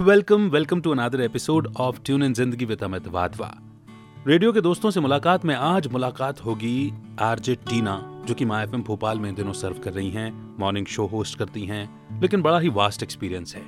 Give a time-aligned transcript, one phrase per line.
[0.00, 3.58] Welcome welcome to another episode of tune in Zindagi with Amit Wadhwa
[4.26, 8.76] radio के दोस्तों से मुलाकात में आज मुलाकात होगी आरजे टीना, जो कि माई एफ़
[8.76, 12.68] भोपाल में दिनों सर्व कर रही हैं मॉर्निंग शो होस्ट करती हैं, लेकिन बड़ा ही
[12.68, 13.62] वास्ट एक्सपीरियंस है।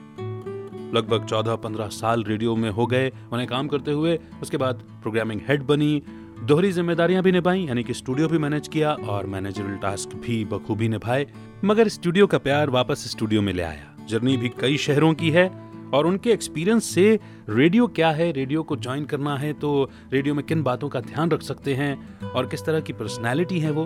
[0.94, 5.62] लगभग 14-15 साल रेडियो में हो गए, उन्हें काम करते हुए, उसके बाद प्रोग्रामिंग हेड
[5.62, 6.02] बनी,
[6.44, 10.88] दोहरी जिम्मेदारियाँ भी निभाई, यानी कि स्टूडियो भी मैनेज किया और मैनेजरल टास्क भी बखूबी
[10.88, 11.26] निभाए,
[11.64, 15.65] मगर स्टूडियो का प्यार वापस स्टूडियो में ले आया। जर्नी भी कई शहरों की है
[15.94, 18.30] और उनके एक्सपीरियंस से रेडियो क्या है?
[18.32, 22.20] रेडियो को ज्वाइन करना है तो रेडियो में किन बातों का ध्यान रख सकते हैं?
[22.30, 23.84] और किस तरह की पर्सनैलिटी है वो?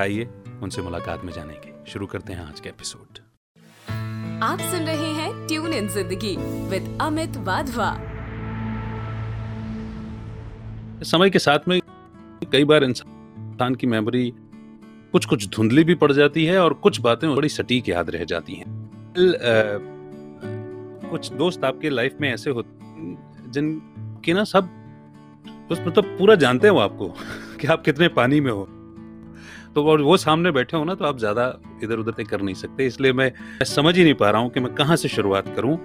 [0.00, 0.28] आइए
[0.62, 3.18] उनसे मुलाकात में जानेंगे। शुरू करते हैं आज के एपिसोड
[4.42, 6.36] आप सुन रहे हैं tune in Zindagi
[6.68, 7.92] with Amit Wadhwa
[11.02, 11.80] समय के साथ में
[12.52, 14.32] कई बार इंसान की मेमोरी
[15.12, 18.54] कुछ कुछ धुंधली भी पड़ जाती है और कुछ बातें बड़ी सटीक याद रह जाती
[18.54, 18.66] हैं।
[21.10, 22.68] कुछ दोस्त आपके लाइफ में ऐसे होते
[23.50, 24.68] जिनके ना सब
[25.70, 27.08] बस मतलब पूरा जानते हो आपको
[27.60, 28.68] कि आप कितने पानी में हो।
[29.74, 32.86] तो और वो सामने बैठे हो ना तो आप ज़्यादा इधर उधर कर नहीं सकते।
[32.86, 33.32] इसलिए मैं
[33.64, 35.78] समझ ही नहीं पा रहा हूँ कि मैं कहाँ से शुरुआत करूँ।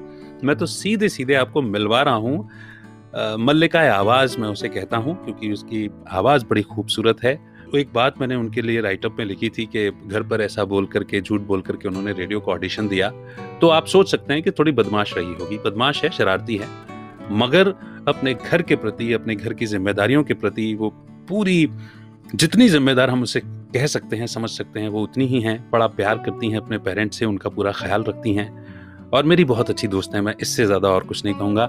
[0.44, 2.50] मैं तो सीधे सीधे आपको मिलवा रहा हूँ।
[3.40, 8.20] मल्लिका आवाज़ मैं उसे कहता हूँ, क्योंकि उसकी आवाज़ बड़ी खूबसूरत है। तो एक बात
[8.22, 11.62] मैंने उनके लिए राइटअप में लिखी थी कि घर पर ऐसा बोल करके, झूठ बोल
[11.62, 13.10] करके उन्होंने रेडियो को ऑडिशन दिया।
[13.62, 16.68] तो आप सोच सकते हैं कि थोड़ी बदमाश रही होगी। बदमाश है, शरारती है।
[17.32, 17.68] मगर
[18.08, 20.90] अपने घर के प्रति, अपने घर की जिम्मेदारियों के प्रति वो
[21.30, 21.70] पूरी,
[22.36, 25.88] जितनी जिम्मेदार हम उसे कह सकते हैं, समझ सकते हैं, वो उतनी ही हैं। बड़ा
[25.88, 28.68] प्यार करती हैं अपने पेरेंट्स से, उनका पूरा ख्याल रखती हैं।
[29.14, 31.66] और मेरी बहुत अच्छी दोस्त है, मैं इससे ज़्यादा और कुछ नहीं कहूँगा।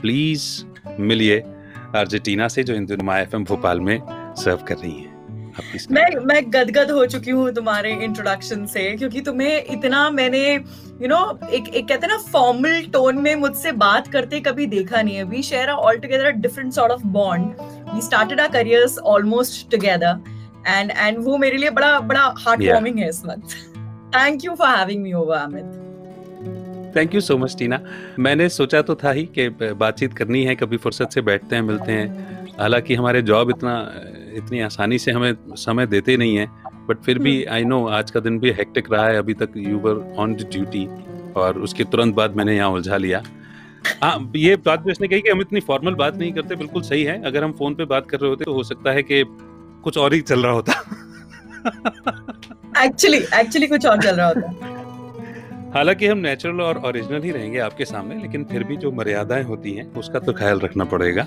[0.00, 0.64] प्लीज़
[1.00, 1.38] मिलिए
[1.94, 4.00] अर्जेंटीना से, जो इन दिनों एफ़ भोपाल में
[4.36, 5.13] सर्व कर रही हैं।
[5.90, 11.18] मैं मैं गदगद हो चुकी हूँ तुम्हारे इंट्रोडक्शन से क्योंकि तुम्हें इतना मैंने यू नो
[11.48, 15.24] एक एक कहते हैं ना फॉर्मल टोन में मुझसे बात करते कभी देखा नहीं है।
[15.24, 17.62] We share all together different sort of bond
[17.94, 20.20] we started our careers almost together
[20.68, 23.56] and and वो मेरे लिए बड़ा बड़ा हार्ट वार्मिंग है इस वक्त।
[24.16, 25.80] Thank you for having me over Amit
[26.96, 27.80] thank you so much Tina
[28.18, 31.92] मैंने सोचा तो था ही कि बातचीत करनी है कभी फुर्सत से बैठते हैं मिलते
[31.92, 33.72] हैं। हालाँकि हमारे जॉब इतना
[34.36, 36.46] इतनी आसानी से हमें समय देते नहीं है
[36.88, 39.52] बट फिर भी आई हम्म। नो आज का दिन भी हेक्टिक रहा है अभी तक
[39.56, 40.86] यू वर ऑन ड्यूटी
[41.36, 43.22] और उसके तुरंत बाद मैंने यहाँ उलझा लिया।
[44.02, 47.02] हाँ ये बात भी उसने कही कि हम इतनी फॉर्मल बात नहीं करते बिल्कुल सही
[47.04, 49.22] है। अगर हम फ़ोन पे बात कर रहे होते तो हो सकता है कि
[49.84, 50.72] कुछ और ही चल रहा होता।
[52.84, 57.84] एक्चुअली एक्चुअली कुछ और चल रहा होता। हालाँकि हम नेचुरल और ओरिजिनल ही रहेंगे आपके
[57.84, 61.26] सामने लेकिन फिर भी जो मर्यादाएँ होती हैं उसका तो ख्याल रखना पड़ेगा।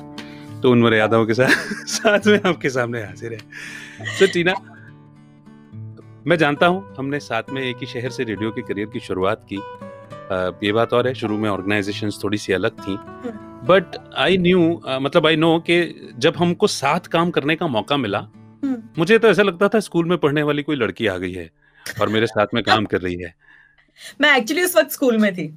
[0.67, 1.51] तो उन मर्यादाओं के साथ
[1.89, 3.39] साथ में आपके सामने हाजिर है।
[4.19, 4.53] तो टीना
[6.28, 9.45] मैं जानता हूँ हमने साथ में एक ही शहर से रेडियो के करियर की शुरुआत
[9.51, 9.59] की।
[10.66, 12.95] ये बात और है शुरू में ऑर्गेनाइजेशन थोड़ी सी अलग थी।
[13.67, 14.59] बट आई न्यू
[15.01, 15.77] मतलब आई नो कि
[16.17, 20.09] जब हमको साथ काम करने का मौका मिला हम्म। मुझे तो ऐसा लगता था स्कूल
[20.09, 21.50] में पढ़ने वाली कोई लड़की आ गई है
[22.01, 23.33] और मेरे साथ में काम कर रही है।
[24.22, 25.47] मैं एक्चुअली उस वक्त स्कूल में थी।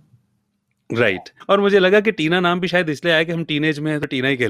[0.90, 1.50] Right right.
[1.50, 3.98] और मुझे लगा कि टीना नाम भी शायद इसलिए आया कि हम टीनेज में है
[4.00, 4.48] तो टीना ही कह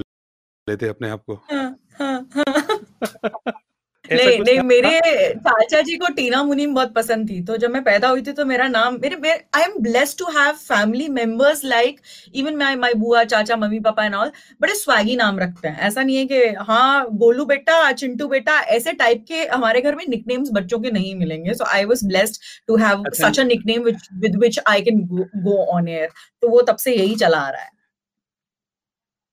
[0.70, 3.58] लेते अपने आप को। हाँ, हाँ, हाँ.
[4.12, 4.90] नहीं नहीं मेरे
[5.36, 8.44] चाचा जी को टीना मुनीम बहुत पसंद थी तो जब मैं पैदा हुई थी तो
[8.44, 12.00] मेरा नाम मेरे I am blessed to have family members like
[12.34, 16.02] even my my बुआ चाचा मम्मी पापा एंड ऑल बड़े स्वैगी नाम रखते हैं। ऐसा
[16.02, 20.50] नहीं है कि हाँ गोलू बेटा चिंटू बेटा ऐसे टाइप के हमारे घर में निकनेम्स
[20.52, 23.82] बच्चों के नहीं मिलेंगे। So I was blessed to have such a nickname
[24.20, 25.06] with which I can
[25.36, 26.08] go on air
[26.42, 27.70] तो वो तब से यही चला आ रहा है।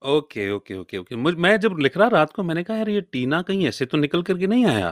[0.02, 1.16] Okay, okay, okay, okay.
[1.16, 3.98] मुझ मैं जब लिख रहा रात को मैंने कहा यार ये टीना कहीं ऐसे तो
[3.98, 4.90] निकल कर के नहीं आया?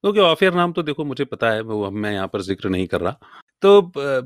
[0.00, 2.86] क्योंकि ऑफ़ एयर नाम तो देखो मुझे पता है वो मैं यहाँ पर ज़िक्र नहीं
[2.86, 3.18] कर रहा।
[3.62, 3.80] तो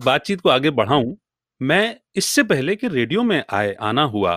[0.05, 1.17] बातचीत को आगे बढ़ाऊँ,
[1.61, 4.37] मैं इससे पहले कि रेडियो में आए आना हुआ,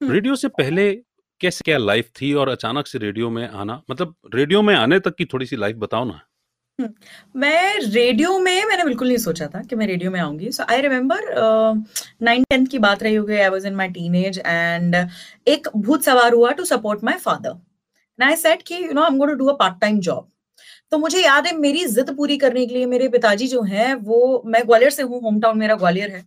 [0.00, 0.92] रेडियो से पहले
[1.40, 5.16] कैसे क्या लाइफ़ थी और अचानक से रेडियो में आना मतलब रेडियो में आने तक
[5.16, 6.20] की थोड़ी-सी लाइफ़ बताओ ना?
[7.36, 10.80] मैं रेडियो में, मैंने बिल्कुल नहीं सोचा था कि मैं रेडियो में आऊँगी। So I
[10.80, 11.32] remember
[12.22, 14.96] nine tenth की बात रही होगी I was in my teenage and
[15.48, 19.26] एक भूत सवार हुआ to support my father I said कि you know I am
[19.26, 20.28] to do a part time job
[20.92, 24.42] तो मुझे याद है, मेरी जिद पूरी करने के लिए मेरे पिताजी जो हैं, वो,
[24.46, 26.24] मैं ग्वालियर से हूँ होम टाउन मेरा ग्वालियर है।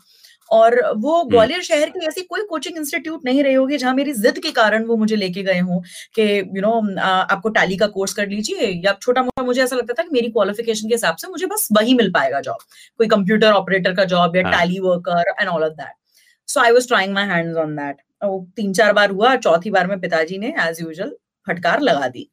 [0.52, 4.14] और वो हम्म। ग्वालियर शहर की ऐसी कोई कोचिंग इंस्टीट्यूट नहीं रही होगी जहाँ मेरी
[4.16, 5.80] जिद के कारण वो मुझे लेके गए हों
[6.16, 6.24] कि
[6.56, 10.04] यू नो आपको टैली का कोर्स कर लीजिए या छोटा मोटा मुझे ऐसा लगता था
[10.04, 12.58] कि मेरी क्वालिफिकेशन के हिसाब से मुझे बस वही मिल पाएगा जॉब
[13.00, 15.94] कोई कंप्यूटर ऑपरेटर का जॉब या Tally worker and all of that
[16.48, 18.02] so I was trying my hand on that
[18.56, 21.16] तीन चार बार हुआ चौथी बार में पिताजी ने एज यूजल
[21.48, 22.30] फटकार लगा दी।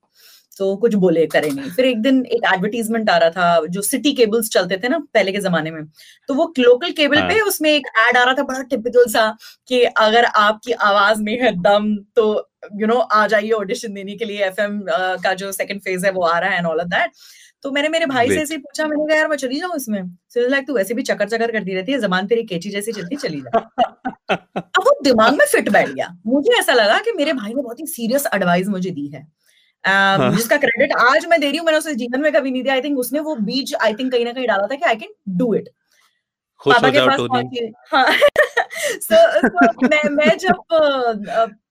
[0.60, 4.12] तो कुछ बोले करे नहीं। फिर एक दिन एक एडवर्टीजमेंट आ रहा था जो सिटी
[4.12, 5.84] केबल्स चलते थे ना पहले के जमाने में।
[6.28, 9.26] तो वो लोकल केबल हाँ। पे उसमें एक एड आ रहा था बड़ा टिपिकल सा
[9.68, 12.24] कि अगर आपकी आवाज़ में है दम तो
[12.64, 14.80] यू you नो know, आ जाइए ऑडिशन देने के लिए एफएम
[15.24, 17.10] का जो सेकंड फ़ेज़ है वो आ रहा है एंड ऑल ऑफ़ दैट
[17.64, 20.02] तो मैंने मेरे भाई से ऐसे ही पूछा मैंने कहा यार मैं चली जाऊँ इसमें?
[20.02, 23.16] So लाइक तू वैसे भी चक्कर चक्कर करती रहती है जबान तेरी केची जैसी चलती
[23.16, 23.58] चली जा।
[24.30, 27.80] अब वो दिमाग में फिट बैठ गया। मुझे ऐसा लगा कि मेरे भाई ने बहुत
[27.80, 29.26] ही सीरियस एडवाइस मुझे दी है।
[29.84, 32.74] हाँ। जिसका क्रेडिट आज मैं दे रही हूँ मैंने उसे जीवन में कभी नहीं दिया।
[32.74, 35.12] आई थिंक उसने वो बीज आई थिंक कहीं ना कहीं डाला था कि आई कैन
[35.38, 35.68] डू इट
[36.60, 38.06] पापा के पास पहुँची। हाँ।
[39.02, 40.56] So, so मैं मैं जब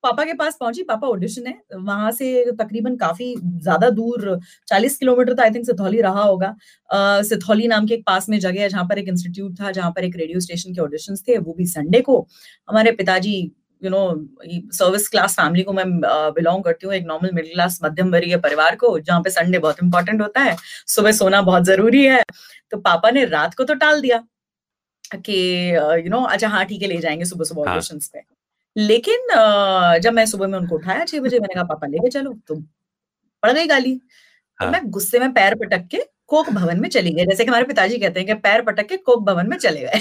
[0.04, 5.34] पापा के पास पहुँची पापा ऑडिशन है वहाँ से तकरीबन काफ़ी ज़्यादा दूर 40 किलोमीटर
[5.34, 6.48] तो आई थिंक सिथौली रहा होगा।
[6.90, 9.92] अ, सिथौली नाम के एक पास में जगह है जहाँ पर एक इंस्टीट्यूट था जहाँ
[9.92, 12.20] पर एक रेडियो स्टेशन के ऑडिशंस थे वो भी संडे को।
[12.70, 13.36] हमारे पिताजी
[13.82, 14.00] you know
[14.74, 15.86] service class family को मैं
[16.34, 19.84] बिलोंग करती हूँ एक नॉर्मल मिडिल क्लास मध्यम वर्गीय परिवार को जहाँ पे संडे बहुत
[19.84, 20.56] इंपॉर्टेंट होता है
[20.88, 22.22] सुबह सोना बहुत ज़रूरी है।
[22.72, 24.24] तो पापा ने रात को तो टाल दिया
[25.18, 25.38] कि
[26.06, 28.22] यू नो अच्छा हाँ ठीक है ले जाएँगे सुबह सुबह हाँ। ऑडिशंस पे।
[28.76, 32.34] लेकिन अ, जब मैं सुबह में उनको उठाया छह बजे मैंने कहा पापा लेके चलो।
[32.48, 32.56] तो
[33.44, 37.12] पड़ गई गाली। तो हाँ। मैं गुस्से में पैर पटक के कोक भवन में चली
[37.14, 39.82] गई। जैसे कि हमारे पिताजी कहते हैं कि पैर पटक के कोक भवन में चले
[39.82, 40.00] गए।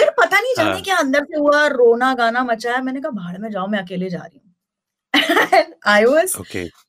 [0.00, 3.38] फिर पता नहीं जाने हाँ। क्या अंदर से हुआ रोना गाना मचाया मैंने कहा भाड़
[3.38, 4.48] में जाओ मैं अकेले जा रही हूँ
[5.86, 6.36] I was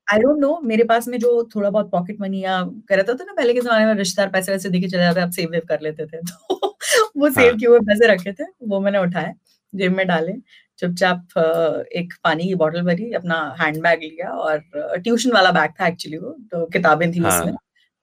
[0.08, 3.24] I don't know मेरे पास में जो थोड़ा बहुत पॉकेट मनी या कह रहता था
[3.24, 5.82] ना पहले के जमाने में रिश्तेदार पैसे वैसे देके चले जाते आप सेव वेव कर
[5.82, 6.76] लेते थे तो
[7.18, 9.34] वो सेव हाँ। किए हुए पैसे रखे थे वो मैंने उठाए
[9.74, 10.34] जेब में डाले
[10.80, 11.38] चुपचाप
[11.96, 14.64] एक पानी की बोतल भरी अपना हैंड बैग लिया और
[14.98, 17.54] ट्यूशन वाला बैग था एक्चुअली वो तो किताबें थी हाँ। उसमें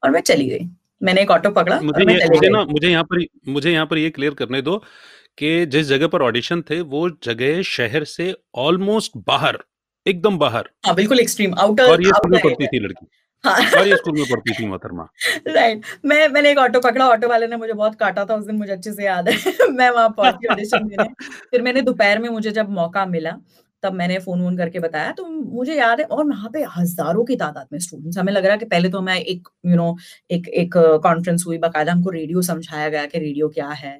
[0.02, 0.68] और मैं चली गई
[1.02, 4.10] मैंने एक ऑटो पकड़ा मुझे ये मुझे ना मुझे यहाँ पर मुझे यहाँ पर ये
[4.10, 4.76] क्लियर करने दो
[5.38, 9.58] कि जिस जगह पर ऑडिशन थे वो जगह शहर से ऑलमोस्ट बाहर
[10.06, 13.06] एकदम बाहर। हाँ बिल्कुल एक्सट्रीम आउटर और ये स्कूल में पढ़ती थी लड़की।
[13.44, 15.08] हाँ। ये स्कूल में पढ़ती थी मोहतरमा।
[15.48, 18.56] राइट मैं मैंने एक ऑटो पकड़ा ऑटो वाले ने मुझे बहुत काटा था उस दिन
[18.56, 19.34] मुझे अच्छे से याद है।
[19.70, 21.08] मैं वहाँ पहुँची ऑडिशन देने।
[21.50, 23.36] फिर मैंने दोपहर में मुझे जब मौका मिला
[23.82, 27.36] तब मैंने फ़ोन वोन करके बताया तो मुझे याद है और वहाँ पे हज़ारों की
[27.36, 29.84] तादाद में स्टूडेंट्स हमें लग रहा है कि पहले तो हमें एक यू you नो
[29.84, 30.72] know, एक एक
[31.02, 33.92] कॉन्फ्रेंस हुई बाकायदा हमको रेडियो समझाया गया कि रेडियो क्या है।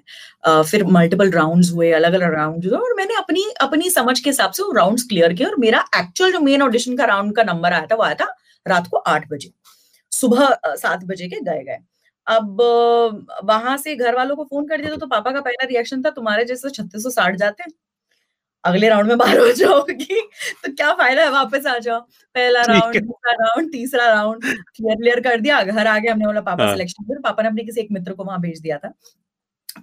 [0.63, 4.53] फिर मल्टीपल राउंड्स हुए अलग अलग राउंड हुए और मैंने अपनी अपनी समझ के हिसाब
[4.53, 7.73] से वो राउंड्स क्लियर किए और मेरा एक्चुअल जो मेन ऑडिशन का राउंड का नंबर
[7.73, 8.35] आया था वो आया था
[8.67, 9.51] रात को आठ बजे।
[10.13, 11.79] सुबह सात बजे के गए गए।
[12.27, 12.61] अब
[13.45, 16.45] वहाँ से घर वालों को फ़ोन कर दिया तो पापा का पहला रिएक्शन था तुम्हारे
[16.45, 17.73] जैसे छत्तीस सौ साठ जाते हैं।
[18.65, 20.21] अगले राउंड में बाहर हो जाओगी।
[20.65, 22.01] तो क्या फ़ायदा है वापस आ जाओ?
[22.37, 26.41] पहला राउंड दूसरा राउंड तीसरा राउंड क्लियर क्लियर कर दिया। घर आ गए हमने बोला
[26.41, 28.93] पापा हाँ। सिलेक्शन फिर पापा ने अपने किसी एक मित्र को वहाँ भेज दिया था।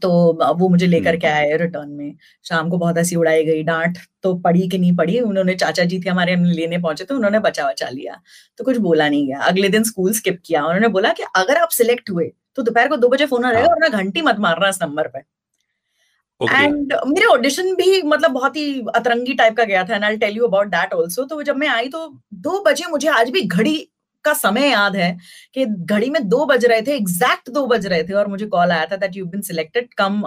[0.02, 0.10] तो
[0.60, 4.34] वो मुझे लेकर के आए रिटर्न में। शाम को बहुत हँसी उड़ाई गई डांट तो
[4.40, 5.20] पड़ी कि नहीं पड़ी?
[5.20, 8.20] उन्होंने चाचा जी थे हमारे हमने लेने पहुँचे तो उन्होंने बचा बचा लिया।
[8.60, 11.70] तो कुछ बोला नहीं गया। अगले दिन स्कूल स्किप किया। उन्होंने बोला कि अगर आप
[11.72, 14.70] सिलेक्ट हुए तो दोपहर को दो बजे फ़ोन आ जाएगा हाँ। वरना घंटी मत मारना
[14.70, 15.20] इस नंबर पे।
[16.42, 20.38] एंड मेरे ऑडिशन भी मतलब बहुत ही अतरंगी टाइप का गया था and I tell
[20.38, 23.76] you about that also तो जब मैं आई तो दो बजे मुझे आज भी घड़ी
[24.26, 25.18] का समय याद है
[25.54, 28.72] कि घड़ी में दो बज रहे थे एग्जैक्ट दो बज रहे थे और मुझे कॉल
[28.72, 30.22] आया था that you been selected come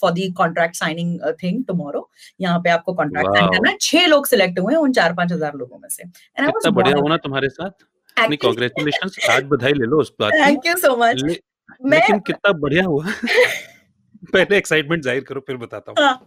[0.00, 2.08] for the contract signing thing tomorrow
[2.40, 5.78] यहाँ पे आपको कॉन्ट्रैक्ट साइन करना छह लोग सिलेक्ट हुए उन चार पाँच हज़ार लोगों
[5.78, 7.70] में से। एंड बढ़िया होना तुम्हारे साथ।
[8.18, 12.84] नहीं आज बधाई ले लो उस बात थैंक यू सो मच मैं लेकिन कितना बढ़िया
[12.84, 13.04] हुआ।
[14.32, 16.26] पहले एक्साइटमेंट ज़ाहिर करो, फिर बताता हूँ। हाँ।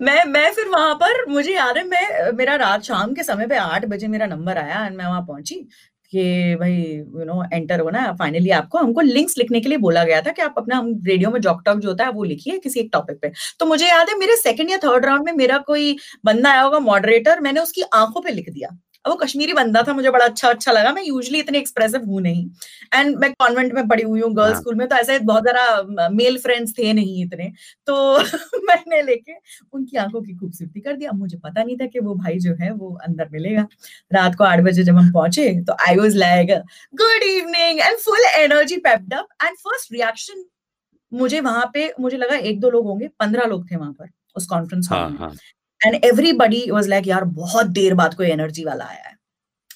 [0.00, 3.56] मैं मैं फिर वहाँ पर, मुझे याद है, मैं, मेरा रात शाम के समय पे
[3.56, 5.54] आठ बजे मेरा नंबर आया एंड मैं वहाँ पहुँची
[6.12, 10.20] कि भाई यू नो एंटर है। फाइनली आपको, हमको लिंक्स लिखने के लिए बोला गया
[10.20, 12.80] था कि आप अपना, हम रेडियो में जॉक टॉक जो होता है वो लिखिए किसी
[12.80, 15.96] एक टॉपिक पे। तो मुझे याद है, मेरे सेकंड या थर्ड राउंड में मेरा कोई
[16.24, 18.68] बंदा आया होगा मॉडरेटर मैंने उसकी आँखों पे लिख दिया।
[19.04, 22.20] अब वो कश्मीरी बंदा था मुझे बड़ा अच्छा अच्छा लगा। मैं यूजली इतने एक्सप्रेसिव हूँ
[22.22, 22.44] नहीं।
[22.94, 26.08] एंड मैं कॉन्वेंट में पढ़ी हुई हूँ गर्ल्स हाँ। स्कूल में तो ऐसे बहुत ज़्यादा
[26.10, 27.50] मेल फ्रेंड्स थे नहीं इतने।
[27.88, 28.18] तो
[28.64, 29.32] मैंने लेके
[29.72, 32.70] उनकी आँखों की खूबसूरती कर दिया मुझे पता नहीं था कि वो भाई जो है
[32.72, 33.66] वो अंदर मिलेगा।
[34.12, 36.50] रात को आठ बजे जब हम पहुँचे तो I was like
[36.94, 40.44] good evening and full energy pepped up and first reaction
[41.12, 44.46] मुझे वहाँ पे मुझे लगा एक दो लोग होंगे पंद्रह लोग थे वहाँ पर उस
[44.46, 45.32] कॉन्फ्रेंस हॉल हाँ में। हाँ।
[45.86, 49.12] एंड एवरीबडी वॉज़ लाइक यार बहुत देर बाद कोई एनर्जी वाला आया है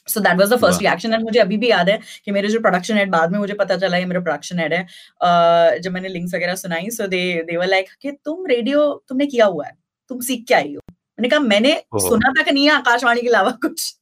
[0.09, 0.83] so that was the first.
[0.83, 3.55] Reaction and मुझे अभी भी याद है कि मेरे जो प्रोडक्शन हेड बाद में मुझे
[3.55, 7.23] पता चला है मेरा प्रोडक्शन हेड है uh, जब मैंने लिंक्स वगैरह सुनाई सो दे
[7.43, 9.77] दे वर लाइक कि तुम रेडियो तुमने किया हुआ है
[10.11, 12.09] तुम सीख के आई हो मैंने कहा मैंने oh.
[12.09, 13.95] सुना तक नहीं है आकाशवाणी के अलावा कुछ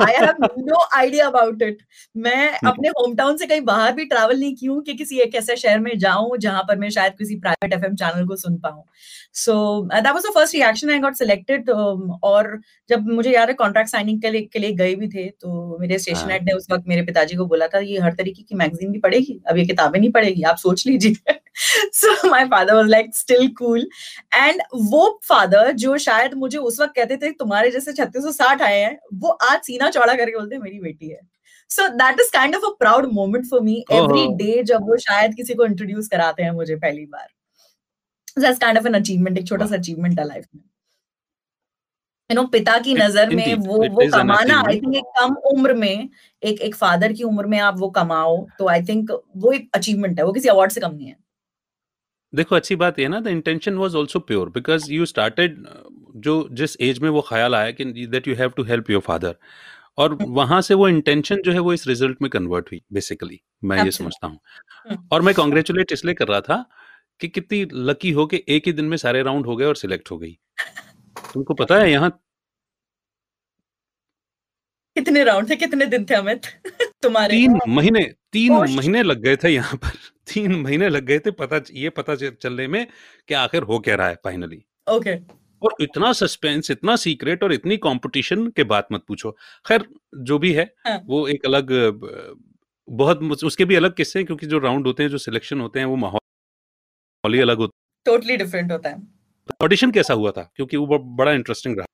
[0.00, 1.78] I have no idea about it
[2.16, 5.34] मैं अपने होम टाउन से कहीं बाहर भी ट्रैवल नहीं की हूँ कि किसी एक
[5.34, 8.82] ऐसे शहर में जाऊँ जहाँ पर मैं शायद किसी प्राइवेट एफएम चैनल को सुन पाऊँ।
[9.34, 9.54] So
[9.84, 12.58] that was the first reaction I got selected और
[12.90, 15.98] जब मुझे याद है कॉन्ट्रैक्ट साइनिंग के लिए के लिए गए भी थे तो मेरे
[15.98, 18.54] स्टेशन हेड हाँ। ने उस वक्त मेरे पिताजी को बोला था ये हर तरीके की
[18.54, 21.38] मैगजीन भी पढ़ेगी अब ये किताबें नहीं पढ़ेगी आप सोच लीजिए।
[21.94, 23.88] So my father was like still cool
[24.34, 28.62] and वो फादर जो शायद मुझे उस वक्त कहते थे तुम्हारे जैसे छत्तीस सौ साठ
[28.62, 31.20] आए हैं वो आज सीना चौड़ा करके बोलते मेरी बेटी है.
[31.70, 35.34] So that is kind of a proud moment for me every day जब वो शायद
[35.34, 37.28] किसी को इंट्रोड्यूस कराते हैं मुझे पहली बार।
[38.38, 40.62] That's kind of an achievement एक छोटा सा अचीवमेंट है लाइफ में।
[42.30, 46.08] यू नो पिता की नज़र में वो वो कमाना आई थिंक एक कम उम्र में
[46.42, 50.18] एक एक फादर की उम्र में आप वो कमाओ तो आई थिंक वो एक अचीवमेंट
[50.18, 51.16] है वो किसी अवार्ड से कम नहीं है।
[52.32, 55.64] देखो अच्छी बात ये ना the intention was also pure because you started
[56.16, 59.36] जो जिस एज में वो ख्याल आया कि that you have to help your father
[59.98, 63.40] और हम्म। वहाँ से वो इंटेंशन जो है वो इस रिज़ल्ट में कन्वर्ट हुई बेसिकली
[63.64, 64.38] मैं ये समझता हूँ।
[64.90, 66.64] हम्म। और मैं कॉन्ग्रेचुलेट इसलिए कर रहा था
[67.20, 70.10] कि कितनी लकी हो कि एक ही दिन में सारे राउंड हो गए और सिलेक्ट
[70.10, 70.38] हो गई।
[71.32, 72.10] तुमको पता है यहाँ
[74.96, 76.46] कितने राउंड थे कितने दिन थे अमित?
[77.02, 78.02] तुम्हारे तीन महीने
[78.32, 82.14] तीन महीने लग गए थे यहाँ पर। तीन महीने लग गए थे पता ये पता
[82.14, 82.86] चलने में
[83.28, 85.14] कि आखिर हो क्या रहा है फाइनली ओके।
[85.62, 89.30] और इतना सस्पेंस इतना सीक्रेट और इतनी कंपटीशन के बात मत पूछो।
[89.66, 89.84] खैर
[90.20, 91.00] जो भी है हाँ.
[91.06, 91.72] वो एक अलग
[92.88, 95.86] बहुत उसके भी अलग किस्से हैं क्योंकि जो राउंड होते हैं जो सिलेक्शन होते हैं
[95.86, 99.02] वो माहौल ही अलग होता है टोटली डिफरेंट होता है।
[99.62, 100.50] ऑडिशन कैसा हुआ था?
[100.56, 101.86] क्योंकि वो बड़ा इंटरेस्टिंग रहा।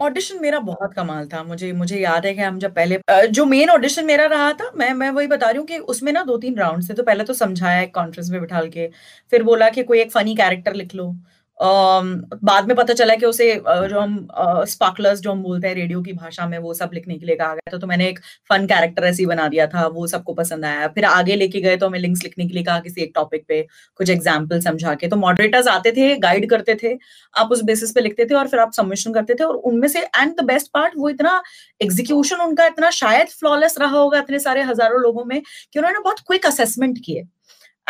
[0.00, 2.98] ऑडिशन मेरा बहुत कमाल था, मुझे मुझे याद है कि हम जब पहले
[3.28, 6.22] जो मेन ऑडिशन मेरा रहा था, मैं मैं वही बता रही हूँ कि उसमें ना
[6.24, 8.88] दो तीन राउंड थे तो पहले तो समझाया एक कॉन्फ्रेंस में बिठा के,
[9.32, 11.12] फिर बोला कि कोई एक फनी कैरेक्टर लिख लो
[11.60, 14.26] बाद में पता चला कि उसे जो हम
[14.66, 17.54] स्पार्कलर्स जो हम बोलते हैं रेडियो की भाषा में, वो सब लिखने के लिए कहा
[17.54, 18.18] गया था। तो मैंने एक
[18.50, 21.86] फन कैरेक्टर ऐसे बना दिया था, वो सबको पसंद आया। फिर आगे लेके गए तो
[21.86, 23.60] हमें लिंक्स लिखने के लिए कहा किसी एक टॉपिक पे,
[23.96, 26.96] कुछ एग्ज़ाम्पल समझा के। तो मॉडरेटर्स आते थे गाइड करते थे,
[27.34, 30.00] आप उस बेसिस पे लिखते थे और फिर आप सबमिशन करते थे। और उनमें से
[30.00, 31.42] एंड द बेस्ट पार्ट वो इतना
[31.80, 36.20] एग्जीक्यूशन उनका इतना शायद फ्लॉलेस रहा होगा इतने सारे हज़ारों लोगों में कि उन्होंने बहुत
[36.26, 37.22] क्विक असेसमेंट किए।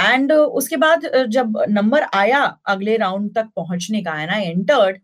[0.01, 4.99] एंड uh, उसके बाद जब नंबर आया अगले राउंड तक पहुँचने का एंड आई एंटर्ड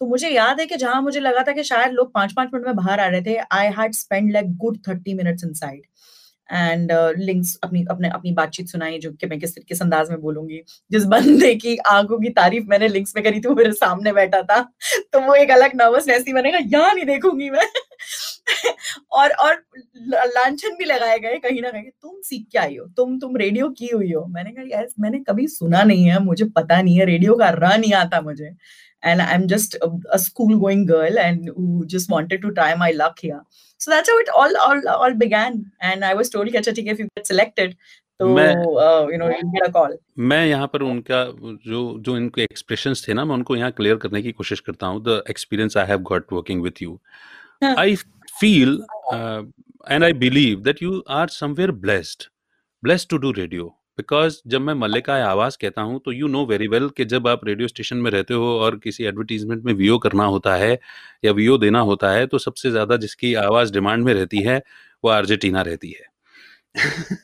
[0.00, 2.66] तो मुझे याद है कि जहाँ मुझे लगा था कि शायद लोग पाँच पाँच मिनट
[2.66, 5.82] में बाहर आ रहे थे I had spend like good thirty minutes inside
[6.50, 10.60] and links अपनी अपने अपनी बातचीत सुनाई जो कि मैं किस किस अंदाज में बोलूँगी।
[10.90, 14.42] जिस बंदे की आँखों की तारीफ़ मैंने लिंक्स में करी थी वो मेरे सामने बैठा
[14.42, 14.60] था।
[15.12, 17.66] तो वो एक अलग नर्वसनेस थी मैंने कहा यहाँ नहीं देखूँगी मैं।
[19.12, 19.54] और और
[20.04, 23.68] लांछन भी लगाए गए कहीं ना कहीं। तुम सीख के आई हो तुम तुम रेडियो
[23.78, 27.04] की हुई हो। मैंने कहा यार मैंने कभी सुना नहीं है मुझे पता नहीं है
[27.06, 28.50] रेडियो का रा नहीं आता मुझे।
[29.04, 31.50] And I am just a school going girl and
[31.90, 33.40] just wanted to try my luck here
[33.80, 36.86] so that's how it all all all began and I was told कि अच्छा ठीक
[36.86, 37.74] है इफ़ यू गेट सिलेक्टेड
[38.20, 39.96] तो you know you get a call
[40.30, 41.24] मैं यहाँ पर उनका
[41.66, 45.02] जो जो इनके एक्सप्रेशंस थे ना मैं उनको यहाँ क्लियर करने की कोशिश करता हूँ।
[45.04, 46.98] The experience I have got working with you
[47.78, 47.96] I
[48.42, 48.78] feel
[49.12, 49.42] uh,
[49.86, 52.28] and I believe that you are somewhere blessed,
[52.82, 53.70] blessed to do radio.
[53.98, 57.44] Because जब मैं मल्लिका आवाज़ कहता हूँ तो यू नो वेरी वेल कि जब आप
[57.44, 60.78] रेडियो स्टेशन में रहते हो और किसी एडवर्टीजमेंट में वीओ करना होता है
[61.24, 64.56] या वीओ देना होता है तो सबसे ज़्यादा जिसकी आवाज़ डिमांड में रहती है
[65.04, 66.10] वो आर्जेंटीना रहती है।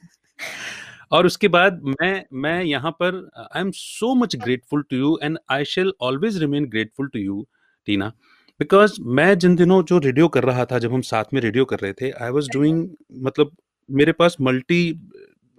[1.13, 5.39] और उसके बाद मैं मैं यहाँ पर I am so much grateful to you and
[5.51, 7.47] I shall always remain grateful to you
[7.87, 8.13] Tina
[8.61, 11.79] because मैं जिन दिनों जो रेडियो कर रहा था जब हम साथ में रेडियो कर
[11.79, 12.89] रहे थे आई वॉज़ डूइंग
[13.25, 13.51] मतलब
[13.89, 14.81] मेरे पास मल्टी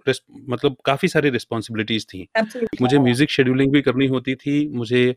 [0.06, 2.80] मतलब काफ़ी सारी रिस्पॉन्सिबिलिटीज थी। Absolutely.
[2.82, 5.14] मुझे म्यूज़िक शेड्यूलिंग भी करनी होती थी मुझे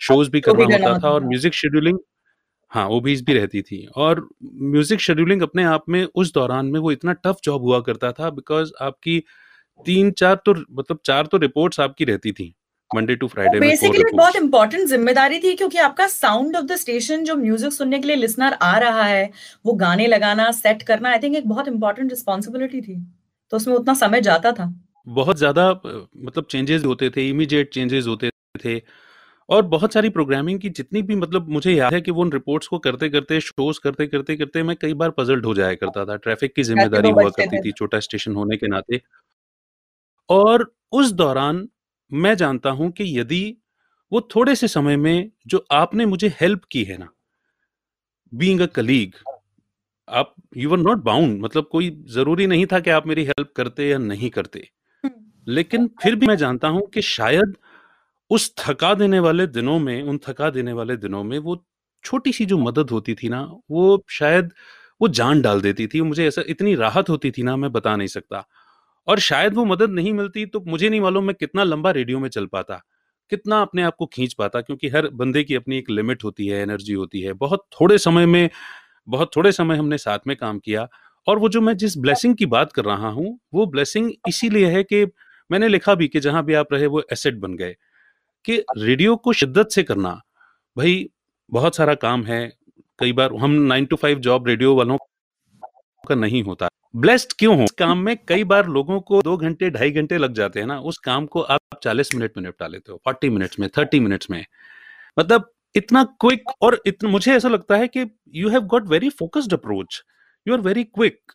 [0.00, 1.98] शोज़ भी करना होता था और म्यूज़िक शेड्यूलिंग
[2.72, 6.92] हाँ ओबीज भी रहती थी। और म्यूज़िक शेड्यूलिंग अपने आप में उस दौरान में वो
[6.92, 9.18] इतना टफ जॉब हुआ करता था बिकॉज़ आपकी
[9.86, 12.54] तीन चार तो मतलब चार तो रिपोर्ट्स आपकी रहती थी।
[12.90, 17.36] मंडे टू फ्राइडे बेसिकली बहुत इंपॉर्टेंट ज़िम्मेदारी थी क्योंकि आपका साउंड ऑफ़ द स्टेशन जो
[17.36, 19.30] म्यूज़िक सुनने के लिए लिसनर आ रहा है
[19.64, 22.96] वो गाने लगाना सेट करना आई थिंक एक बहुत इंपॉर्टेंट रिस्पॉन्सिबिलिटी थी।
[23.52, 24.72] तो उसमें उतना समय जाता था।
[25.06, 28.30] बहुत ज़्यादा मतलब चेंजेस होते थे इमीडिएट चेंजेस होते
[28.64, 28.80] थे
[29.48, 32.66] और बहुत सारी प्रोग्रामिंग की जितनी भी मतलब मुझे याद है कि वो उन रिपोर्ट्स
[32.66, 36.16] को करते करते शोज़ करते करते करते मैं कई बार पजल्ड हो जाया करता था।
[36.18, 39.00] ट्रैफ़िक की ज़िम्मेदारी हुआ करती थी छोटा स्टेशन होने के नाते।
[40.28, 41.68] और उस दौरान
[42.14, 43.42] मैं जानता हूँ कि यदि
[44.12, 47.08] वो थोड़े से समय में जो आपने मुझे हेल्प की है ना
[48.32, 49.14] बीइंग अ कलीग
[50.08, 53.88] आप यू आर नॉट बाउंड मतलब कोई ज़रूरी नहीं था कि आप मेरी हेल्प करते
[53.88, 54.68] या नहीं करते।
[55.46, 57.56] लेकिन फिर भी मैं जानता हूँ कि शायद
[58.30, 61.64] उस थका देने वाले दिनों में उन थका देने वाले दिनों में वो
[62.04, 64.52] छोटी सी जो मदद होती थी ना वो शायद
[65.00, 68.08] वो जान डाल देती थी मुझे ऐसा इतनी राहत होती थी ना मैं बता नहीं
[68.08, 68.44] सकता।
[69.08, 72.28] और शायद वो मदद नहीं मिलती तो मुझे नहीं मालूम मैं कितना लंबा रेडियो में
[72.28, 72.80] चल पाता,
[73.32, 76.60] कितना अपने आप को खींच पाता क्योंकि हर बंदे की अपनी एक लिमिट होती है,
[76.62, 78.48] एनर्जी होती है। बहुत थोड़े समय में,
[79.08, 80.88] बहुत थोड़े समय हमने साथ में काम किया
[81.26, 84.82] और वो जो मैं जिस ब्लेसिंग की बात कर रहा हूँ, वो ब्लेसिंग इसीलिए है
[84.84, 85.04] कि
[85.50, 87.74] मैंने लिखा भी कि जहाँ भी आप रहे वो एसेट बन गए
[88.44, 90.20] कि रेडियो को शिद्दत से करना,
[90.76, 91.08] भाई
[91.52, 92.46] बहुत सारा काम है,
[92.98, 94.96] कई बार हम nine to five job radio वालों
[96.04, 97.66] का नहीं होता। ब्लेस्ड क्यों हो?
[97.78, 100.98] काम में कई बार लोगों को दो घंटे, ढाई घंटे लग जाते हैं ना, उस
[100.98, 104.44] काम को आप चालीस मिनट में निपटा लेते हो, फोर्टी मिनट्स में, थर्टी मिनट्स में।
[105.18, 109.54] मतलब इतना क्विक और इतना मुझे ऐसा लगता है कि you have got very focused
[109.54, 110.02] approach
[110.46, 111.32] you are very quick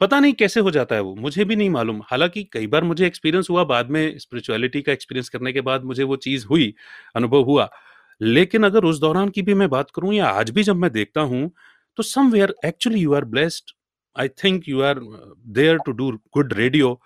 [0.00, 3.06] पता नहीं कैसे हो जाता है वो, मुझे भी नहीं मालूम। हालाँकि कई बार मुझे
[3.06, 6.74] एक्सपीरियंस हुआ, बाद में स्पिरिचुअलिटी का एक्सपीरियंस करने के बाद मुझे वो चीज़ हुई,
[7.16, 7.68] अनुभव हुआ।
[8.20, 11.20] लेकिन अगर उस दौरान की भी मैं बात करूँ या आज भी जब मैं देखता
[11.20, 11.50] हूँ
[11.98, 13.72] तो somewhere actually you are blessed
[14.16, 15.00] I think you are
[15.58, 17.00] there to do good radio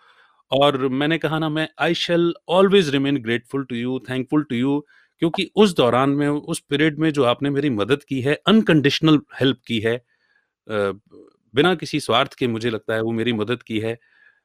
[0.53, 4.85] और मैंने कहा ना, मैं I shall always remain grateful to you thankful to you
[5.19, 9.61] क्योंकि उस दौरान में, उस पीरियड में जो आपने मेरी मदद की है अनकंडीशनल हेल्प
[9.67, 10.01] की है
[10.69, 13.99] बिना किसी स्वार्थ के मुझे लगता है वो मेरी मदद की है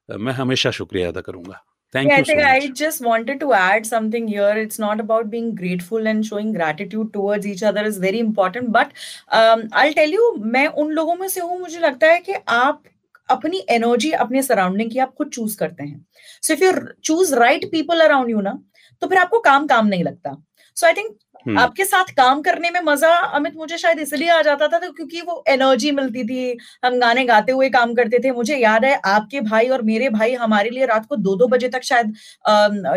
[0.10, 3.54] मैं हमेशा शुक्रिया अदा करूँगा। Thank yeah, you I think so I just wanted to
[3.54, 4.52] add something here.
[4.58, 8.72] It's not about being grateful and showing gratitude towards each other is very important.
[8.72, 8.94] But
[9.30, 12.84] um, I'll tell you, मैं उन लोगों में से हूँ मुझे लगता है कि आप
[13.30, 16.06] अपनी एनर्जी अपने सराउंडिंग की आप खुद चूज़ करते हैं
[16.44, 16.72] so if you
[17.04, 18.58] choose right people around you ना
[19.02, 20.36] तो फिर आपको काम काम नहीं लगता
[20.78, 24.42] सो आई थिंक हम्म, आपके साथ काम करने में मज़ा, अमित, मुझे शायद इसलिए आ
[24.44, 28.32] जाता था तो क्योंकि वो एनर्जी मिलती थी। हम गाने गाते हुए काम करते थे।
[28.34, 31.70] मुझे याद है, आपके भाई और मेरे भाई हमारे लिए रात को दो दो बजे
[31.70, 32.14] तक शायद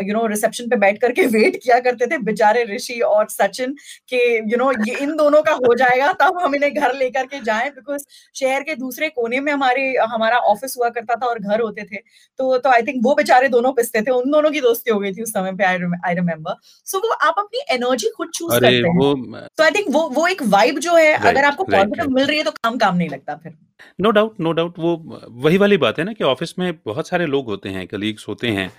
[0.01, 3.75] यू नो रिसेप्शन पे बैठ करके वेट किया करते थे। बेचारे ऋषि और सचिन
[4.09, 7.41] के यू नो ये इन दोनों का हो जाएगा, तब हम इन्हें घर लेकर के
[7.43, 8.05] जाए बिकॉज़
[8.37, 11.97] शहर के दूसरे कोने में हमारे, हमारा ऑफ़िस हुआ करता था और घर होते थे।
[12.39, 15.13] तो तो आई थिंक वो बेचारे दोनों पिसते थे। उन दोनों की दोस्ती हो गई
[15.13, 16.55] थी उस समय पे आई रिमेम्बर
[16.87, 20.43] सो वो आप अपनी एनर्जी खुद चूज़ करते हैं। तो आई थिंक वो वो एक
[20.49, 23.09] वाइब जो है राइट अगर आपको पॉजिटिव राइट मिल रही है तो काम काम नहीं
[23.09, 23.57] लगता फिर।
[24.01, 24.97] नो डाउट नो डाउट वो
[25.31, 28.49] वही वाली बात है ना कि ऑफ़िस में बहुत सारे लोग होते हैं कलीग्स होते
[28.49, 28.71] हैं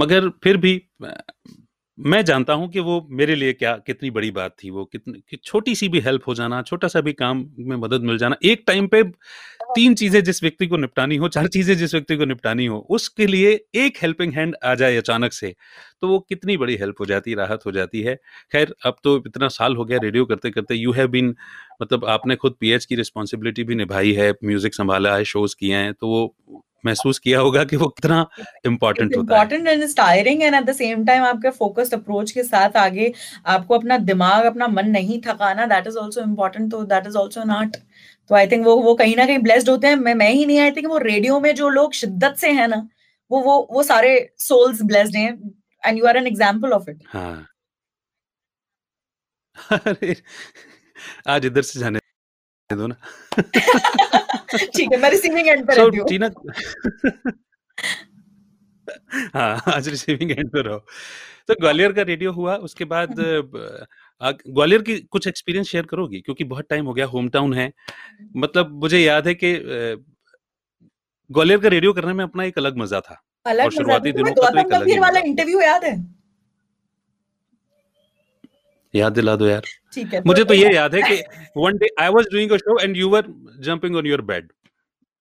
[0.00, 0.80] मगर फिर भी
[1.98, 5.36] मैं जानता हूँ कि वो मेरे लिए क्या कितनी बड़ी बात थी वो कितनी कि
[5.36, 8.62] छोटी सी भी हेल्प हो जाना छोटा सा भी काम में मदद मिल जाना एक
[8.66, 9.02] टाइम पे
[9.68, 13.26] तीन चीज़ें जिस व्यक्ति को निपटानी हो चार चीज़ें जिस व्यक्ति को निपटानी हो उसके
[13.26, 15.54] लिए एक हेल्पिंग हैंड आ जाए अचानक से
[16.02, 18.14] तो वो कितनी बड़ी हेल्प हो जाती राहत हो जाती है।
[18.52, 21.34] खैर अब तो इतना साल हो गया रेडियो करते करते यू हैव बीन
[21.82, 25.92] मतलब आपने खुद पीएच की रिस्पॉन्सिबिलिटी भी निभाई है म्यूज़िक संभाला है शोज़ किए हैं
[25.92, 28.26] तो वो महसूस किया होगा कि वो कितना
[28.66, 32.42] इम्पोर्टेंट होता है। Important and tiring and at the same time आपके फोकस्ड अप्रोच के
[32.42, 33.12] साथ आगे
[33.46, 37.40] आपको अपना दिमाग अपना मन नहीं थकाना दैट इज़ आल्सो इम्पोर्टेंट तो that is also
[37.40, 37.76] an art
[38.30, 40.58] तो आई थिंक वो वो कहीं ना कहीं ब्लेस्ड होते हैं। मैं मैं ही नहीं
[40.60, 42.88] आई थिंक वो रेडियो में जो लोग शिद्दत से है ना
[43.30, 45.30] वो वो वो सारे सोल्स ब्लेस्ड हैं
[45.82, 47.46] and you are an example of it हाँ।
[49.70, 50.16] अरे
[51.28, 52.00] आज इधर से जाने
[52.70, 52.94] दो ना।
[53.40, 56.30] ठीक है मैं रिसीविंग एंड पे सो रहती हूँ। टीना
[59.34, 60.78] हाँ आज रिसीविंग एंड पे रहो।
[61.48, 63.40] तो ग्वालियर का रेडियो हुआ उसके बाद आ,
[64.20, 66.20] ग्वालियर की कुछ एक्सपीरियंस शेयर करोगी?
[66.20, 67.72] क्योंकि बहुत टाइम हो गया होम टाउन है
[68.36, 69.52] मतलब मुझे याद है कि
[71.30, 74.58] ग्वालियर का रेडियो करने में अपना एक अलग मज़ा था अलग शुरुआती दिनों का तो
[74.58, 75.96] एक अलग वाला इंटरव्यू याद है?
[78.94, 81.16] याद दिला दो यार। ठीक है तो मुझे तो ये याद है कि
[81.56, 83.26] one day I was doing a show and you were
[83.62, 84.48] jumping on your bed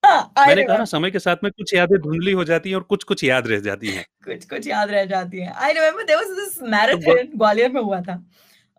[0.03, 3.03] मैंने कहा ना। समय के साथ में कुछ यादें धुंधली हो जाती हैं और कुछ
[3.03, 6.27] कुछ याद रह जाती हैं। कुछ कुछ याद रह जाती है। I remember there was
[6.37, 8.15] this marathon Gwalior में हुआ था।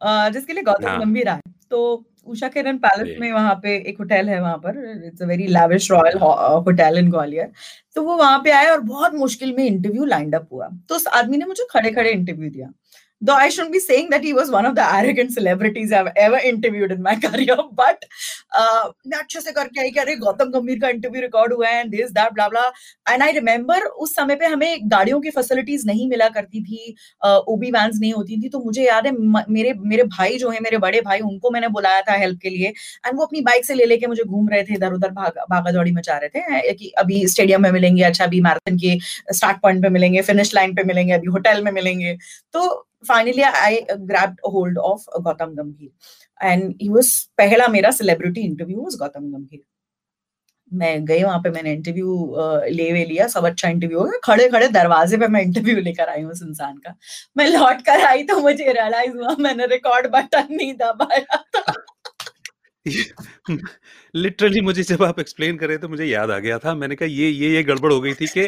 [0.03, 4.29] जिसके लिए गौतम हाँ। गंभीर आए। तो उषा किरण पैलेस में वहाँ पे एक होटल
[4.29, 7.51] है वहाँ पर। It's a very lavish royal hotel in Gwalior.
[7.95, 11.07] तो वो वहाँ पे आए और बहुत मुश्किल में इंटरव्यू लाइंड अप हुआ। तो उस
[11.07, 12.69] आदमी ने मुझे खड़े खड़े इंटरव्यू दिया।
[13.23, 16.37] Though I shouldn't be saying that he was one of the arrogant celebrities I've ever
[16.39, 18.05] interviewed in my career, but
[18.59, 22.11] uh, अच्छे से करके आई कि अरे गौतम गंभीर का इंटरव्यू रिकॉर्ड हुआ है this
[22.11, 22.63] that blah blah
[23.11, 26.95] and I remember उस समय पे हमें गाड़ियों की फैसिलिटीज़ नहीं मिला करती थी
[27.27, 29.13] ओबी वैन्स नहीं होती थी तो मुझे याद है
[29.49, 32.69] मेरे मेरे भाई जो है मेरे बड़े भाई उनको मैंने बुलाया था हेल्प के लिए
[33.07, 35.71] एंड वो अपनी बाइक से ले लेके मुझे घूम रहे थे इधर उधर भागा भागा
[35.71, 38.99] दौड़ी मचा रहे थे कि अभी स्टेडियम में मिलेंगे अच्छा अभी मैराथन के
[39.33, 42.17] स्टार्ट पॉइंट पे मिलेंगे फिनिश लाइन पे मिलेंगे अभी होटल में मिलेंगे।
[42.53, 48.83] तो finally I grabbed hold of Gautam Gambhir and he was पहला मेरा सेलिब्रिटी इंटरव्यू
[48.83, 49.65] वाज गौतम गंभीर
[50.73, 52.35] मैं गई वहाँ पे, मैंने इंटरव्यू
[52.71, 56.09] ले वे लिया, सब अच्छा इंटरव्यू हो गया। खड़े खड़े दरवाजे पे मैं इंटरव्यू लेकर
[56.09, 56.95] आई हूँ उस इंसान का।
[57.37, 61.73] मैं लौट कर आई तो मुझे रियलाइज़ हुआ, मैंने रिकॉर्ड बटन नहीं दबाया था।
[64.15, 67.09] लिटरली मुझे जब आप एक्सप्लेन कर रहे थे मुझे याद आ गया था। मैंने कहा
[67.09, 68.45] ये ये ये गड़बड़ हो गई थी कि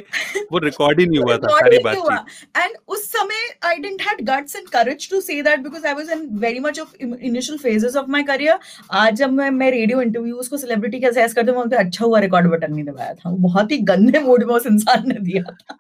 [0.53, 2.37] वो रिकॉर्ड ही नहीं हुआ था सारी बातचीत.
[2.57, 6.11] एंड उस समय I didn't had guts and courage to say that because I was
[6.11, 8.59] in very much of initial phases of my career
[8.95, 12.21] आज जब मैं मैं रेडियो इंटरव्यूज़ को सेलिब्रिटी के असेस करते हूँ तो अच्छा हुआ
[12.21, 15.77] रिकॉर्ड बटन नहीं दबाया था। बहुत ही गंदे मूड में उस इंसान ने दिया था।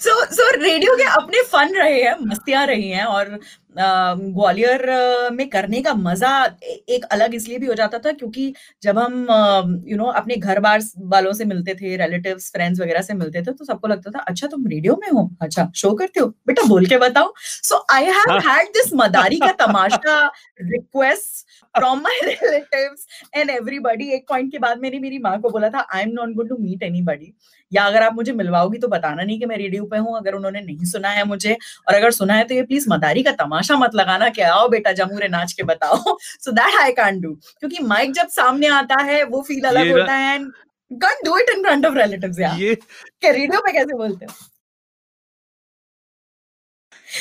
[0.00, 3.38] सो सो रेडियो के अपने फन रहे हैं मस्तियाँ रही हैं और
[3.78, 4.84] ग्वालियर
[5.32, 6.30] में करने का मज़ा
[6.64, 10.80] एक अलग इसलिए भी हो जाता था क्योंकि जब हम यू नो अपने घर बार
[11.14, 14.46] वालों से मिलते थे रिलेटिव्स फ्रेंड्स वगैरह से मिलते थे तो सबको लगता था अच्छा
[14.46, 15.30] तुम रेडियो में हो?
[15.42, 16.26] अच्छा शो करते हो?
[16.46, 17.32] बेटा बोल के बताओ.
[17.38, 20.26] So I have had this मदारी का तमाशा
[20.62, 25.68] request from my relatives and everybody एक पॉइंट के बाद मैंने मेरी माँ को बोला
[25.68, 27.32] था I am not going to meet anybody
[27.72, 30.60] या अगर आप मुझे मिलवाओगी तो बताना नहीं कि मैं रेडियो पे हूँ अगर उन्होंने
[30.60, 31.56] नहीं सुना है मुझे।
[31.88, 34.92] और अगर सुना है तो ये प्लीज़ मदारी का तमाशा मत लगाना कि आओ बेटा
[34.92, 39.22] जमूरे नाच के बताओ। So that I can do क्योंकि माइक जब सामने आता है
[39.24, 40.52] वो फील अलग होता है and
[40.90, 42.74] can do it in front of relatives यार। ये
[43.24, 44.32] रेडियो पे कैसे बोलते हो?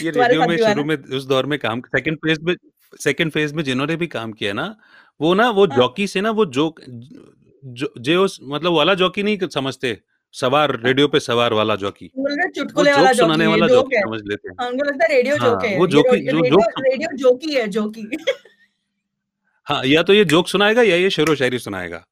[0.04, 2.56] ये रेडियो में शुरू में उस दौर में काम सेकंड फ़ेज़ में
[3.00, 4.76] सेकंड फ़ेज़ में जिन्होंने भी काम किया ना
[5.20, 9.48] वो ना वो जॉकी हाँ। से ना वो जोक जो, जो मतलब वाला जॉकी नहीं
[9.54, 9.92] समझते।
[10.36, 12.12] सवार रेडियो पे सवार वाला जॉकी।
[12.56, 15.78] चुटकुले वाला सुनाने वाला जॉकी समझ लेते हैं। हमको लगता है रेडियो जोक हाँ, है
[15.80, 18.10] वो जोकी जो जोक रेडियो जोकी है जोकी।
[19.68, 22.04] हाँ या तो ये जोक सुनाएगा या ये शेरो शायरी सुनाएगा।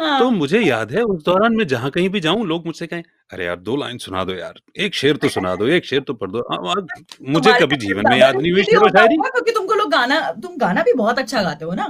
[0.00, 3.02] हाँ। तो मुझे याद है उस दौरान मैं जहाँ कहीं भी जाऊँ लोग मुझसे कहें
[3.32, 6.14] अरे यार दो लाइन सुना दो यार एक शेर तो सुना दो एक शेर तो
[6.14, 6.42] पढ़ दो।
[7.30, 10.82] मुझे कभी जीवन में याद नहीं हुई शेर शायरी। क्योंकि तुमको लोग गाना तुम गाना
[10.82, 11.86] भी बहुत अच्छा गाते हो ना?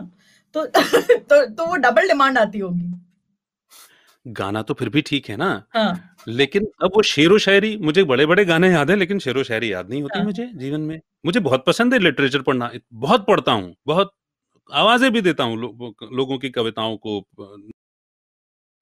[0.54, 2.92] तो तो, तो वो डबल डिमांड आती होगी।
[4.26, 8.26] गाना तो फिर भी ठीक है ना हाँ। लेकिन अब वो शेरो शायरी मुझे बड़े
[8.26, 11.40] बड़े गाने याद है लेकिन शेरो शायरी याद नहीं होती हाँ। मुझे जीवन में मुझे
[11.40, 14.12] बहुत पसंद है लिटरेचर पढ़ना बहुत पढ़ता हूँ बहुत
[14.72, 17.24] आवाज़ें भी देता हूँ लो, लोगों की कविताओं को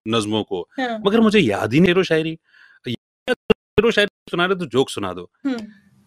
[0.06, 2.38] नज्मों को हाँ। मगर मुझे याद ही नहीं शेरो शायरी
[2.86, 5.30] शेरो शायरी सुना रहे तो जोक सुना दो।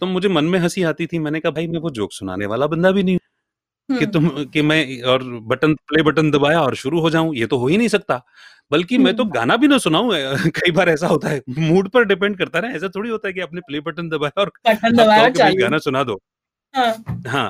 [0.02, 2.68] तो मुझे मन में हँसी आती थी मैंने कहा भाई मैं वो जोक सुनाने वाला
[2.68, 3.18] बंदा भी नहीं
[3.90, 7.46] कि हम्म। तुम कि मैं और बटन प्ले बटन दबाया और शुरू हो जाऊँ ये
[7.48, 8.22] तो हो ही नहीं सकता।
[8.72, 10.10] बल्कि मैं तो हम्म। गाना भी ना सुनाऊं
[10.56, 13.42] कई बार ऐसा होता है मूड पर डिपेंड करता है ऐसा थोड़ी होता है कि
[13.42, 16.20] आपने प्ले बटन दबाया और बटन दबाया गाना सुना दो।
[16.74, 16.94] हाँ,
[17.28, 17.50] हाँ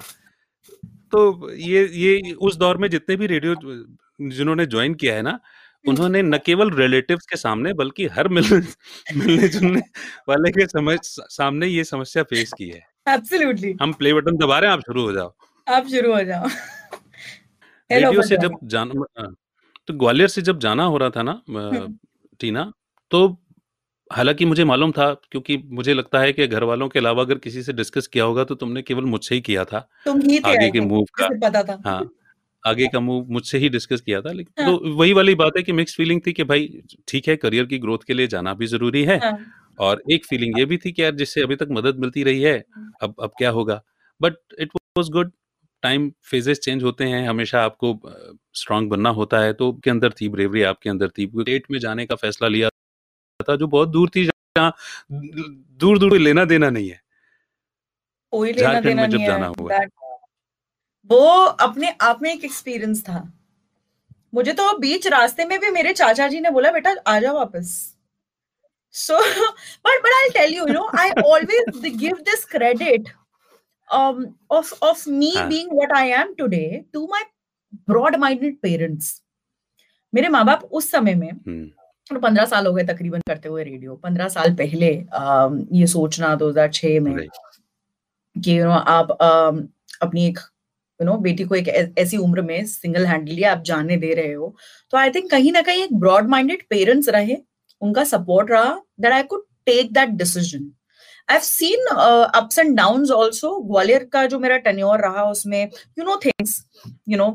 [1.11, 3.55] तो ये ये उस दौर में जितने भी रेडियो
[4.29, 8.59] जिन्होंने ज्वाइन किया है ना हम्म। उन्होंने न केवल रिलेटिव्स के सामने बल्कि हर मिलने
[9.17, 9.81] मिलने जुलने
[10.29, 14.69] वाले के समझ सामने ये समस्या फेस की है। एब्सोल्युटली हम प्ले बटन दबा रहे
[14.69, 15.33] हैं आप शुरू हो जाओ।
[15.67, 16.47] आप शुरू हो जाओ
[17.91, 19.27] रेडियो से जब जाना
[19.87, 21.87] तो ग्वालियर से जब जाना हो रहा था ना हम्म।
[22.39, 22.71] टीना
[23.11, 23.27] तो
[24.11, 27.63] हालाँकि मुझे मालूम था क्योंकि मुझे लगता है कि घर वालों के अलावा अगर किसी
[27.63, 30.69] से डिस्कस किया होगा तो तुमने केवल मुझसे ही किया था तुम ही थे आगे
[30.71, 32.01] के मूव का पता था हाँ
[32.63, 34.71] आगे का मूव मुझसे ही डिस्कस किया था लेकिन हाँ.
[34.71, 37.79] तो वही वाली बात है कि मिक्स फीलिंग थी कि भाई ठीक है करियर की
[37.79, 39.37] ग्रोथ के लिए जाना भी ज़रूरी है हाँ.
[39.79, 42.57] और एक फीलिंग ये भी थी कि यार जिससे अभी तक मदद मिलती रही है
[42.75, 43.81] हाँ। अब अब क्या होगा
[44.21, 45.31] but it was good
[45.87, 47.87] time phases change होते हैं हमेशा आपको
[48.53, 52.05] स्ट्रांग बनना होता है तो के अंदर थी ब्रेवरी आपके अंदर थी। स्टेट में जाने
[52.05, 52.69] का फैसला लिया
[53.49, 54.75] था जो बहुत दूर थी जहाँ
[55.79, 57.01] दूर दूर लेना देना नहीं है।
[58.53, 59.77] देना में जब जाना हुआ।
[61.05, 63.33] वो अपने आप में एक एक्सपीरियंस था।
[64.33, 67.93] मुझे तो बीच रास्ते में भी मेरे चाचा जी ने बोला बेटा आ जाओ वापस।
[69.85, 71.65] But but i'll tell you you know i always
[72.03, 73.09] give this credit
[73.89, 75.49] um, of of me हाँ.
[75.49, 77.23] being what I am today to my
[77.87, 79.21] broad minded parents.
[80.13, 83.95] मेरे माँ बाप उस समय में हम्म। पंद्रह साल हो गए तकरीबन करते हुए रेडियो
[84.03, 87.15] पंद्रह साल पहले आ, ये सोचना 2006 में
[88.35, 89.51] कि यू नो आप आ,
[90.01, 90.39] अपनी एक
[90.99, 91.67] यू नो बेटी को एक
[91.99, 94.55] ऐसी उम्र में सिंगल हैंडली आप जाने दे रहे हो
[94.93, 97.37] तो आई थिंक कहीं ना कहीं एक ब्रॉड माइंडेड पेरेंट्स रहे
[97.81, 100.71] उनका सपोर्ट रहा that I could take that decision
[101.29, 105.63] I seen ups and down also Gwalior का जो मेरा टेन्योर रहा उसमें
[105.99, 106.63] you know things
[107.09, 107.29] you know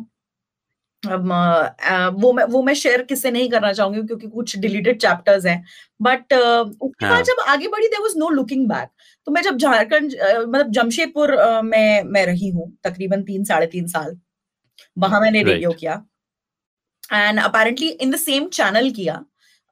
[1.02, 5.64] वो मैं वो मैं शेयर किससे नहीं करना चाहूँगी क्योंकि कुछ डिलीटेड चैप्टर्स हैं
[6.02, 8.88] बट उसके बाद। जब आगे बढ़ी there was no looking back
[9.26, 10.14] तो मैं जब झारखंड
[10.48, 14.18] मतलब जमशेदपुर में मैं रही हूँ तकरीबन तीन साढ़े तीन साल
[14.98, 15.80] वहाँ मैंने रेडियो right.
[15.80, 16.02] किया
[17.28, 19.24] and apparently in the same channel किया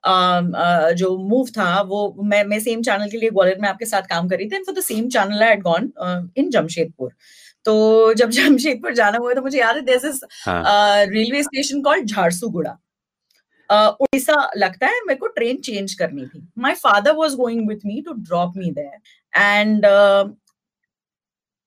[0.05, 4.29] जो मूव था वो मैं मैं सेम चैनल के लिए ग्वालियर में आपके साथ काम
[4.29, 5.91] करी थी for the same channel I gone
[6.37, 7.11] in Jamshedpur
[7.65, 10.21] तो जब जमशेदपुर जाना हुआ तो मुझे याद है this is
[11.13, 12.77] railway station called Jharsuguda
[13.69, 16.47] Orissa लगता है मेरे को ट्रेन चेंज करनी थी.
[16.57, 19.85] My father was going with me to drop me there and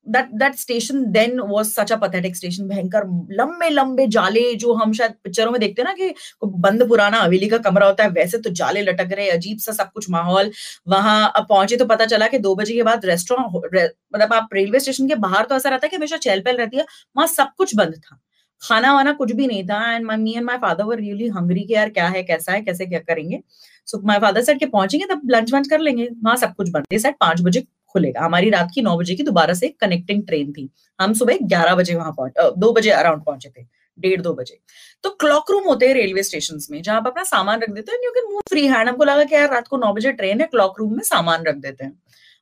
[0.07, 4.93] that that station then was such a pathetic station, भयंकर, लंबे लंबे जाले जो हम
[4.93, 6.15] शायद पिक्चरों में देखते हैं ना कि
[6.45, 9.91] बंद पुराना हवेली का कमरा होता है, वैसे तो जाले लटक रहे, अजीब सा सब
[9.93, 10.51] कुछ माहौल।
[10.89, 14.81] वहाँ अब पहुँचे तो पता चला कि दो बजे के बाद रेस्टोरेंट मतलब आप रेलवे
[14.81, 16.85] स्टेशन के बाहर तो ऐसा रहता है कि हमेशा चहल पहल रहती है,
[17.17, 18.21] वहाँ सब कुछ बंद था।
[18.63, 21.63] खाना वाना कुछ भी नहीं था and my me and my father were really hungry
[21.63, 23.41] के यार क्या है, कैसा है, कैसे क्या करेंगे?
[23.89, 26.99] सो माई फादर सेट के पहुँचेंगे तब लंच वंच कर लेंगे, वहाँ सब कुछ बंद।
[26.99, 30.69] सेट पाँच बजे खुलेगा। हमारी रात की नौ बजे की दोबारा से कनेक्टिंग ट्रेन थी।
[30.99, 33.65] हम सुबह ग्यारह बजे वहाँ पहुँच दो बजे अराउंड पहुँचे थे,
[33.99, 34.59] डेढ़ दो बजे।
[35.05, 37.99] तो क्लॉक रूम होते हैं रेलवे स्टेशन में, जहाँ आप अपना सामान रख देते हैं
[38.05, 40.47] you can move free hand हमको लगा कि यार रात को नौ बजे ट्रेन है
[40.47, 41.93] क्लॉक रूम में सामान रख देते हैं।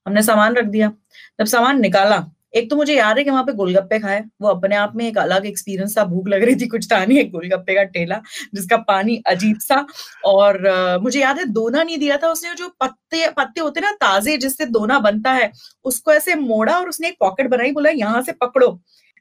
[0.07, 0.93] हमने सामान रख दिया।
[1.39, 4.77] जब सामान निकाला एक तो मुझे याद है कि वहाँ पे गोलगप्पे खाए। वो अपने
[4.77, 7.75] आप में एक अलग एक्सपीरियंस था। भूख लग रही थी कुछ था नहीं एक गोलगप्पे
[7.75, 8.21] का ठेला
[8.55, 9.87] जिसका पानी अजीब सा।
[10.25, 13.91] और uh, मुझे याद है दोना नहीं दिया था उसने जो पत्ते पत्ते होते ना
[14.01, 15.51] ताजे जिससे दोना बनता है
[15.85, 18.79] उसको ऐसे मोड़ा और उसने एक पॉकेट बनाई बोला यहाँ से पकड़ो।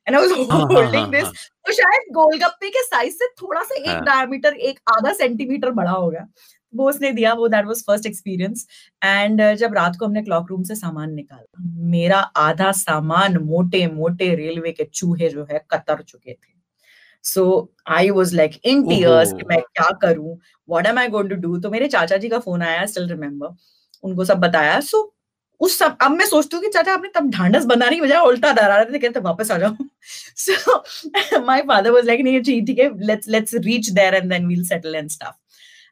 [0.08, 0.32] And I was
[0.72, 1.28] holding this
[1.66, 6.28] तो शायद गोलगप्पे के साइज़ से थोड़ा सा एक डायमीटर एक आधा सेंटीमीटर बड़ा होगा।
[6.74, 8.68] वो उसने दिया वो that was first experience
[9.02, 14.34] and जब रात को हमने क्लॉक रूम से सामान निकाला मेरा आधा सामान मोटे मोटे
[14.36, 16.50] रेलवे के चूहे जो है कतर चुके थे।
[17.26, 20.38] So I was like in tears कि मैं क्या करूँ?
[20.70, 23.56] What am I going to do तो मेरे चाचा जी का फ़ोन आया स्टिल रिमेम्बर
[24.04, 25.10] उनको सब बताया। सो so,
[25.62, 28.52] उस सब अब मैं सोचती हूँ कि चाचा आपने तब ढांढस बनाने की बजाय उल्टा
[28.54, 29.76] डरा रहे थे कहते वापस आ जाओ।
[30.38, 34.64] So my father was like नहीं ठीक है let's let's reach there and then we'll
[34.66, 35.36] settle and stuff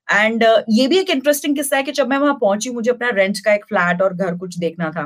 [0.10, 3.10] and uh, ये भी एक इंटरेस्टिंग किस्सा है कि जब मैं वहाँ पहुँची मुझे अपना
[3.15, 5.06] रेंट का एक फ्लैट और घर कुछ देखना था।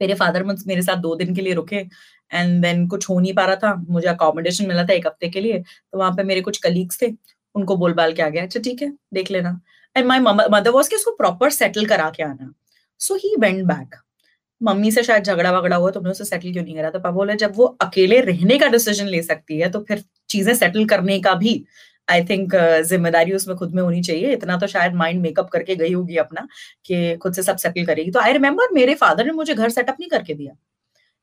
[0.00, 3.44] मेरे फादर मेरे साथ दो दिन के लिए रुके एंड देन कुछ हो नहीं पा
[3.46, 6.58] रहा था। मुझे अकोमोडेशन मिला था एक हफ़्ते के लिए तो वहाँ पे मेरे कुछ
[6.60, 7.12] कलीग्स थे
[7.54, 9.60] उनको बोल बाल के आ गया अच्छा ठीक है देख लेना।
[9.96, 12.52] एंड माई मदर वॉज़ के उसको प्रॉपर सेटल करा के आना।
[13.00, 13.96] So he went back
[14.60, 16.90] mummy से शायद झगड़ा वगड़ा हुआ तुमने उसे सेटल क्यों नहीं करा?
[16.90, 20.54] तो पापा बोले जब वो अकेले रहने का डिसीज़न ले सकती है तो फिर चीज़ें
[20.54, 21.54] सेटल करने का भी
[22.08, 25.76] आई थिंक uh, ज़िम्मेदारी उसमें खुद में होनी चाहिए। इतना तो शायद माइंड मेकअप करके
[25.76, 26.46] गई होगी अपना
[26.86, 29.96] कि खुद से सब सेटल करेगी। तो आई रिमेम्बर मेरे फादर ने मुझे घर सेटअप
[30.00, 30.54] नहीं करके दिया।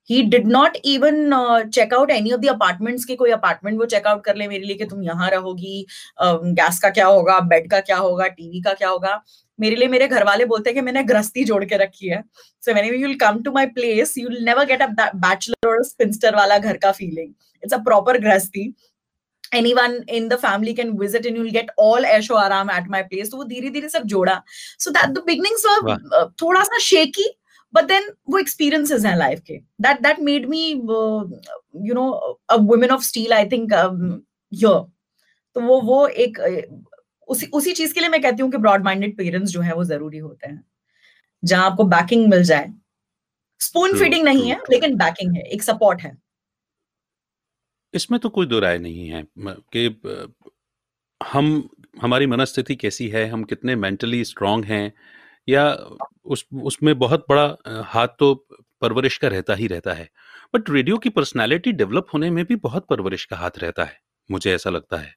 [0.09, 4.23] He did not even check out any of the apartments के कोई अपार्टमेंट वो चेकआउट
[4.25, 5.85] कर ले मेरे लिए कि तुम यहाँ रहोगी
[6.21, 9.21] गैस uh, का क्या होगा बेड का क्या होगा टीवी का क्या होगा।
[9.59, 12.21] मेरे लिए मेरे घर वाले बोलते हैं कि मैंने गृहस्थी जोड़ के रखी है।
[12.63, 16.57] सो मैंने you come to my place you never get a bachelor और स्पिंस्टर वाला
[16.57, 18.73] घर का फीलिंग इट्स अ प्रॉपर गृहस्थी।
[19.51, 23.29] Anyone in the family can visit and you'll get all aisho aram at my place
[23.29, 24.41] तो वो धीरे धीरे सब जोड़ा
[24.77, 27.25] so that the beginnings were uh, थोड़ा सा shaky
[27.73, 30.63] but then वो experiences हैं life के that that made me
[30.99, 31.23] uh,
[31.89, 34.85] you know a woman of steel I think um, here
[35.55, 36.37] तो वो वो एक
[37.27, 39.83] उसी उसी चीज़ के लिए मैं कहती हूँ कि ब्रॉड माइंडेड पेरेंट्स जो है वो
[39.83, 40.63] ज़रूरी होते हैं
[41.43, 42.71] जहाँ आपको बैकिंग मिल जाए
[43.61, 46.17] स्पून फीडिंग नहीं है लेकिन बैकिंग है एक सपोर्ट है
[47.93, 49.23] इसमें तो कोई दो राय नहीं है
[49.75, 49.87] कि
[51.21, 51.69] हम
[52.01, 54.91] हमारी मनस्थिति कैसी है हम कितने मेंटली स्ट्रांग हैं
[55.47, 55.65] या
[56.25, 58.33] उस उसमें बहुत बड़ा हाथ तो
[58.81, 60.09] परवरिश का रहता ही रहता है।
[60.53, 63.97] बट रेडियो की पर्सनालिटी डेवलप होने में भी बहुत परवरिश का हाथ रहता है
[64.29, 65.13] मुझे ऐसा लगता है।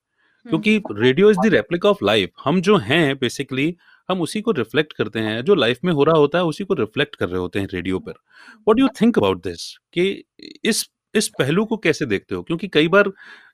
[0.46, 3.74] क्योंकि radio is the replica of life हम जो हैं बेसिकली
[4.08, 6.74] हम उसी को रिफ्लेक्ट करते हैं जो लाइफ में हो रहा होता है उसी को
[6.74, 10.24] रिफ्लेक्ट कर रहे होते हैं रेडियो पर। What do you think about this कि
[10.64, 12.42] इस इस पहलू को कैसे देखते हो?
[12.42, 13.08] क्योंकि कई बार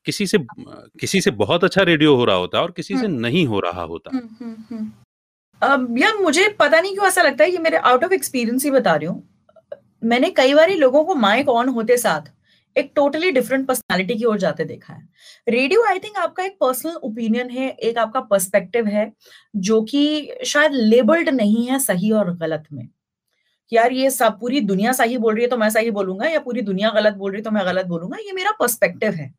[0.07, 0.39] किसी से
[1.01, 3.83] किसी से बहुत अच्छा रेडियो हो रहा होता है और किसी से नहीं हो रहा
[3.83, 4.11] होता।
[5.63, 8.71] अब यार मुझे पता नहीं क्यों ऐसा लगता है कि मेरे आउट ऑफ़ एक्सपीरियंस ही
[8.71, 9.23] बता रही हूँ।
[10.05, 12.33] मैंने कई बार लोगों को माइक ऑन होते साथ
[12.77, 15.09] एक टोटली डिफरेंट पर्सनालिटी की ओर जाते देखा है।
[15.49, 19.13] रेडियो आई थिंक आपका एक पर्सनल ओपिनियन है एक आपका पर्सपेक्टिव है
[19.57, 22.89] जो कि शायद लेबल्ड नहीं है सही और गलत में।
[23.73, 26.63] यार ये सब पूरी दुनिया सही बोल रही है तो मैं सही बोलूँगा, या पूरी
[26.63, 28.19] दुनिया गलत बोल रही है तो मैं गलत बोलूँगा?
[28.19, 29.33] ये मेरा पर्सपेक्टिव है।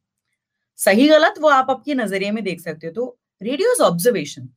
[0.80, 4.50] सही गलत वो आप आपके नज़रिए में देख सकते हो। तो रेडियो इज़ ऑब्जर्वेशन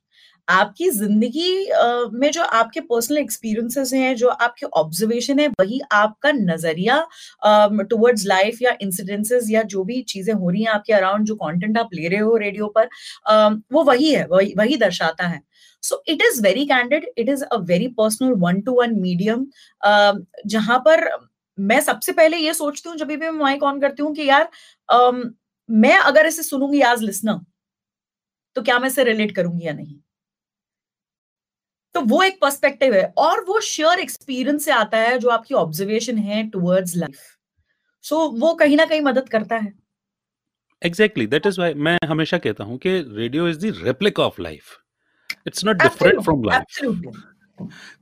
[0.49, 1.69] आपकी ज़िंदगी
[2.15, 6.99] में जो आपके पर्सनल एक्सपीरियंसेस हैं, जो आपके ऑब्जर्वेशन है, वही आपका नज़रिया
[7.85, 11.79] टुवर्ड्स लाइफ या इंसिडेंसेस या जो भी चीज़ें हो रही हैं आपके अराउंड जो कंटेंट
[11.79, 12.89] आप ले रहे हो रेडियो पर
[13.73, 15.41] वो वही है, वही वही दर्शाता है।
[15.83, 19.47] So it is very candid it is a very personal one to one medium
[20.47, 21.09] जहाँ पर
[21.59, 24.49] मैं सबसे पहले ये सोचती हूँ जब भी मैं माइक ऑन करती हूँ कि यार
[24.89, 25.25] uh,
[25.69, 27.41] मैं अगर इसे सुनूँगी आज लिसनर
[28.57, 29.95] तो क्या मैं इसे रिलेट करूँगी या नहीं?
[31.95, 36.19] तो वो एक पर्सपेक्टिव है और वो श्योर एक्सपीरियंस से आता है जो आपकी ऑब्जर्वेशन
[36.19, 37.21] है टुवर्ड्स लाइफ
[38.05, 39.73] सो वो कहीं ना कहीं मदद करता है।
[40.83, 44.77] एग्जैक्टली दैट इज़ वाई मैं हमेशा कहता हूँ कि radio is the replica of life
[45.47, 46.79] it's not different from life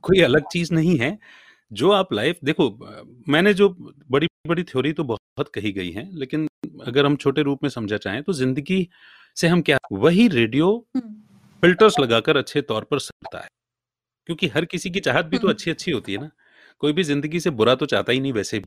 [0.03, 1.17] कोई अलग चीज़ नहीं है
[1.71, 2.69] जो आप लाइफ देखो
[3.29, 3.69] मैंने जो
[4.11, 6.47] बड़ी बड़ी थ्योरी तो बहुत कही गई है लेकिन
[6.87, 8.87] अगर हम छोटे रूप में समझा चाहें तो ज़िंदगी
[9.37, 13.47] से हम क्या वही रेडियो फिल्टर्स लगाकर अच्छे तौर पर सकता है।
[14.29, 16.29] क्योंकि हर किसी की चाहत भी तो अच्छी अच्छी होती है ना।
[16.81, 18.65] कोई भी ज़िंदगी से बुरा तो चाहता ही नहीं वैसे भी।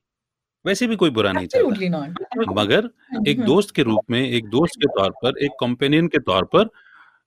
[0.64, 2.90] वैसे भी कोई बुरा नहीं चाहता। मगर
[3.28, 6.70] एक दोस्त के रूप में एक दोस्त के तौर पर एक कंपेनियन के तौर पर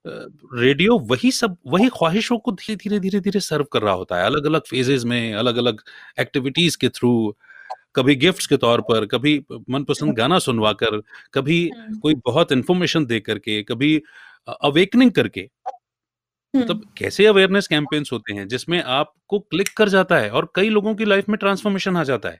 [0.05, 4.25] रेडियो वही सब वही ख्वाहिशों को धीरे धीरे धीरे धीरे सर्व कर रहा होता है।
[4.25, 5.81] अलग अलग फेजेस में अलग अलग
[6.19, 7.35] एक्टिविटीज़ के थ्रू
[7.95, 11.01] कभी गिफ्ट्स के तौर पर कभी मनपसंद गाना सुनवा कर
[11.33, 11.69] कभी
[12.01, 14.01] कोई बहुत इंफॉर्मेशन दे करके कभी
[14.61, 15.49] अवेकनिंग करके।
[16.53, 20.93] मतलब कैसे अवेयरनेस कैंपेन्स होते हैं जिसमें आपको क्लिक कर जाता है और कई लोगों
[20.95, 22.39] की लाइफ में ट्रांसफॉर्मेशन आ जाता है।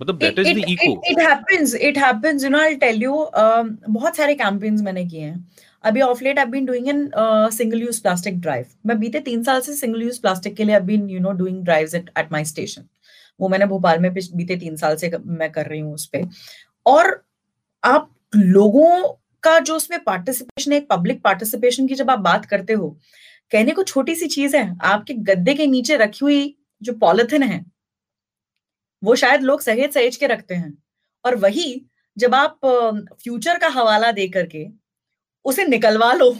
[0.00, 4.16] मतलब that is the echo it happens it happens you know I tell you बहुत
[4.16, 5.48] सारे कैंपेन्स मैंने किए हैं।
[5.86, 7.10] अभी of late I been doing in
[7.52, 10.80] single use plastic drive मैं बीते तीन साल से सिंगल यूज़ प्लास्टिक के लिए I
[10.84, 12.88] been you know doing drives at at my station
[13.40, 16.28] वो मैंने भोपाल में बीते तीन साल से मैं कर रही हूँ उस पर
[16.86, 17.22] और
[17.82, 22.88] आप लोगों का जो उसमें पार्टिसिपेशन है पब्लिक पार्टिसिपेशन की जब आप बात करते हो,
[23.52, 27.64] कहने को छोटी सी चीज़ है, आपके गद्दे के नीचे रखी हुई जो पॉलिथिन है,
[29.02, 30.72] वो शायद लोग सहेज सहेज के रखते हैं।
[31.24, 32.58] और वही जब आप
[33.22, 34.66] फ्यूचर का हवाला दे करके
[35.46, 36.30] उसे निकलवा लो।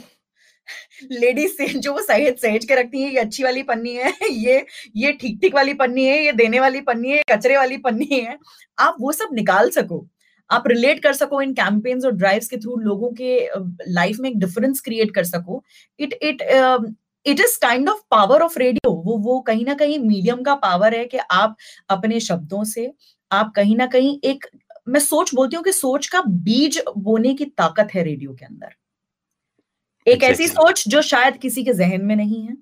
[1.11, 4.65] लेडीज़ से जो वो सहेज सहेज के रखती है, ये अच्छी वाली पन्नी है, ये
[4.95, 8.37] ये ठीक ठीक वाली पन्नी है, ये देने वाली पन्नी है कचरे वाली पन्नी है,
[8.77, 10.05] आप वो सब निकाल सको।
[10.49, 13.37] आप रिलेट कर सको इन कैंपेन्स और ड्राइव्स के थ्रू लोगों के
[13.89, 15.63] लाइफ में एक डिफरेंस क्रिएट कर सको।
[15.99, 16.41] It it
[17.25, 20.95] it is kind of power of radio वो वो कहीं ना कहीं मीडियम का पावर
[20.95, 21.55] है कि आप
[21.89, 22.91] अपने शब्दों से,
[23.31, 24.45] आप कहीं ना कहीं एक,
[24.87, 28.75] मैं सोच बोलती हूँ कि सोच का बीज बोने की ताकत है रेडियो के अंदर।
[30.07, 32.55] एक ऐसी सोच जो शायद किसी के जहन में नहीं है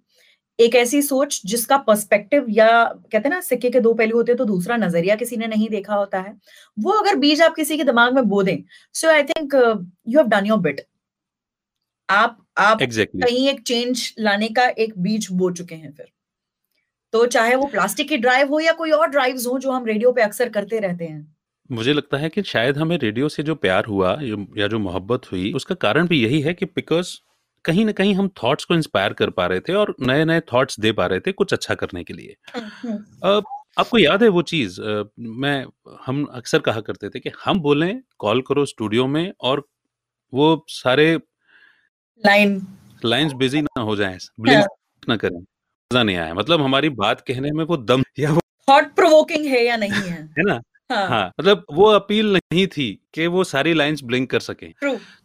[0.59, 4.37] एक ऐसी सोच जिसका पर्सपेक्टिव या कहते हैं ना सिक्के के दो पहलू होते हैं
[4.37, 6.33] तो दूसरा नज़रिया किसी ने नहीं देखा होता है।
[6.77, 8.57] वो अगर बीज आप किसी के दिमाग में बो दें
[8.93, 10.81] so I think you have done your bit
[12.09, 13.23] आप आप exactly.
[13.23, 16.07] कहीं एक चेंज लाने का एक बीज बो चुके हैं फिर।
[17.13, 20.11] तो चाहे वो प्लास्टिक की ड्राइव हो या कोई और ड्राइव हो जो हम रेडियो
[20.11, 21.35] पे अक्सर करते रहते हैं।
[21.69, 24.17] मुझे लगता है कि शायद हमें रेडियो से जो प्यार हुआ
[24.57, 27.15] या जो मोहब्बत हुई उसका कारण भी यही है कि बिकॉज़
[27.65, 30.79] कहीं ना कहीं हम थॉट्स को इंस्पायर कर पा रहे थे और नए नए थॉट्स
[30.79, 33.41] दे पा रहे थे कुछ अच्छा करने के लिए। हम्म, हम्म।
[33.77, 34.79] आपको याद है वो चीज़
[35.39, 35.65] मैं
[36.05, 39.67] हम अक्सर कहा करते थे कि हम बोले कॉल करो स्टूडियो में और
[40.33, 41.07] वो सारे
[42.23, 42.61] लाइन।
[43.05, 44.67] लाइंस बिज़ी ना हो जाएँ ब्लिंक हाँ।
[45.09, 48.93] ना करें मज़ा नहीं आया। मतलब हमारी बात कहने में वो दम या वो थॉट
[48.95, 50.21] प्रोवोकिंग है या नहीं है?
[50.39, 50.61] है ना?
[50.91, 51.07] हाँ.
[51.07, 54.67] हाँ मतलब वो अपील नहीं थी कि वो सारी लाइंस ब्लिंक कर सके।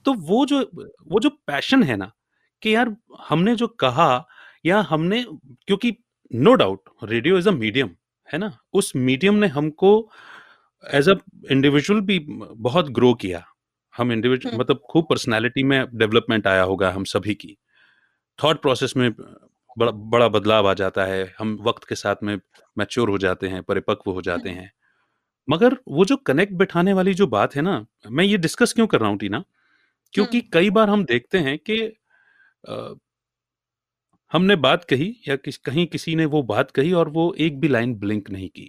[0.04, 0.60] तो वो जो
[1.08, 2.10] वो जो पैशन है ना
[2.62, 2.94] कि यार
[3.28, 4.10] हमने जो कहा
[4.66, 5.24] या हमने
[5.66, 5.96] क्योंकि
[6.30, 7.90] no doubt radio is a medium
[8.28, 9.92] है ना उस मीडियम ने हमको
[10.84, 11.14] एज अ
[11.50, 12.18] इंडिविजुअल भी
[12.60, 13.44] बहुत ग्रो किया
[13.94, 17.56] हम इंडिविजुअल हम्म। मतलब खूब पर्सनालिटी में डेवलपमेंट आया होगा हम सभी की
[18.38, 19.10] थॉट प्रोसेस में
[19.78, 22.38] बड़ा बड़ा बदलाव आ जाता है हम वक्त के साथ में
[22.76, 24.72] मैच्योर हो जाते हैं परिपक्व हो जाते हम्म। हैं
[25.48, 29.00] मगर वो जो कनेक्ट बैठाने वाली जो बात है ना मैं ये डिस्कस क्यों कर
[29.00, 29.42] रहा हूँ टीना
[30.14, 31.78] क्योंकि हम्म। कई बार हम देखते हैं कि
[34.32, 37.68] हमने बात कही या किस कहीं किसी ने वो बात कही और वो एक भी
[37.68, 38.68] लाइन ब्लिंक नहीं की।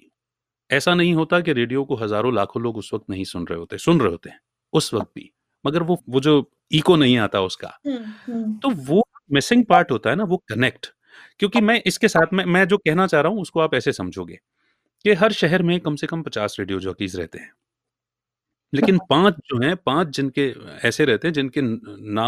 [0.70, 3.78] ऐसा नहीं होता कि रेडियो को हज़ारों लाखों लोग उस वक्त नहीं सुन रहे होते
[3.80, 4.40] सुन रहे होते हैं
[4.74, 5.32] उस वक्त भी।
[5.66, 6.36] मगर वो वो जो
[6.74, 7.70] इको नहीं आता उसका
[8.62, 10.88] तो वो मिसिंग पार्ट होता है ना वो कनेक्ट।
[11.40, 14.40] क्योंकि मैं इसके साथ में मैं जो कहना चाह रहा हूँ उसको आप ऐसे समझोगे
[15.06, 17.52] कि हर शहर में कम से कम पचास रेडियो जॉकीज रहते हैं।
[18.74, 20.48] लेकिन पाँच जो हैं पाँच जिनके
[20.88, 22.28] ऐसे रहते हैं जिनके नाम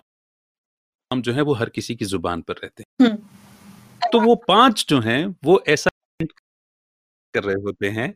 [1.13, 4.86] हम जो है वो हर किसी की ज़ुबान पर रहते हैं। हम्म। तो वो पाँच
[4.89, 5.89] जो हैं वो ऐसा
[7.34, 8.13] कर रहे होते हैं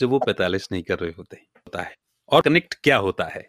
[0.00, 1.94] जो वो पैतालीस नहीं कर रहे होते होता है।
[2.28, 3.42] और कनेक्ट क्या होता है?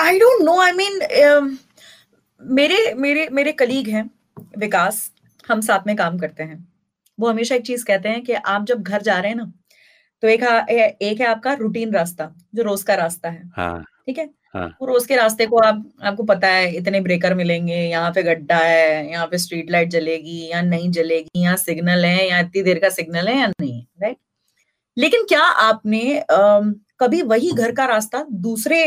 [0.00, 1.58] I don't know I mean
[2.40, 4.10] मेरे मेरे मेरे कलीग हैं
[4.58, 5.10] विकास
[5.48, 6.58] हम साथ में काम करते हैं।
[7.18, 9.52] वो हमेशा एक चीज़ कहते हैं कि आप जब घर जा रहे हैं ना
[10.22, 10.42] तो एक
[11.02, 13.82] एक है आपका रूटीन रास्ता जो रोज का रास्ता है। हाँ.
[14.06, 14.28] ठीक है?
[14.54, 14.68] हाँ.
[14.80, 19.10] और उसके रास्ते को आप आपको पता है इतने ब्रेकर मिलेंगे यहाँ पे गड्ढा है
[19.10, 22.88] यहाँ पे स्ट्रीट लाइट जलेगी या नहीं जलेगी यहाँ सिग्नल है या इतनी देर का
[22.90, 24.16] सिग्नल है या नहीं राइट
[24.96, 26.60] लेकिन क्या आपने आ,
[27.00, 28.84] कभी वही घर का रास्ता दूसरे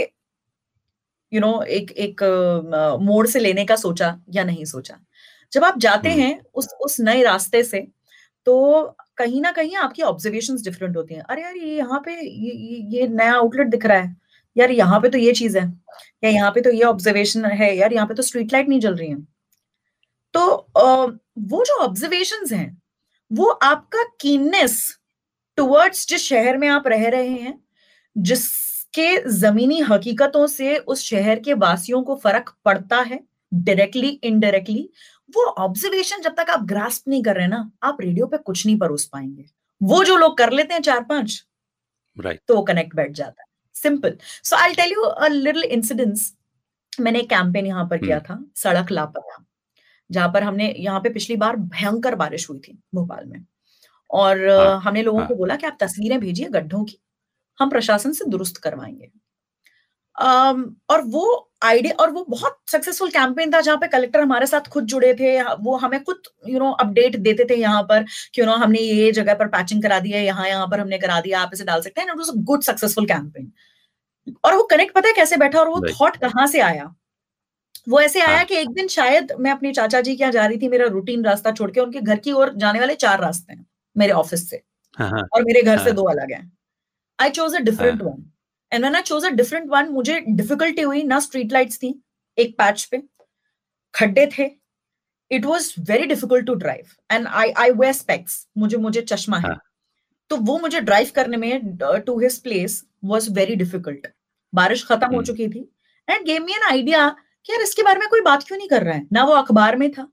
[1.31, 2.23] यू you नो know, एक एक
[3.01, 4.99] मोड़ से लेने का सोचा या नहीं सोचा
[5.53, 7.87] जब आप जाते हम्म। हैं उस उस नए रास्ते से
[8.47, 8.55] तो
[9.17, 12.51] कहीं ना कहीं आपकी ऑब्जर्वेशन डिफरेंट होती हैं अरे यार ये यहाँ पे ये,
[12.91, 14.15] ये नया आउटलेट दिख रहा है
[14.55, 15.63] यार यहाँ पे तो ये चीज़ है
[16.23, 18.95] या यहाँ पे तो ये ऑब्जर्वेशन है यार यहाँ पे तो स्ट्रीट लाइट नहीं जल
[18.95, 19.17] रही है।
[20.33, 20.45] तो
[20.75, 22.81] वो जो ऑब्जर्वेशन हैं
[23.31, 24.77] वो आपका कीननेस
[25.57, 27.59] टुवर्ड्स जिस शहर में आप रह रहे हैं
[28.15, 33.19] जिसके जमीनी हकीकतों से उस शहर के वासियों को फ़र्क पड़ता है
[33.51, 34.89] डायरेक्टली इनडायरेक्टली
[35.29, 38.77] वो ऑब्जर्वेशन जब तक आप ग्रास्प नहीं कर रहे ना आप रेडियो पे कुछ नहीं
[38.79, 39.45] परोस पाएँगे।
[39.81, 41.43] वो जो लोग कर लेते हैं चार पाँच
[42.17, 43.47] राइट तो वो कनेक्ट बैठ जाता है।
[43.81, 46.33] Simple so I tell you a little incidence
[46.93, 49.43] मैंने एक कैंपेन यहाँ पर किया हम्म। था सड़क लापता।
[50.09, 53.43] जहाँ पर हमने यहाँ पे पिछली बार भयंकर बारिश हुई थी भोपाल में।
[54.09, 56.97] और अ, हाँ, हमने लोगों हाँ। को बोला कि आप तस्वीरें भेजिए गड्ढों की
[57.59, 59.09] हम प्रशासन से दुरुस्त करवाएँगे।
[60.15, 61.23] अम, और वो
[61.63, 65.41] आइडिया और वो बहुत सक्सेसफुल कैंपेन था जहाँ पे कलेक्टर हमारे साथ खुद जुड़े थे।
[65.41, 68.03] वो हमें खुद यू नो अपडेट देते थे यहाँ पर
[68.33, 70.97] कि यू नो हमने ये जगह पर पैचिंग करा दिया है यहाँ यहाँ पर हमने
[70.97, 73.51] करा दिया आप इसे डाल सकते हैं। It was a good successful campaign
[74.43, 76.93] और वो कनेक्ट पता है कैसे बैठा और वो थॉट कहाँ से आया?
[77.89, 80.45] वो ऐसे आया हाँ। कि एक दिन शायद मैं अपने चाचा जी के यहाँ जा
[80.45, 83.53] रही थी मेरा रूटीन रास्ता छोड़ के उनके घर की ओर जाने वाले चार रास्ते
[83.53, 83.65] हैं
[83.95, 84.61] मेरे ऑफ़िस से।
[84.97, 86.51] हाँ, हाँ, और मेरे घर से। दो अलग हैं।
[87.19, 88.23] I chose a different one
[88.71, 91.93] and when I chose a different one मुझे डिफिकल्टी हुई ना स्ट्रीट लाइट्स थी
[92.37, 93.01] एक पैच पे।
[93.93, 94.49] खड्डे थे।
[95.31, 99.47] It was very difficult to drive and I I wear specs मुझे मुझे चश्मा है।
[99.47, 99.59] हाँ।
[100.31, 104.07] तो वो मुझे ड्राइव करने में to his place was very difficult
[104.53, 105.71] बारिश खत्म हो हम्म। चुकी थी।
[106.09, 108.83] And gave me an idea कि यार इसके बारे में कोई बात क्यों नहीं कर
[108.83, 109.07] रहा है?
[109.13, 110.11] ना वो अखबार में था।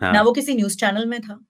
[0.00, 1.44] हाँ, ना वो किसी न्यूज़ चैनल में था।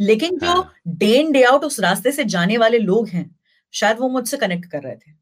[0.00, 3.36] लेकिन जो। डे इन डे आउट उस रास्ते से जाने वाले लोग हैं
[3.72, 5.12] शायद वो मुझसे कनेक्ट कर रहे थे।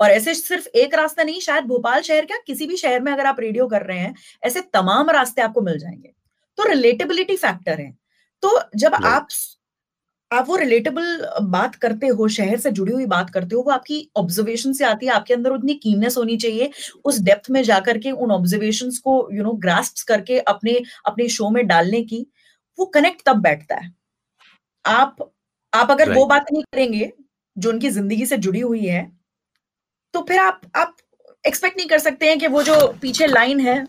[0.00, 3.26] और ऐसे सिर्फ़ एक रास्ता नहीं शायद भोपाल शहर क्या किसी भी शहर में अगर
[3.26, 4.14] आप रेडियो कर रहे हैं
[4.44, 6.12] ऐसे तमाम रास्ते आपको मिल जाएँगे।
[6.56, 7.98] तो रिलेटेबिलिटी फैक्टर है।
[8.42, 9.28] तो जब आप
[10.30, 14.00] आप वो रिलेटेबल बात करते हो शहर से जुड़ी हुई बात करते हो वो आपकी
[14.16, 16.70] ऑब्जर्वेशन से आती है आपके अंदर उतनी कीननेस होनी चाहिए
[17.04, 21.48] उस डेप्थ में जाकर के उन ऑब्जर्वेशन को यू नो ग्रास्प करके अपने अपने शो
[21.50, 22.26] में डालने की
[22.78, 23.90] वो कनेक्ट तब बैठता है।
[24.84, 25.16] आप
[25.72, 27.12] आप अगर वो बात नहीं करेंगे
[27.56, 29.02] जो उनकी ज़िंदगी से जुड़ी हुई है
[30.14, 30.96] तो फिर आप आप
[31.44, 33.84] एक्सपेक्ट नहीं कर सकते हैं कि वो जो पीछे लाइन है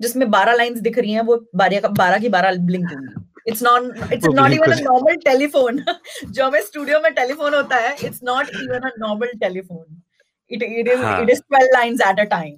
[0.00, 4.12] जिसमें बारह लाइंस दिख रही हैं वो बारह बारह की बारह ब्लिंक होंगी। It's not
[4.12, 5.84] it's not even a normal telephone
[6.24, 10.02] जो हमें स्टूडियो में टेलीफोन होता है it's not even a normal telephone
[10.50, 12.56] it it is हाँ। It is 12 lines at a time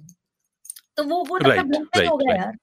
[0.97, 2.37] तो वो वो तब तक Right, ब्लिंक नहीं right, right.
[2.37, 2.53] यार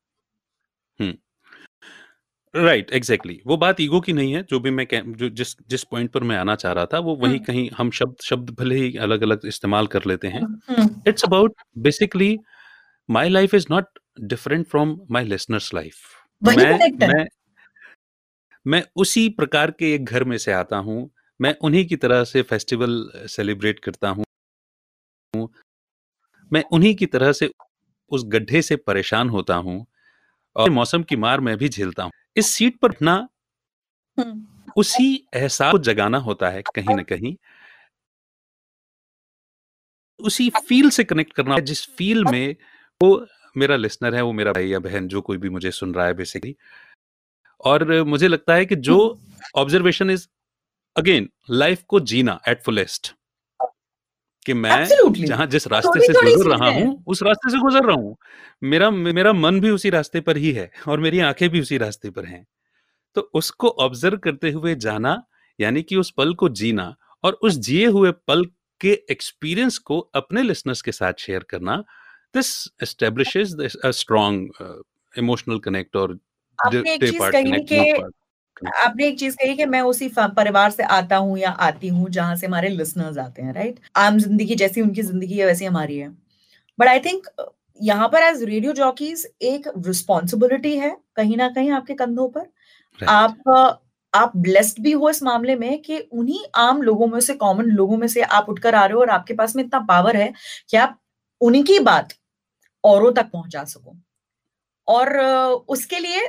[2.55, 6.11] राइट एग्जैक्टली वो बात ईगो की नहीं है जो भी मैं जो जिस जिस पॉइंट
[6.13, 8.97] पर मैं आना चाह रहा था वो वही हम्म। कहीं हम शब्द शब्द भले ही
[8.97, 12.37] अलग अलग इस्तेमाल कर लेते हैं। हम्म, it's about basically
[13.09, 15.95] my life is not different from my listeners life
[16.43, 16.57] मैं
[17.03, 17.27] मैं
[18.67, 22.43] मैं उसी प्रकार के एक घर में से आता हूँ मैं उन्हीं की तरह से
[22.43, 24.25] फेस्टिवल सेलिब्रेट करता हूँ।
[26.53, 27.51] मैं उन्हीं की तरह से
[28.11, 29.87] उस गड्ढे से परेशान होता हूँ
[30.57, 33.29] और मौसम की मार मैं भी झेलता हूँ। इस सीट पर बैठना
[34.19, 34.47] हम्म,
[34.77, 37.37] उसी एहसास को जगाना होता है कहीं ना कहीं।
[40.21, 42.57] उसी फील से कनेक्ट करना है जिस फील में
[43.01, 46.07] वो मेरा लिसनर है वो मेरा भाई या बहन जो कोई भी मुझे सुन रहा
[46.07, 46.57] है बेसिकली।
[47.61, 48.99] और मुझे लगता है कि जो
[49.57, 50.27] ऑब्जर्वेशन इज़
[50.97, 53.15] अगेन लाइफ को जीना एट फुलेस्ट
[54.47, 54.85] कि मैं
[55.15, 58.17] जहाँ जिस रास्ते से गुजर रहा हूँ। उस रास्ते से गुजर रहा हूँ।
[58.63, 62.11] मेरा मेरा मन भी उसी रास्ते पर ही है और मेरी आँखें भी उसी रास्ते
[62.11, 62.47] पर हैं।
[63.17, 65.23] तो उसको ऑब्ज़र्व करते हुए जाना
[65.59, 66.95] यानी कि उस पल को जीना
[67.25, 68.45] और उस जिए हुए पल
[68.81, 71.77] के एक्सपीरियंस को अपने लिसनर्स के साथ शेयर करना
[72.35, 72.51] this
[72.83, 74.83] establishes a strong
[75.15, 76.19] emotional connect और
[76.59, 78.03] आपने एक चीज़ कही कि.
[78.79, 82.37] आपने एक चीज़ कही कि मैं उसी परिवार से आता हूँ या आती हूँ जहाँ
[82.37, 86.09] से हमारे लिसनर्स आते हैं राइट आम ज़िंदगी जैसी उनकी ज़िंदगी है वैसी हमारी है
[86.79, 87.27] बट आई थिंक
[87.81, 92.47] यहाँ पर एज रेडियो जॉकीज एक रिस्पॉन्सिबिलिटी है कहीं ना कहीं आपके कंधों पर
[92.99, 93.11] Right.
[93.11, 93.79] आप
[94.15, 97.97] आप ब्लेस्ड भी हो इस मामले में कि उन्हीं आम लोगों में से कॉमन लोगों
[97.97, 100.33] में से आप उठकर आ रहे हो और आपके पास में इतना पावर है
[100.71, 100.99] कि आप
[101.41, 102.13] उनकी बात
[102.85, 103.97] औरों तक पहुँचा सको
[104.89, 105.17] और
[105.69, 106.27] उसके लिए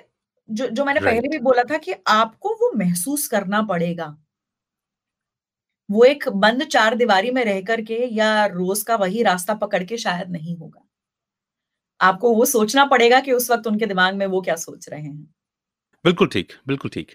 [0.49, 4.15] जो जो मैंने पहले भी बोला था कि आपको वो महसूस करना पड़ेगा।
[5.89, 9.97] वो एक बंद चार दीवारी में रह करके या रोज का वही रास्ता पकड़ के
[9.97, 10.81] शायद नहीं होगा।
[11.99, 15.15] आपको वो सोचना पड़ेगा कि उस वक्त उनके दिमाग में वो क्या सोच रहे हैं।
[16.05, 17.11] बिल्कुल ठीक बिल्कुल ठीक।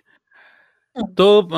[0.97, 1.49] हम्म। तो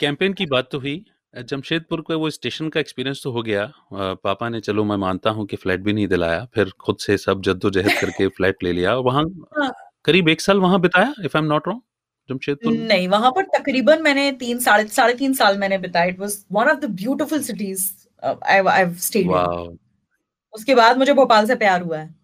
[0.00, 1.04] कैंपेन की बात तो हुई।
[1.34, 5.30] जमशेदपुर का वो स्टेशन का एक्सपीरियंस तो हो गया। अ, पापा ने चलो मैं मानता
[5.30, 8.94] हूँ कि फ्लैट भी नहीं दिलाया फिर खुद से सब जद्दोजहद करके फ्लैट ले लिया
[9.00, 9.24] वहाँ
[9.58, 9.70] हाँ।
[10.04, 11.80] करीब एक साल वहाँ बिताया if I am not wrong
[12.28, 12.72] Jamshedpur?
[12.72, 16.68] नहीं वहाँ पर तकरीबन मैंने तीन साढ़े साढ़े तीन साल मैंने बिताया। It was one
[16.70, 17.90] of the beautiful cities
[18.24, 19.30] I I stayed
[20.54, 22.14] उसके बाद मुझे भोपाल से प्यार हुआ है।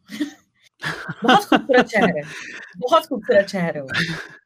[1.24, 2.22] बहुत खूबसूरत शहर है।
[2.78, 3.86] बहुत खूबसूरत शहर है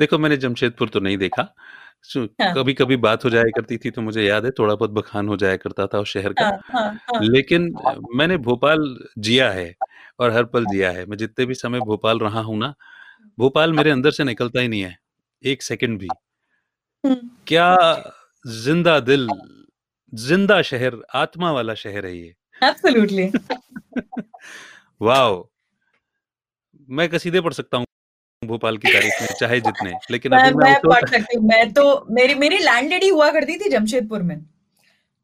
[0.00, 1.42] देखो मैंने जमशेदपुर तो नहीं देखा
[2.40, 5.28] हाँ। कभी कभी बात हो जाया करती थी तो मुझे याद है थोड़ा बहुत बखान
[5.28, 7.72] हो जाया करता था उस शहर का। हाँ, हाँ, हाँ। लेकिन
[8.16, 8.84] मैंने भोपाल
[9.20, 9.74] जिया है
[10.20, 12.74] और हर पल जिया है। मैं जितने भी समय भोपाल रहा हूँ ना
[13.38, 14.96] भोपाल मेरे अंदर से निकलता ही नहीं है
[15.44, 16.08] एक सेकंड भी।
[17.04, 17.76] हम्म। क्या
[18.44, 19.28] ज़िंदा दिल
[20.12, 23.30] ज़िंदा शहर आत्मा वाला शहर है ये। Absolutely
[25.02, 25.48] wow!
[26.88, 27.86] मैं कसीदे पढ़ सकता हूँ।
[28.50, 31.84] भोपाल की तारीफ़ में चाहे जितने लेकिन मैं मैं मैं पढ़ सकती हूँ। मैं तो
[32.12, 34.40] मेरी मेरी लैंडलेडी हुआ करती थी जमशेदपुर में।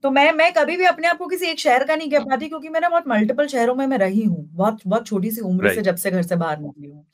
[0.04, 2.48] तो मैं मैं कभी भी अपने आप को किसी एक शहर का नहीं कह पाती
[2.48, 5.82] क्योंकि मैंने बहुत मल्टीपल शहरों में मैं रही हूँ। बहुत बहुत छोटी सी उम्र से
[5.82, 7.04] जब से घर से बाहर निकली हूँ।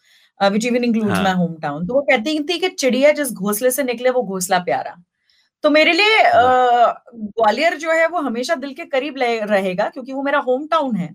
[0.40, 3.70] विच इवन इंक्लूड्स हाँ। माई होम टाउन तो वो कहती थी कि चिड़िया जिस घोंसले
[3.70, 4.96] से निकले वो घोंसला प्यारा।
[5.64, 10.22] तो मेरे लिए वाह ग्वालियर जो है वो हमेशा दिल के करीब रहेगा क्योंकि वो
[10.22, 11.08] मेरा होम टाउन है।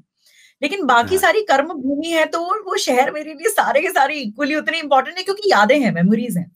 [0.62, 3.90] लेकिन बाकी हाँ। सारी कर्म भूमि है तो वो वो शहर मेरे लिए सारे के
[3.92, 6.52] सारे इक्वली उतने इंपॉर्टेंट है क्योंकि यादें हैं मेमोरीज हैं।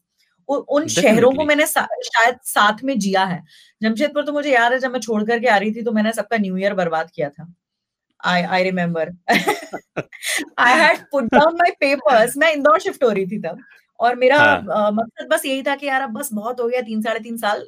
[0.49, 3.41] उन शहरों को मैंने सा, शायद साथ में जिया है।
[3.81, 6.37] जमशेदपुर तो मुझे याद है जब मैं छोड़ करके आ रही थी तो मैंने सबका
[6.37, 7.53] न्यू ईयर बर्बाद किया था।
[8.19, 9.11] I I remember
[10.59, 13.61] I had put down my papers मैं इंदौर शिफ्ट हो रही थी तब।
[14.01, 17.01] और मेरा हाँ। मकसद बस यही था कि यार अब बस बहुत हो गया तीन
[17.01, 17.65] साढ़े तीन साल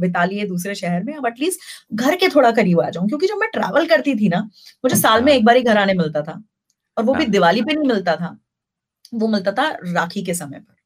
[0.00, 1.60] बिता लिए दूसरे शहर में अब एटलीस्ट
[1.94, 4.40] घर के थोड़ा करीब आ जाऊँ। क्योंकि जब मैं ट्रैवल करती थी ना
[4.84, 6.42] मुझे साल में एक बार ही घर आने मिलता था
[6.96, 7.24] और वो हाँ.
[7.24, 8.36] भी दिवाली पे नहीं मिलता था
[9.14, 10.77] वो मिलता था राखी के समय पर।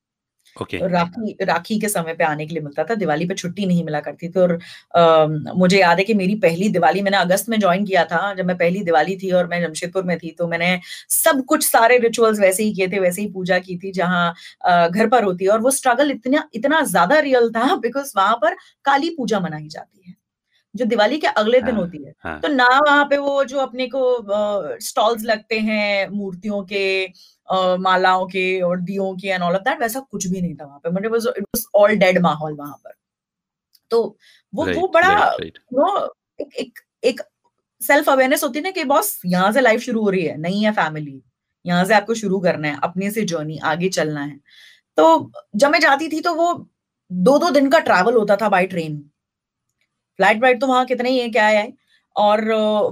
[0.57, 0.80] Okay.
[0.84, 4.00] राखी राखी के समय पे आने के लिए मिलता था। दिवाली पे छुट्टी नहीं मिला
[4.00, 4.53] करती थी और
[4.94, 5.26] आ,
[5.57, 8.57] मुझे याद है कि मेरी पहली दिवाली मैंने अगस्त में ज्वाइन किया था जब मैं
[8.59, 10.78] पहली दिवाली थी और मैं जमशेदपुर में थी तो मैंने
[11.11, 14.32] सब कुछ सारे रिचुअल्स वैसे ही किए थे वैसे ही पूजा की थी जहाँ
[14.90, 18.57] घर पर होती है। और वो स्ट्रगल इतना इतना ज़्यादा रियल था बिकॉज़ वहाँ पर
[18.84, 20.14] काली पूजा मनाई जाती है।
[20.75, 23.59] जो दिवाली के अगले दिन हाँ होती है। हाँ। तो ना वहाँ पे वो जो
[23.61, 26.85] अपने को स्टॉल्स लगते हैं मूर्तियों के
[27.49, 30.64] अ, मालाओं के और दियों के एंड ऑल ऑफ़ दैट वैसा कुछ भी नहीं था
[30.66, 32.93] वहाँ पे। मतलब इट वाज ऑल डेड माहौल वहाँ पर।
[33.91, 34.03] तो
[34.53, 35.14] वो वो बड़ा
[35.73, 35.89] नो
[36.41, 37.20] एक एक एक
[37.81, 40.64] सेल्फ अवेयरनेस होती है ना कि बॉस यहाँ से लाइफ शुरू हो रही है नहीं
[40.64, 41.20] है फैमिली
[41.64, 44.37] यहाँ से आपको शुरू करना है अपने से जर्नी आगे चलना है।
[44.99, 46.53] तो जब मैं जाती थी तो वो
[47.11, 48.97] दो दो दिन का ट्रैवल होता था बाय ट्रेन
[50.23, 51.73] फ़्लाइट वाइट तो वहाँ कितने ही है क्या है?
[52.16, 52.45] और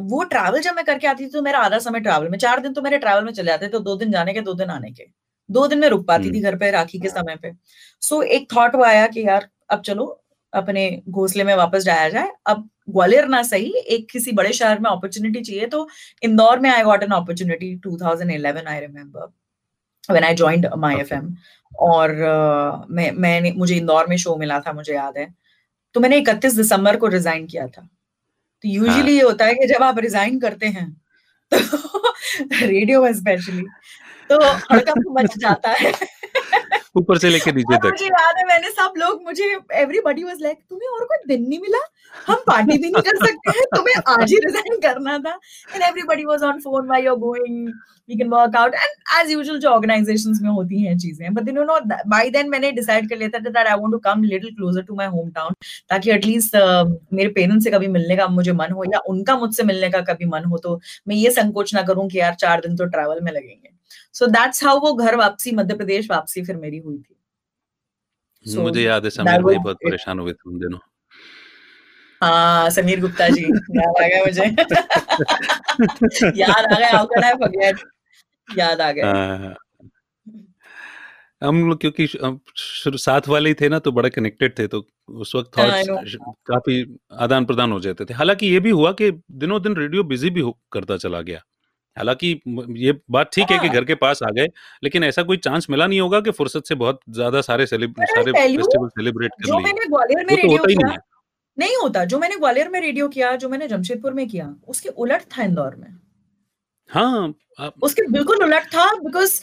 [0.04, 2.72] वो ट्रैवल जब मैं करके आती थी तो मेरा आधा समय ट्रैवल में चार दिन
[2.74, 4.90] तो मेरे ट्रैवल में चले जाते थे तो दो दिन जाने के दो दिन आने
[4.92, 5.04] के।
[5.48, 7.52] दो दिन में रुक पाती थी हम्म। घर पे राखी के समय पे।
[8.02, 10.06] सो so, एक थॉट वो आया कि यार अब चलो
[10.52, 14.90] अपने घोसले में वापस जाया जाए। अब ग्वालियर ना सही एक किसी बड़े शहर में
[14.90, 15.88] अपॉर्चुनिटी चाहिए तो
[16.22, 19.26] इंदौर में I got an opportunity 2011 I remember
[20.08, 21.34] when I joined My FM
[21.72, 25.26] और अ, मैं मैंने मुझे इंदौर में शो मिला था मुझे याद है।
[25.94, 27.82] तो मैंने 31 दिसंबर को रिजाइन किया था।
[28.64, 30.90] तो हाँ। यूजुअली ये होता है कि जब आप रिजाइन करते हैं
[31.52, 31.58] तो
[32.66, 33.62] रेडियो में स्पेशली
[34.30, 34.38] तो
[34.72, 35.92] हड़कम मच जाता है।
[36.94, 39.44] ऊपर से लेके नीचे तक। मुझे याद है, मैंने सब लोग, मुझे
[39.80, 41.78] एवरीबॉडी वाज लाइक तुम्हें और कोई दिन नहीं मिला?
[42.26, 45.38] हम पार्टी भी नहीं कर सकते हैं तुम्हें आज ही रिजाइन करना था.
[45.74, 47.68] And everybody was on phone why you are going
[48.08, 51.64] we can work out and as usual जो ऑर्गेनाइजेशंस में होती हैं चीज़ें but you
[51.64, 54.82] know by then मैंने डिसाइड कर लिया था that I want to come little closer
[54.82, 55.54] to my home town
[55.90, 56.56] ताकि एटलीस्ट
[57.12, 60.24] मेरे पेरेंट्स से कभी मिलने का मुझे मन हो, या उनका मुझसे मिलने का कभी
[60.26, 63.32] मन हो तो मैं ये संकोच ना करूँ कि यार चार दिन तो ट्रैवल में
[63.32, 63.69] लगेंगे।
[64.14, 67.16] सो दैट्स हाउ वो घर वापसी मध्य प्रदेश वापसी फिर मेरी हुई थी।
[68.46, 70.78] सो मुझे याद है समीर भाई बहुत परेशान हुए थे उन दिनों।
[72.22, 74.44] हाँ समीर गुप्ता जी याद आ गया मुझे।
[76.38, 77.80] याद आ गया हाउ कैन आई फॉरगेट
[78.48, 79.54] याद आ गए हाँ,
[81.42, 82.06] हम लोग क्योंकि
[82.98, 86.74] साथ वाले ही थे ना तो बड़े कनेक्टेड थे तो उस वक्त थॉट्स काफ़ी
[87.18, 90.42] आदान प्रदान हो जाते थे। हालाँकि ये भी हुआ कि दिनों दिन रेडियो बिज़ी भी
[90.72, 91.42] करता चला गया।
[91.96, 92.28] हालाँकि
[92.78, 94.46] ये बात ठीक है कि हाँ। घर के पास आ गए
[94.84, 98.88] लेकिन ऐसा कोई चांस मिला नहीं होगा कि फुर्सत से बहुत ज़्यादा सारे सारे फेस्टिवल
[98.88, 100.98] सेलिब्रेट कर लिए। ग्वालियर में तो होता ही नहीं है।
[101.58, 105.22] नहीं होता जो मैंने ग्वालियर में रेडियो किया जो मैंने जमशेदपुर में किया उसके उलट
[105.36, 105.88] था इंदौर में।
[106.90, 109.40] हाँ आप उसके बिल्कुल उलट था बिकॉज़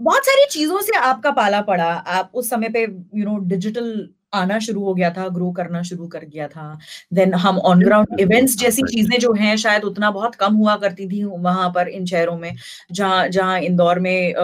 [0.00, 3.88] बहुत सारी चीज़ों से आपका पाला पड़ा आप उस समय पे यू नो डिजिटल
[4.32, 6.78] आना शुरू हो गया था ग्रो करना शुरू कर गया था।
[7.12, 11.08] देन हम ऑन ग्राउंड इवेंट्स जैसी चीज़ें जो हैं शायद उतना बहुत कम हुआ करती
[11.08, 12.52] थी वहाँ पर इन शहरों में
[12.92, 14.34] जहाँ जहाँ इंदौर में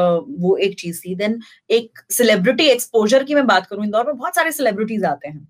[0.41, 1.39] वो एक चीज़ थी। देन
[1.71, 5.47] एक सेलिब्रिटी एक्सपोजर की मैं बात करूँ इंदौर में बहुत सारे सेलिब्रिटीज आते हैं।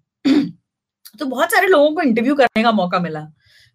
[1.20, 3.20] तो बहुत सारे लोगों को इंटरव्यू करने का मौका मिला।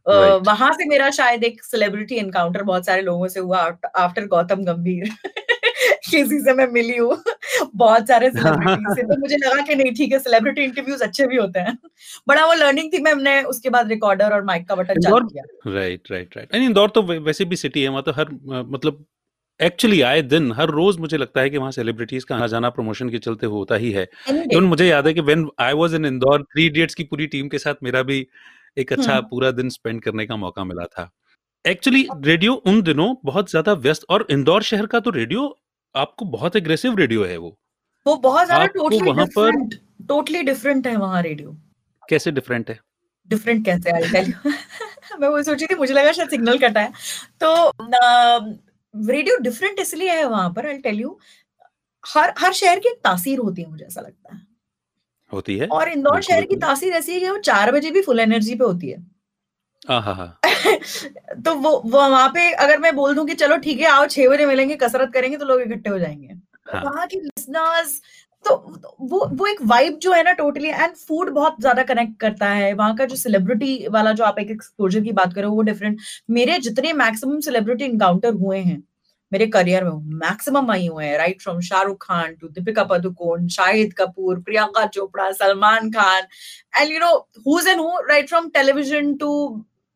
[0.06, 3.60] राइट वहाँ से मेरा शायद एक सेलिब्रिटी एनकाउंटर बहुत सारे लोगों से हुआ
[3.98, 5.10] आफ्टर गौतम गंभीर।
[6.12, 7.18] किसी से मैं मिली हूँ।
[7.76, 11.38] बहुत सारे सेलिब्रिटी से तो मुझे लगा कि नहीं ठीक है सेलिब्रिटी इंटरव्यूज़ अच्छे भी
[11.38, 11.78] होते हैं।
[12.28, 16.12] बड़ा वो लर्निंग थी मैंने उसके बाद रिकॉर्डर और माइक का बटन चालू किया। राइट
[16.12, 18.32] राइट राइट नहीं इंदौर तो वैसे भी सिटी है वहाँ तो हर
[18.68, 19.06] मतलब
[19.60, 23.10] एक्चुअली आए दिन हर रोज मुझे लगता है कि वहाँ सेलिब्रिटीज का आना जाना प्रमोशन
[23.10, 26.44] के चलते होता ही है। इवन मुझे याद है कि when I was in Indore
[26.44, 28.26] Three Idiots की पूरी टीम के साथ मेरा भी
[28.78, 31.10] एक अच्छा हम्म। पूरा दिन स्पेंड करने का मौका मिला था।
[31.66, 35.48] एक्चुअली रेडियो उन दिनों बहुत ज़्यादा व्यस्त और इंदौर शहर का तो रेडियो
[35.96, 37.58] आपको बहुत एग्रेसिव रेडियो है वो।
[38.06, 39.76] वो बहुत ज़्यादा टोटली वहाँ पर-
[40.08, 41.56] टोटली डिफरेंट है वहाँ रेडियो
[42.10, 42.80] कैसे डिफरेंट है?
[43.30, 44.34] डिफरेंट कैसे आई टेल
[45.22, 46.92] मैं वो सोची थी मुझे लगा शायद सिग्नल कटा है
[47.44, 47.72] तो
[48.94, 51.18] रेडियो डिफरेंट इसलिए है वहाँ पर आई टेल यू
[52.04, 54.42] हर हर शहर की एक तासीर होती है मुझे ऐसा लगता है।
[55.32, 55.68] होती है?
[55.68, 58.64] और इंदौर शहर की। तासीर ऐसी है कि वो चार बजे भी फुल एनर्जी पे
[58.64, 59.04] होती हाँ।
[61.46, 64.28] तो वो वो वहाँ पे अगर मैं बोल दूँ कि चलो ठीक है आओ छह
[64.30, 66.34] बजे मिलेंगे कसरत करेंगे तो लोग इकट्ठे हो जाएँगे।
[66.68, 68.02] हाँ। वहाँ के लिसनर्स
[68.46, 68.56] तो
[69.02, 72.74] वो वो एक वाइब जो है ना टोटली एंड फ़ूड बहुत ज़्यादा कनेक्ट करता है।
[72.74, 76.58] वहाँ का जो सेलिब्रिटी वाला जो आप एक एक्सपोजर की बात करो वो डिफरेंट मेरे
[76.60, 78.82] जितने मैक्सिमम सेलिब्रिटी इनकाउंटर हुए हैं
[79.32, 83.94] मेरे करियर में मैक्सिमम वही हुए हैं। Right from Shahrukh Khan to Deepika Padukone Shahid
[83.98, 86.24] Kapoor Priyanka Chopra Salman Khan.
[86.74, 87.12] And you know
[87.48, 89.32] who's and who right from television to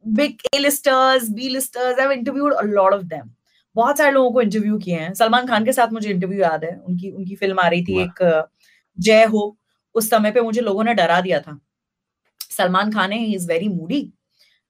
[0.08, 3.30] big A listers B listers I interviewed a lot of them
[3.76, 6.82] बहुत सारे लोगों को interview किए हैं। सलमान खान के साथ मुझे interview याद है।
[6.88, 8.48] उनकी उनकी फ़िल्म आ रही थी एक
[9.00, 9.58] जय हो।
[9.96, 11.60] उस समय पे मुझे लोगों ने डरा दिया था।
[12.50, 14.14] सलमान खान है इज़ वेरी मूडी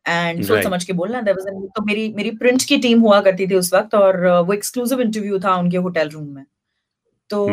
[0.08, 3.22] एंड सोच समझ के बोलना there was a- तो मेरी मेरी प्रिंट की टीम हुआ
[3.22, 6.46] करती थी उस वक्त और वो एक्सक्लूसिव इंटरव्यू था उनके होटल रूम में।
[7.30, 7.46] तो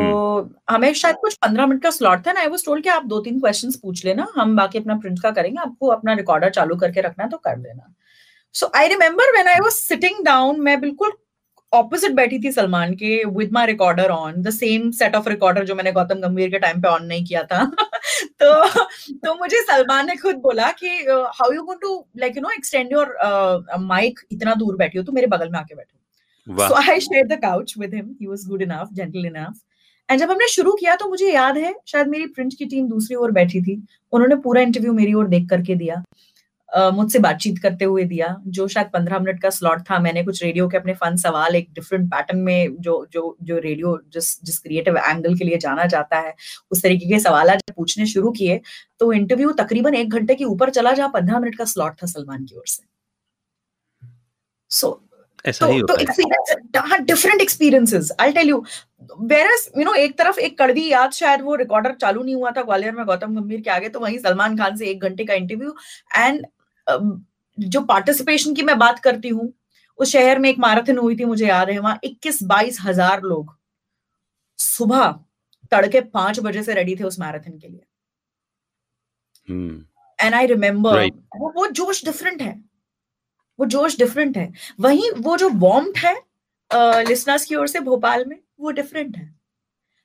[0.70, 3.20] हमें शायद कुछ पंद्रह मिनट का स्लॉट था ना आई वाज टोल्ड कि आप दो
[3.20, 7.00] तीन क्वेश्चन पूछ लेना हम बाकी अपना प्रिंट का करेंगे आपको अपना रिकॉर्डर चालू करके
[7.00, 7.94] रखना तो कर लेना
[8.54, 11.12] so I remember when I was sitting down मैं बिल्कुल
[11.72, 15.74] ऑपोजिट बैठी थी सलमान के with my recorder on the same set of recorder जो
[15.74, 17.64] मैंने गौतम गंभीर के टाइम पे ऑन नहीं किया था।
[18.42, 18.68] तो
[19.14, 20.88] तो मुझे सलमान ने खुद बोला कि
[21.38, 23.16] how you going to like you know extend your
[23.80, 25.98] mic इतना दूर बैठी हो तो मेरे बगल में आके बैठो।
[26.50, 28.06] So I shared the couch with him.
[28.22, 29.54] He was good enough, gentle enough.
[30.10, 33.16] And जब हमने शुरू किया तो मुझे याद है शायद मेरी प्रिंट की टीम दूसरी
[33.16, 36.02] ओर बैठी थी। उन्होंने पूरा इंटरव्यू मेरी ओर देख करके दिया।
[36.74, 40.42] अ, मुझसे बातचीत करते हुए दिया जो शायद पंद्रह मिनट का स्लॉट था। मैंने कुछ
[40.42, 44.58] रेडियो के अपने फन सवाल एक डिफरेंट पैटर्न में जो जो जो रेडियो जिस जिस
[44.58, 46.34] क्रिएटिव एंगल के लिए जाना जाता है
[46.70, 48.60] उस तरीके के सवाल जब पूछने शुरू किए।
[48.98, 52.44] तो इंटरव्यू तकरीबन एक घंटे के ऊपर चला जहाँ पंद्रह मिनट का स्लॉट था सलमान
[52.44, 52.84] की ओर से।
[54.70, 55.08] सो
[55.44, 58.64] ऐसा तो ही। तो है different experiences I tell you
[59.22, 62.62] various you know एक तरफ़ एक कड़वी याद शायद वो रिकॉर्डर चालू नहीं हुआ था
[62.62, 65.74] ग्वालियर में गौतम गंभीर के आगे तो वहीं सलमान खान से एक घंटे का इंटरव्यू
[66.16, 66.46] एंड
[67.58, 69.52] जो पार्टिसिपेशन की मैं बात करती हूँ
[69.98, 73.54] उस शहर में एक मैराथन हुई थी मुझे याद है वहाँ इक्कीस बाईस हज़ार लोग
[74.58, 75.10] सुबह
[75.72, 77.80] तड़के पाँच बजे से रेडी थे उस मैराथन के लिए।
[80.18, 82.52] एंड आई रिमेम्बर वो वो जोश डिफरेंट है।
[83.58, 86.14] वो जोश डिफरेंट है। वहीं वो जो वॉर्म है
[87.04, 89.24] लिसनर्स की ओर से भोपाल में वो डिफरेंट है।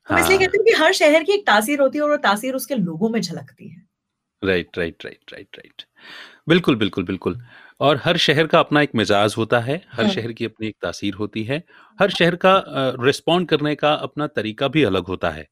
[0.08, 2.18] हम इसलिए हाँ। कहते हैं कि हर शहर की एक तासीर होती है और वो
[2.24, 3.86] तासीर उसके लोगों में झलकती है।
[4.42, 5.84] Right right right right right
[6.50, 7.40] बिल्कुल बिल्कुल बिल्कुल।
[7.82, 10.76] और हर शहर का अपना एक मिजाज होता है हर हम्म। शहर की अपनी एक
[10.82, 11.64] तासीर होती है।
[12.00, 12.54] हर शहर का
[13.02, 15.48] रिस्पॉन्ड करने का अपना तरीका भी अलग होता है।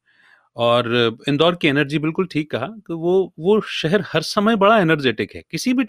[0.55, 0.87] और
[1.27, 5.43] इंदौर की एनर्जी बिल्कुल ठीक कहा तो वो वो शहर हर समय बड़ा एनर्जेटिक है।
[5.51, 5.83] किसी भी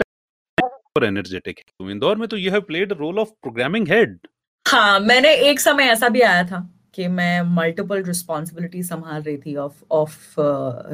[0.97, 4.19] पर एनर्जेटिक है तो इंदौर में तो you have played role of programming head
[4.67, 9.55] हाँ मैंने एक समय ऐसा भी आया था कि मैं मल्टीपल रिस्पॉन्सिबिलिटी संभाल रही थी
[9.57, 10.35] of of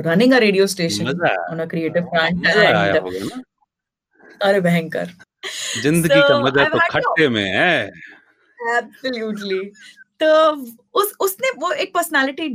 [0.07, 1.07] running a radio station
[1.51, 2.97] on a creative front and
[4.43, 5.11] अरे भयंकर।
[5.83, 7.87] ज़िंदगी का मज़ा तो खट्टे में है।
[8.59, 9.61] एब्सोल्युटली
[10.21, 10.31] तो
[11.01, 12.49] उस उसने वो एक personality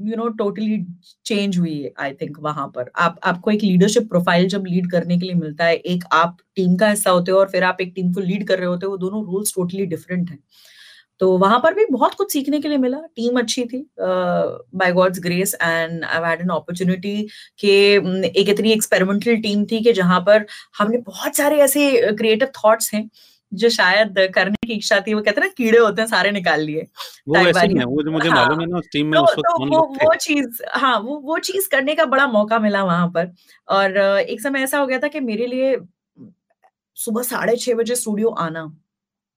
[0.00, 0.78] you know totally
[1.26, 5.18] change हुई है आई थिंक वहाँ पर। आप, आपको एक लीडरशिप प्रोफ़ाइल जब लीड करने
[5.18, 7.92] के लिए मिलता है, एक आप टीम का हिस्सा होते हो और फिर आप एक
[7.96, 10.38] टीम को लीड कर रहे होते हो दोनों रोल्स टोटली डिफरेंट हैं।
[11.20, 15.20] तो वहाँ पर भी बहुत कुछ सीखने के लिए मिला। टीम अच्छी थी by God's
[15.20, 17.16] grace and I had an opportunity
[17.58, 17.70] कि
[18.40, 20.46] एक इतनी एक्सपेरिमेंटल टीम थी कि जहाँ पर
[20.78, 23.08] हमने बहुत सारे ऐसे क्रिएटिव थॉट्स हैं।
[23.52, 26.60] जो शायद करने की इच्छा थी वो कहते हैं ना कीड़े होते हैं सारे निकाल
[26.60, 26.86] लिए।
[27.28, 29.34] वो वैसे ही है वो जो मुझे हाँ। मालूम है ना टीम में तो उस
[29.36, 33.32] तो वो वो चीज़ हाँ वो वो चीज़ करने का बड़ा मौका मिला वहाँ पर।
[33.68, 35.76] और एक समय ऐसा हो गया था कि मेरे लिए
[36.96, 38.64] सुबह साढ़े छह बजे स्टूडियो आना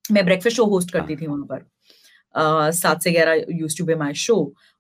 [0.06, 4.14] मैं ब्रेकफास्ट शो होस्ट करती थी वहाँ पर। सात से ग्यारह used to be my
[4.20, 4.36] show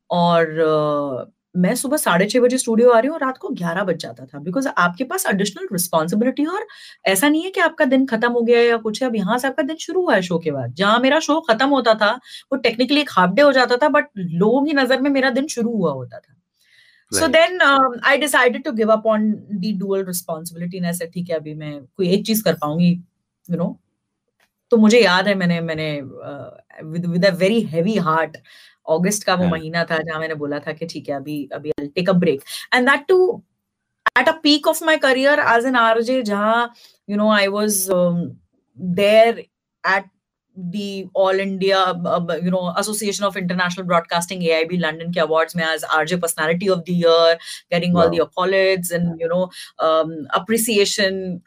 [0.10, 3.98] और मैं सुबह साढ़े छह बजे स्टूडियो आ रही हूँ और रात को ग्यारह बज
[3.98, 6.66] जाता था बिकॉज़ आपके पास एडिशनल रिस्पॉन्सिबिलिटी और
[7.06, 9.38] ऐसा नहीं है कि आपका दिन खत्म हो गया है या कुछ है। अब यहाँ
[9.38, 12.12] से आपका दिन शुरू हुआ है शो के बाद। जहाँ मेरा शो खत्म होता था
[12.52, 15.48] वो टेक्निकली एक हाफ़ डे हो जाता था बट लोगों की नज़र में मेरा दिन
[15.48, 16.34] शुरू हुआ होता था।
[17.12, 17.28] So.
[17.28, 21.54] Then I decided to give up on the dual responsibility ने ऐसे ठीक है अभी
[21.56, 22.92] मैं कोई एक चीज़ कर पाऊँगी
[23.46, 23.78] यू नो
[24.72, 25.90] तो मुझे याद है मैंने मैंने
[26.84, 28.38] with with a very heavy heart
[28.88, 31.72] August का वो हाँ। महीना था जहाँ मैंने बोला था कि ठीक है अभी अभी
[31.72, 32.42] I take a break
[32.76, 33.20] and that too
[34.20, 36.74] at a peak of my career as an RJ जहाँ
[37.10, 37.86] you know I was
[38.78, 39.40] there
[39.84, 40.10] at
[40.58, 41.80] the All India
[42.44, 46.06] you know association of international broadcasting A I B London के award में as R
[46.08, 47.34] J of the year
[47.72, 49.44] carrying all their college and you know
[50.34, 51.40] appreciation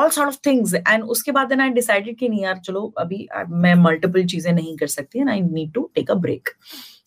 [0.00, 0.74] all sort of things.
[0.92, 4.86] And उसके बाद I decided कि नहीं यार चलो अभी मैं multiple चीज़ें नहीं कर
[4.86, 6.54] सकती and I need to take a break.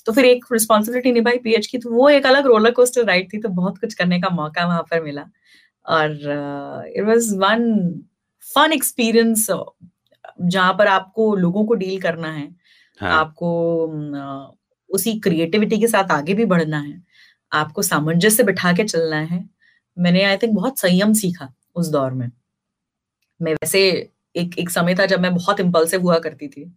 [0.06, 3.38] तो फिर एक रिस्पॉन्सिबिलिटी निभाई पीएच की तो वो एक अलग रोलर कोस्टर राइड थी
[3.42, 5.26] तो बहुत कुछ करने का मौका वहाँ पर मिला।
[5.86, 6.12] और
[6.98, 7.70] it was one
[8.44, 9.48] fun experience
[10.42, 12.48] जहाँ पर आपको लोगों को डील करना है।
[13.00, 14.56] हाँ। आपको अ,
[14.90, 17.02] उसी क्रिएटिविटी के साथ आगे भी बढ़ना है।
[17.52, 19.44] आपको सामंजस्य बिठा के चलना है।
[19.98, 22.30] मैंने आई थिंक बहुत संयम सीखा उस दौर में।
[23.44, 23.82] मैं वैसे
[24.36, 26.72] एक एक समय था जब मैं बहुत इम्पल्सिव हुआ करती थी।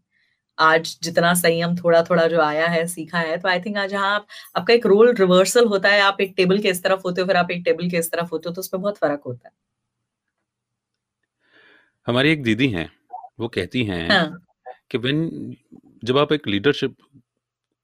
[0.59, 4.15] आज जितना संयम थोड़ा थोड़ा जो आया है सीखा है तो आई थिंक आज हाँ
[4.15, 7.27] आप, आपका एक रोल रिवर्सल होता है। आप एक टेबल के इस तरफ़ होते हो
[7.27, 9.53] फिर आप एक टेबल के इस तरफ़ होते हो तो उसमें बहुत फ़र्क होता है।
[12.07, 12.91] हमारी एक दीदी हैं
[13.41, 14.43] वो कहती हैं हाँ।
[14.91, 15.57] कि व्हेन
[16.05, 16.97] जब आप एक लीडरशिप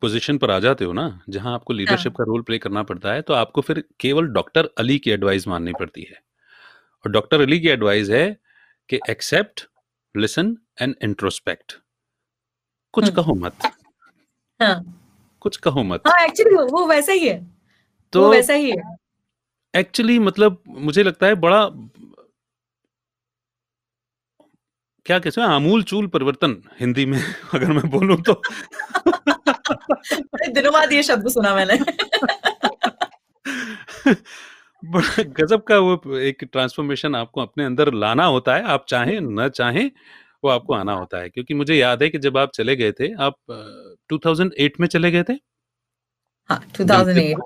[0.02, 2.16] पोजीशन पर आ जाते हो ना जहाँ आपको लीडरशिप हाँ.
[2.18, 5.72] का रोल प्ले करना पड़ता है तो आपको फिर केवल डॉक्टर अली की एडवाइस माननी
[5.72, 6.20] पड़ती है।
[7.04, 8.24] और डॉक्टर अली की एडवाइस है
[8.88, 9.68] कि एक्सेप्ट
[10.16, 11.78] लिसन एंड इंट्रोस्पेक्ट
[12.92, 13.56] कुछ हम्म। कहो मत।
[14.60, 14.98] हाँ।
[15.40, 17.46] कुछ कहो मत। हाँ एक्चुअली वो वैसा ही है।
[18.12, 18.96] तो वो वैसा ही है।
[19.74, 21.70] एक्चुअली मतलब मुझे लगता है बड़ा
[25.06, 27.18] क्या कहते हैं आमूल चूल परिवर्तन हिंदी में
[27.54, 28.42] अगर मैं बोलूँ तो।
[30.52, 31.78] दिनों बाद ये शब्द सुना मैंने।
[35.40, 39.90] गजब का वो एक ट्रांसफॉर्मेशन आपको अपने अंदर लाना होता है। आप चाहें न चाहें
[40.44, 43.12] वो आपको आना होता है। क्योंकि मुझे याद है कि जब आप चले गए थे
[43.14, 43.54] आप अ,
[44.10, 45.34] 2008 में चले गए थे?
[46.50, 47.40] हाँ 2008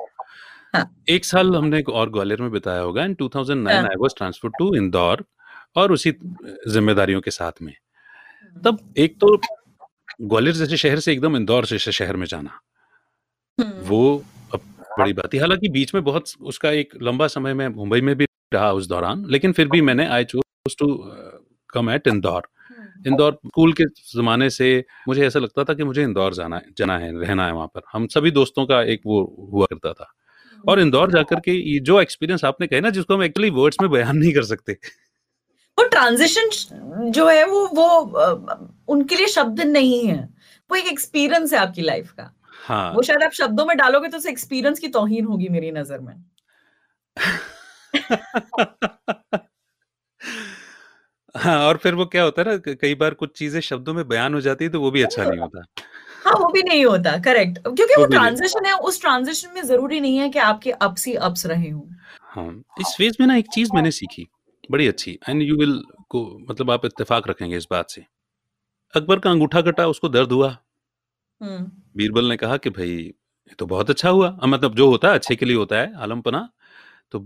[1.10, 4.74] एक साल हमने और ग्वालियर में बिताया होगा। एंड 2009 हाँ। I was transfer to
[4.74, 5.24] Indore
[5.76, 6.12] और उसी
[6.68, 7.74] जिम्मेदारियों के साथ में।
[8.64, 9.36] तब एक तो
[10.22, 12.60] ग्वालियर जैसे शहर से एकदम इंदौर जैसे शहर में जाना।
[13.58, 14.24] हम्म, वो
[14.98, 18.26] बड़ी बात है। हालाँकि बीच में बहुत उसका एक लंबा समय मैं मुंबई में भी
[18.54, 20.86] रहा उस दौरान लेकिन फिर भी मैंने I choose to
[21.70, 23.84] come at Indore hmm, Indore school के
[24.14, 24.68] जमाने से
[25.08, 27.82] मुझे ऐसा लगता था कि मुझे इंदौर जाना है जाना है रहना है वहाँ पर।
[27.92, 30.12] हम सभी दोस्तों का एक वो हुआ करता था।
[30.68, 33.90] और इंदौर जाकर के ये जो एक्सपीरियंस आपने कहा ना जिसको हम एक्चुअली वर्ड्स में
[33.90, 34.72] बयान नहीं कर सकते।
[35.78, 36.50] वो ट्रांजिशन
[37.10, 37.88] जो है वो वो
[38.88, 40.22] उनके लिए शब्द नहीं है।
[40.70, 42.32] वो एक एक्सपीरियंस है आपकी लाइफ का।
[42.64, 45.98] हाँ। वो शायद आप शब्दों में डालोगे तो उस एक्सपीरियंस की तौहीन होगी मेरी नज़र
[45.98, 46.24] में।
[51.34, 54.34] हाँ और फिर वो क्या होता है ना कई बार कुछ चीज़ें शब्दों में बयान
[54.34, 55.64] हो जाती है तो वो भी अच्छा नहीं होता।
[56.24, 60.00] हाँ वो भी नहीं होता करेक्ट क्योंकि वो वो ट्रांजिशन है उस ट्रांजिशन में ज़रूरी
[60.00, 61.88] नहीं है कि आपके अप्स ही अप्स रहे हों।
[62.22, 64.28] हाँ इस फ़ेज़ में ना एक चीज़ मैंने सीखी
[64.70, 68.04] बड़ी अच्छी एंड यू विल को मतलब आप इत्तेफाक रखेंगे इस बात से।
[68.94, 70.56] अकबर का अंगूठा कटा उसको दर्द हुआ।
[71.40, 71.64] हम्म,
[71.96, 75.36] बीरबल ने कहा कि भाई ये तो बहुत अच्छा हुआ। मतलब जो होता है अच्छे
[75.36, 76.48] के लिए होता है आलमपना।
[77.12, 77.20] तो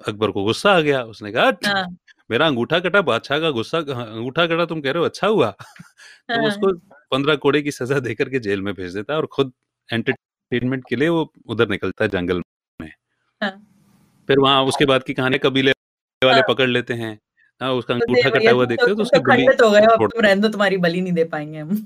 [0.00, 1.86] अकबर को गुस्सा आ गया। उसने कहा "हट, हाँ,
[2.30, 5.50] मेरा अंगूठा कटा बादशाह का गुस्सा अंगूठा कटा तुम कह रहे हो अच्छा हुआ।
[6.30, 6.72] तो हाँ, उसको
[7.12, 9.52] पंद्रह कोड़े की सजा देकर के जेल में भेज देता है और खुद
[9.88, 12.42] एंटरटेनमेंट के लिए वो उधर निकलता है जंगल
[12.80, 12.90] में।
[13.40, 13.50] हाँ।
[14.28, 15.72] फिर वहाँ उसके बाद की कहानी कबीले
[16.22, 17.18] वाले हाँ। पकड़ लेते हैं।
[17.60, 19.44] हाँ उसका तो अंगूठा भैया, कटा हुआ तुम देखते हो तो तुम उसकी तो बलि
[19.44, 21.84] खंडित हो गए हो, अब तुम रहने दो तुम्हारी बलि नहीं दे पाएँगे हम।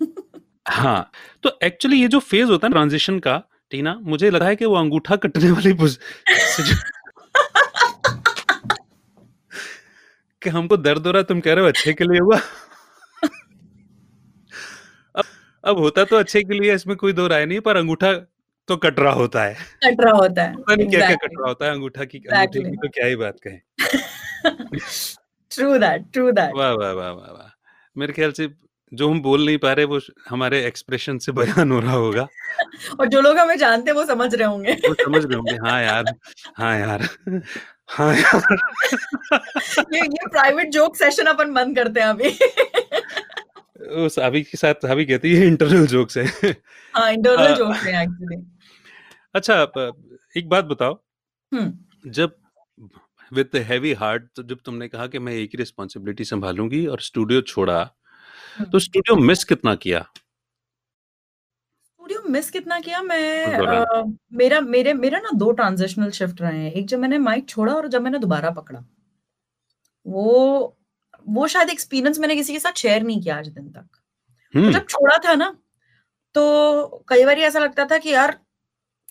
[0.67, 1.11] हाँ
[1.43, 4.75] तो एक्चुअली ये जो फ़ेज़ होता है ट्रांजिशन का टीना मुझे लगा है कि वो
[4.75, 5.99] अंगूठा कटने वाली पुज-
[6.29, 6.79] सिचु-
[10.43, 12.37] कि हमको दर्द हो रहा है तुम कह रहे हो अच्छे के लिए हुआ।
[15.15, 15.25] अब
[15.65, 18.13] अब होता तो अच्छे के लिए इसमें कोई दो राय नहीं पर अंगूठा
[18.69, 19.55] तो कट रहा होता है।
[19.85, 21.41] कट रहा होता है पता नहीं क्या क्या कट Exactly.
[21.41, 22.83] रहा होता है अंगूठा की अंगूठे की Exactly.
[22.83, 23.61] तो क्या ही बात कहें।
[25.51, 27.51] ट्रू दैट ट्रू दैट वाह वाह वाह वाह वाह।
[27.97, 28.47] मेरे ख्याल से
[28.93, 32.29] जो हम बोल नहीं पा रहे वो हमारे एक्सप्रेशन से बयान हो रहा होगा।
[33.01, 35.83] और जो लोग हमें जानते हैं वो समझ रहे होंगे। वो समझ रहे होंगे हाँ
[35.83, 36.05] यार
[36.57, 37.09] हाँ यार
[37.89, 38.57] हाँ यार।
[39.95, 42.29] ये ये प्राइवेट जोक सेशन अपन बंद करते हैं अभी।
[44.07, 46.25] उस अभी के साथ अभी कहती है इंटरनल जोक्स है।
[46.95, 48.43] हाँ इंटरनल हाँ। जोक है एक्चुअली
[49.35, 49.63] अच्छा
[50.37, 50.95] एक बात बताओ।
[51.53, 52.35] हम्म। जब
[53.33, 57.41] विद हैवी हार्ट तो जब तुमने कहा कि मैं एक ही रिस्पॉन्सिबिलिटी संभालूँगी और स्टूडियो
[57.41, 57.96] छोड़ा
[58.57, 60.05] तो स्टूडियो मिस कितना किया?
[62.01, 63.01] स्टूडियो मिस कितना किया?
[63.03, 64.03] मैं। अ,
[64.33, 67.89] मेरा मेरे मेरा ना दो ट्रांजिशनल शिफ्ट रहे हैं। एक जब मैंने माइक छोड़ा और
[67.89, 68.85] जब मैंने दोबारा पकड़ा।
[70.07, 70.77] वो
[71.29, 73.87] वो शायद एक्सपीरियंस मैंने किसी के साथ शेयर नहीं किया आज दिन तक।
[74.55, 75.51] तो जब छोड़ा था ना
[76.35, 78.39] तो कई बार ऐसा लगता था कि यार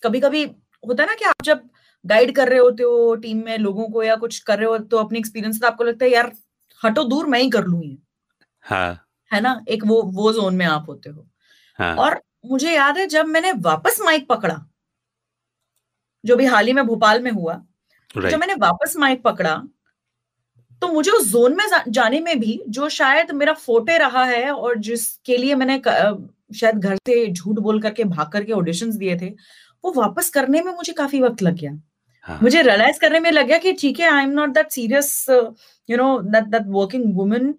[0.02, 0.44] कभी कभी
[0.84, 1.68] होता है ना कि आप जब
[2.04, 4.98] गाइड कर रहे होते हो टीम में लोगों को या कुछ कर रहे हो तो
[4.98, 6.32] अपनी एक्सपीरियंस तो आपको लगता है यार
[6.82, 7.96] हटो दूर मैं ही कर लू ये।
[8.64, 9.60] हाँ। है ना?
[9.68, 11.26] एक वो वो जोन में आप होते हो।
[11.78, 14.60] हाँ। और मुझे याद है जब मैंने वापस माइक पकड़ा
[16.24, 17.54] जो भी हाल ही में भोपाल में हुआ
[18.14, 19.56] राइट जब मैंने वापस माइक पकड़ा
[20.82, 24.78] तो मुझे उस जोन में जाने में भी जो शायद मेरा फोटे रहा है और
[24.78, 29.28] जिसके लिए मैंने शायद घर से झूठ बोल करके भाग करके ऑडिशन दिए थे
[29.84, 31.72] वो वापस करने में मुझे काफ़ी वक्त लग गया।
[32.26, 35.26] हाँ। मुझे रियलाइज़ करने में लग गया कि ठीक है I am not that serious
[35.88, 37.52] you know that that working woman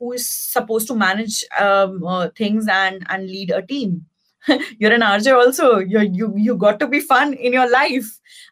[0.00, 4.06] who is supposed to manage um, uh, things and and lead a team.
[4.78, 5.78] You're an RJ also.
[5.78, 8.10] You you you got to be fun in your life.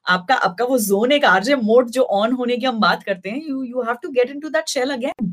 [0.09, 3.43] आपका आपका वो zone एक RJ mode जो on होने की हम बात करते हैं
[3.49, 5.31] you you have to get into that shell again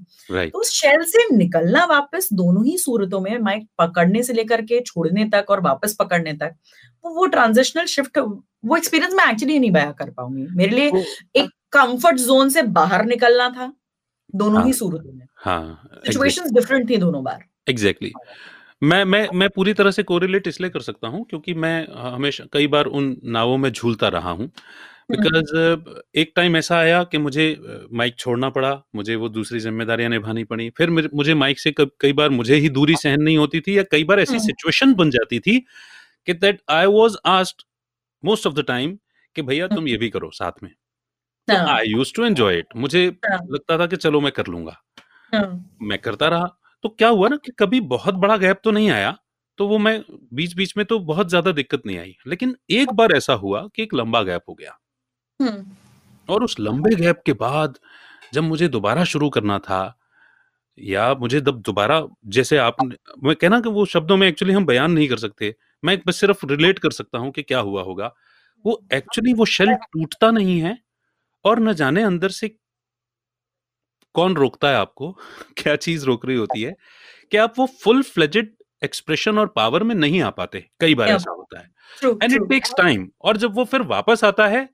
[0.50, 4.80] तो उस शेल से निकलना वापस दोनों ही सूरतों में माइक पकड़ने से लेकर के
[4.80, 6.56] छोड़ने तक और वापस पकड़ने तक
[7.06, 8.18] वो वो ट्रांजिशनल शिफ्ट
[8.66, 11.04] वो एक्सपीरियंस मैं एक्चुअली नहीं बयां कर पाऊँगी। मेरे लिए वो-
[11.36, 13.74] एक कंफर्ट जोन से बाहर निकलना था
[14.36, 18.12] दोनों ही हाँ। सूरतों में। हाँ सिचुएशंस डिफरेंट थी दोनों बार। एग्जैक्टली
[18.84, 22.68] मैं मैं मैं पूरी तरह से कोरिलेट इसलिए कर सकता हूँ क्योंकि मैं हमेशा कई
[22.68, 24.52] बार उन नावों में झूलता रहा हूँ।
[25.12, 25.56] बिकॉज़
[26.20, 27.46] एक टाइम ऐसा आया कि मुझे
[27.94, 32.30] माइक छोड़ना पड़ा मुझे वो दूसरी जिम्मेदारियाँ निभानी पड़ी। फिर मुझे माइक से कई बार
[32.30, 35.40] मुझे ही दूरी सहन नहीं होती थी या कई बार ऐसी हम्म। सिचुएशन बन जाती
[35.40, 35.60] थी
[36.28, 37.64] कि that I was asked
[38.24, 38.98] most of the time
[39.36, 40.72] कि भैया तुम ये भी करो साथ में।
[41.48, 44.76] I used to enjoy it मुझे हाँ, लगता था कि चलो मैं कर लूँगा।
[45.34, 46.48] हाँ, मैं करता रहा।
[46.84, 49.18] तो क्या हुआ ना कि कभी बहुत बड़ा गैप तो नहीं आया
[49.60, 50.02] तो वो मैं
[50.34, 53.84] बीच बीच में तो बहुत ज़्यादा दिक्कत नहीं आई। लेकिन एक बार ऐसा हुआ कि
[53.84, 54.78] एक लंबा गैप हो गया।
[56.30, 57.78] और उस लंबे गैप के बाद
[58.34, 59.82] जब मुझे दोबारा शुरू करना था
[60.78, 62.78] या मुझे जब दोबारा जैसे आप
[63.24, 66.46] मैं कहना कि वो शब्दों में एक्चुअली हम बयान नहीं कर सकते। मैं बस सिर्फ़
[66.48, 68.14] रिलेट कर सकता हूँ कि क्या हुआ होगा।
[68.66, 70.78] वो एक्चुअली वो शेल टूटता नहीं है
[71.46, 72.50] और न जाने अंदर से
[74.14, 75.20] कौन रोकता है आपको?
[75.58, 76.76] क्या चीज़ रोक रही होती है?
[77.32, 78.54] कि आप वो फुल फ्लेजेड
[78.84, 80.70] एक्सप्रेशन और पावर में नहीं आ पाते?
[80.80, 81.72] कई बार ऐसा होता है।
[82.24, 84.70] एंड इट टेक्स टाइम और जब वो फिर वापस आता है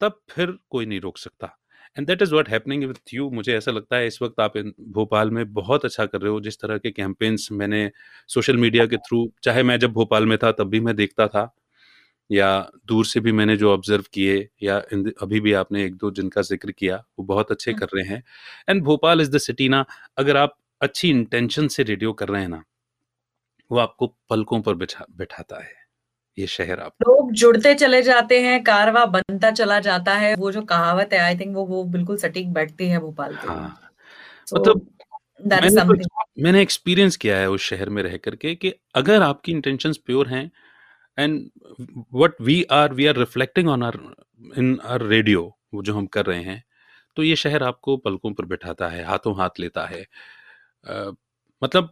[0.00, 1.58] तब फिर कोई नहीं रोक सकता।
[1.98, 4.72] And that is what happening with you मुझे ऐसा लगता है इस वक्त आप इन-
[4.80, 7.90] भोपाल में बहुत अच्छा कर रहे हो। जिस तरह के कैंपेन्स मैंने
[8.28, 11.54] सोशल मीडिया के थ्रू चाहे मैं जब भोपाल में था तब भी मैं देखता था।
[12.32, 16.10] या दूर से भी मैंने जो ऑब्ज़र्व किए या इन- अभी भी आपने एक दो
[16.10, 18.22] जिनका ज़िक्र किया वो बहुत अच्छे हम्म। कर रहे हैं।
[18.68, 19.84] And Bhopal is the city ना
[20.18, 22.62] अगर आप अच्छी इंटेंशन से रेडियो कर रहे हैं ना
[23.70, 25.72] वो आपको पलकों पर बिठा बिठाता है
[26.38, 30.62] ये शहर आप। लोग जुड़ते चले जाते हैं कारवा बनता चला जाता है वो जो
[30.62, 33.78] कहावत है आई थिंक वो वो बिल्कुल सटीक बैठती है भोपाल के हाँ।
[34.48, 34.86] So, मतलब
[35.46, 39.96] मैंने तो मैंने एक्सपीरियंस किया है उस शहर में रह करके कि अगर आपकी इंटेंशंस
[39.96, 40.50] प्योर हैं
[41.18, 41.40] and
[42.14, 43.98] what we are we are reflecting on our
[44.58, 45.42] in our radio
[45.74, 46.62] वो जो हम कर रहे हैं
[47.16, 50.02] तो ये शहर आपको पलकों पर बैठाता है हाथों हाथ लेता है।
[50.86, 51.12] अ,
[51.62, 51.90] मतलब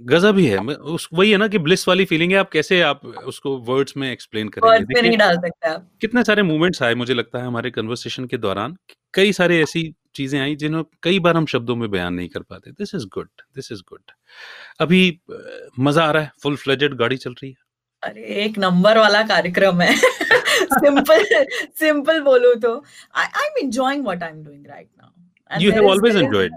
[0.00, 3.04] गजब ही है। उस वही है ना कि ब्लिस वाली फीलिंग है आप कैसे आप
[3.06, 5.00] उसको वर्ड्स में एक्सप्लेन करेंगे?
[5.02, 8.76] नहीं डाल सकते आप। कितने सारे मूवमेंट्स आए मुझे लगता है हमारे कन्वर्सेशन के दौरान।
[9.14, 9.82] कई सारे ऐसी
[10.14, 13.28] चीज़ें आई जिन्हें कई बार हम शब्दों में बयान नहीं कर पाते। This is good
[13.54, 14.12] this is good
[14.80, 15.20] अभी
[15.80, 17.56] मज़ा आ रहा है फुल फ्लेजेड गाड़ी चल रही है।
[18.02, 19.94] अरे एक नंबर वाला कार्यक्रम है।
[20.72, 21.24] सिंपल
[21.80, 22.74] सिंपल बोलूँ तो।
[23.16, 26.52] I I am enjoying what I am doing right now you have always enjoyed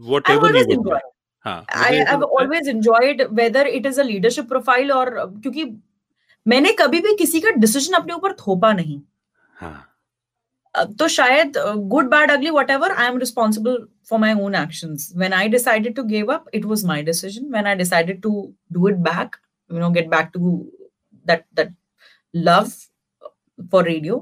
[0.00, 1.00] what I've ever you enjoyed.
[1.44, 4.92] हाँ I मुझे ऐसा have लगता है- always enjoyed whether it is a leadership profile
[4.96, 5.10] और
[5.42, 5.64] क्योंकि
[6.46, 9.00] मैंने कभी भी किसी का डिसीज़न अपने ऊपर थोपा नहीं।
[9.54, 9.88] हाँ।
[10.98, 11.56] तो शायद
[11.88, 13.76] good bad ugly whatever I am responsible
[14.08, 17.66] for my own actions when I decided to give up it was my decision when
[17.66, 18.30] I decided to
[18.72, 19.36] do it back
[19.70, 20.54] you know get back to
[21.26, 21.74] that that
[22.34, 22.70] love
[23.58, 24.16] for radio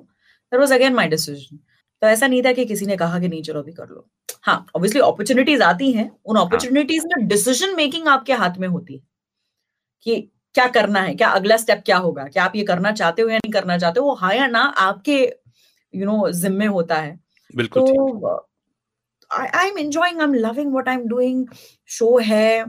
[0.53, 1.59] that was again my decision
[2.03, 4.09] तो ऐसा नहीं था कि किसी ने कहा कि नहीं चलो अभी कर लो।
[4.43, 9.01] हाँ ऑब्वियसली अपॉर्चुनिटीज़ आती हैं। उन अपॉर्चुनिटीज़ में डिसीज़न मेकिंग आपके हाथ में होती है
[10.07, 10.21] कि
[10.55, 13.37] क्या करना है क्या अगला स्टेप क्या होगा क्या आप ये करना चाहते हो या
[13.37, 15.19] नहीं करना चाहते हो वो हाँ या ना आपके
[15.95, 17.19] यू नो जिम्मे होता है।
[17.55, 18.37] बिल्कुल तो
[19.31, 21.47] I am enjoying I am loving what I am doing
[21.89, 22.65] show है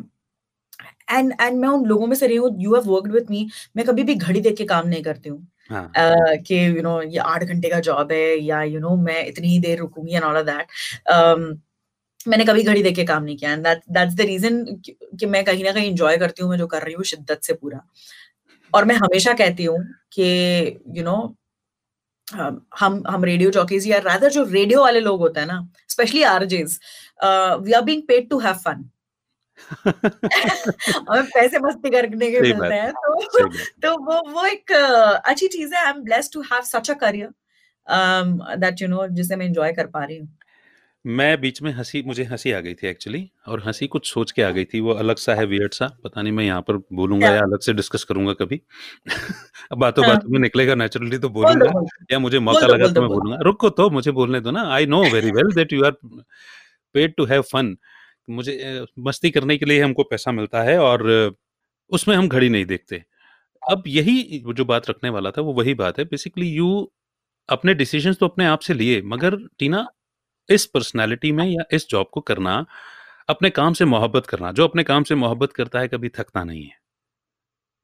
[1.12, 3.48] एंड एंड मैं उन लोगों में से रही हूँ you have worked with me
[3.78, 7.02] मैं कभी भी घड़ी देख के काम नहीं करती हूँ। हाँ। uh, कि यू नो
[7.02, 10.24] ये आठ घंटे का जॉब है या यू नो मैं इतनी ही देर रुकूँगी एंड
[10.24, 10.68] ऑल ऑफ़ दैट
[12.28, 14.64] मैंने कभी घड़ी देख के काम नहीं किया। एंड दैट्स द रीजन
[15.20, 17.54] कि मैं कहीं ना कहीं एंजॉय करती हूँ मैं जो कर रही हूँ शिद्दत से
[17.54, 17.82] पूरा।
[18.74, 19.80] और मैं हमेशा कहती हूँ
[20.14, 20.26] कि
[20.98, 21.16] यू नो
[22.80, 26.80] हम हम रेडियो जॉकीज या रादर जो रेडियो वाले लोग होते हैं ना specially RJs
[27.24, 28.90] we are being paid to have fun
[31.10, 33.48] हमें पैसे मस्ती करने के मिलते हैं तो
[33.84, 34.72] तो वो वो एक
[35.26, 37.30] अच्छी चीज़ है I am blessed to have such a career
[38.58, 40.28] that you know जिसे मैं एंजॉय कर पा रही हूँ।
[41.06, 44.42] मैं बीच में हँसी मुझे हँसी आ गई थी एक्चुअली और हँसी कुछ सोच के
[44.42, 47.30] आ गई थी वो अलग सा है वियर्ड सा पता नहीं मैं यहाँ पर बोलूँगा
[47.30, 48.62] या अलग से डिस्कस करूँगा कभी।
[49.72, 53.10] अब बातों हाँ। बातों में निकलेगा नेचुरली तो बोलूँगा या मुझे मौका लगा तो मैं
[53.10, 55.92] बोलूँगा। रुको तो मुझे बोलने दो ना I know very well that you are
[56.96, 57.76] paid to have fun
[58.30, 61.36] मुझे मस्ती करने के लिए हमको पैसा मिलता है और
[61.92, 63.04] उसमें हम घड़ी नहीं देखते।
[63.62, 66.92] अब यही जो बात रखने वाला था वो वही बात है। बेसिकली यू
[67.50, 69.88] अपने डिसीजंस तो अपने आप से लिए मगर टीना
[70.50, 72.66] इस पर्सनालिटी में या इस जॉब को करना
[73.30, 76.64] अपने काम से मोहब्बत करना जो अपने काम से मोहब्बत करता है कभी थकता नहीं
[76.64, 76.80] है।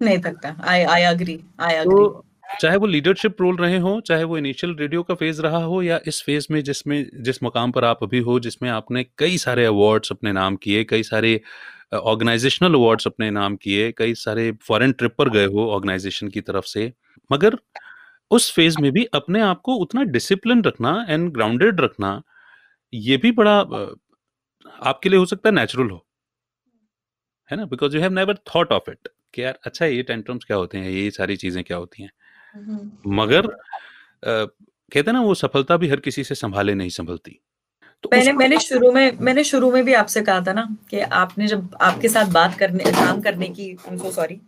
[0.02, 1.96] नहीं थकता। I I agree I agree.
[1.96, 5.82] तो चाहे वो लीडरशिप रोल रहे हो, चाहे वो इनिशियल रेडियो का फ़ेज़ रहा हो
[5.84, 9.66] या इस फ़ेज़ में जिसमें, जिस मुकाम पर आप अभी हो, जिसमें आपने कई सारे
[9.66, 11.40] अवार्ड्स अपने नाम किए, कई सारे
[11.96, 16.66] ऑर्गेनाइजेशनल अवार्ड्स अपने नाम किए, कई सारे फॉरेन ट्रिप पर गए हो ऑर्गेनाइजेशन की तरफ़
[16.68, 16.92] से,
[17.30, 17.58] मगर
[18.32, 22.22] उस फ़ेज़ में भी अपने आप को उतना डिसिप्लिन रखना एंड ग्राउंडेड रखना,
[22.94, 23.60] ये भी बड़ा
[24.84, 26.04] आपके लिए हो सकता है नेचुरल हो
[27.50, 30.58] है ना because you have never thought of it कि यार अच्छा ये टेंट्रम्स क्या
[30.58, 32.10] होते हैं, ये सारी चीज़ें क्या होती हैं।
[33.08, 34.46] मगर अ,
[34.92, 37.40] कहते हैं ना वो सफलता भी हर किसी से संभाले नहीं संभलती।
[38.04, 41.48] तो मैंने मैंने शुरू में मैंने शुरू में भी आपसे कहा था ना कि आपने
[41.48, 44.40] जब आपके साथ बात करने काम करने की सो सॉरी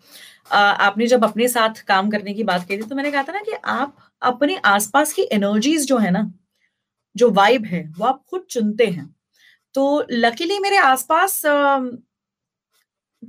[0.52, 3.42] आपने जब अपने साथ काम करने की बात की थी तो मैंने कहा था ना
[3.42, 6.32] कि आप अपने आसपास की एनर्जीज जो है ना
[7.16, 9.16] जो वाइब है वो आप खुद चुनते हैं।
[9.76, 11.42] तो लकीली मेरे आसपास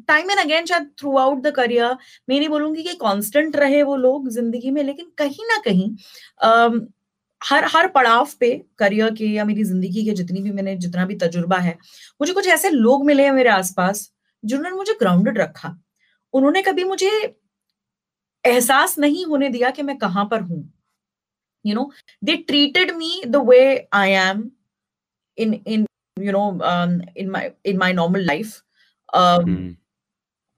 [0.09, 1.97] टाइम एंड अगेन शायद थ्रू आउट द करियर
[2.29, 5.91] मैं नहीं बोलूँगी कि कांस्टेंट रहे वो लोग ज़िंदगी में, लेकिन कहीं ना कहीं
[7.41, 11.15] हर हर पड़ाव पे करियर के या मेरी ज़िंदगी के जितनी भी मैंने, जितना भी
[11.17, 11.77] तजुर्बा है,
[12.21, 14.11] मुझे कुछ ऐसे लोग मिले हैं मेरे आसपास
[14.45, 15.77] जिन्होंने मुझे ग्राउंडेड रखा।
[16.35, 17.11] उन्होंने कभी मुझे
[18.45, 20.63] एहसास नहीं होने दिया कि मैं कहाँ पर हूँ।
[21.65, 21.91] You know
[22.25, 24.51] they treated me the way I am
[25.39, 25.87] in in
[26.17, 26.49] you know
[27.17, 28.55] in my in my normal life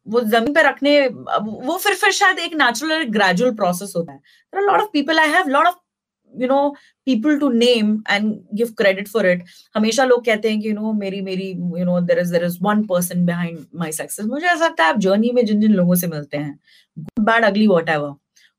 [0.06, 4.20] वो ज़मीन पे रखने वो फिर फिर शायद एक नेचुरल ग्रेजुअल प्रोसेस होता है।
[4.54, 5.74] Lot of people I have lot of
[6.34, 6.68] you know
[7.06, 9.44] people to name and give credit for it
[9.76, 12.58] हमेशा लोग कहते हैं कि यू नो मेरी मेरी you know there is there is
[12.62, 15.94] one person behind my success मुझे ऐसा लगता है आप जर्नी में जिन जिन लोगों
[15.94, 16.58] से मिलते हैं
[16.98, 18.08] good bad ugly whatever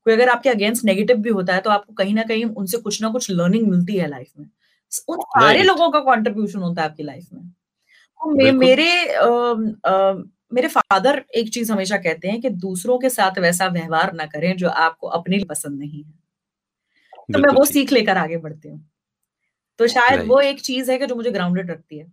[0.06, 3.02] कोई अगर आपके अगेंस्ट नेगेटिव भी होता है तो आपको कहीं ना कहीं उनसे कुछ
[3.02, 4.46] ना कुछ लर्निंग मिलती है लाइफ में।
[5.08, 5.66] उन सारे Right.
[5.66, 7.42] लोगों का कॉन्ट्रीब्यूशन होता है आपकी लाइफ में।
[8.00, 13.08] तो मे, मेरे अम, अम, मेरे फादर एक चीज़ हमेशा कहते हैं कि दूसरों के
[13.08, 16.12] साथ वैसा व्यवहार ना करें जो आपको अपने लिए पसंद नहीं है।
[17.32, 18.90] तो मैं वो सीख लेकर आगे बढ़ती हूँ।
[19.78, 22.04] तो शायद वो एक चीज़ है कि जो मुझे ग्राउंडेड रखती है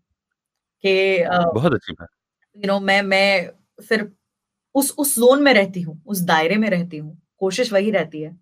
[0.86, 2.08] कि बहुत अच्छी बात।
[2.58, 3.52] यू नो मैं मैं
[3.88, 4.12] फिर
[4.76, 8.38] उस उस जोन में रहती हूँ उस दायरे में रहती हूँ कोशिश वही रहती है।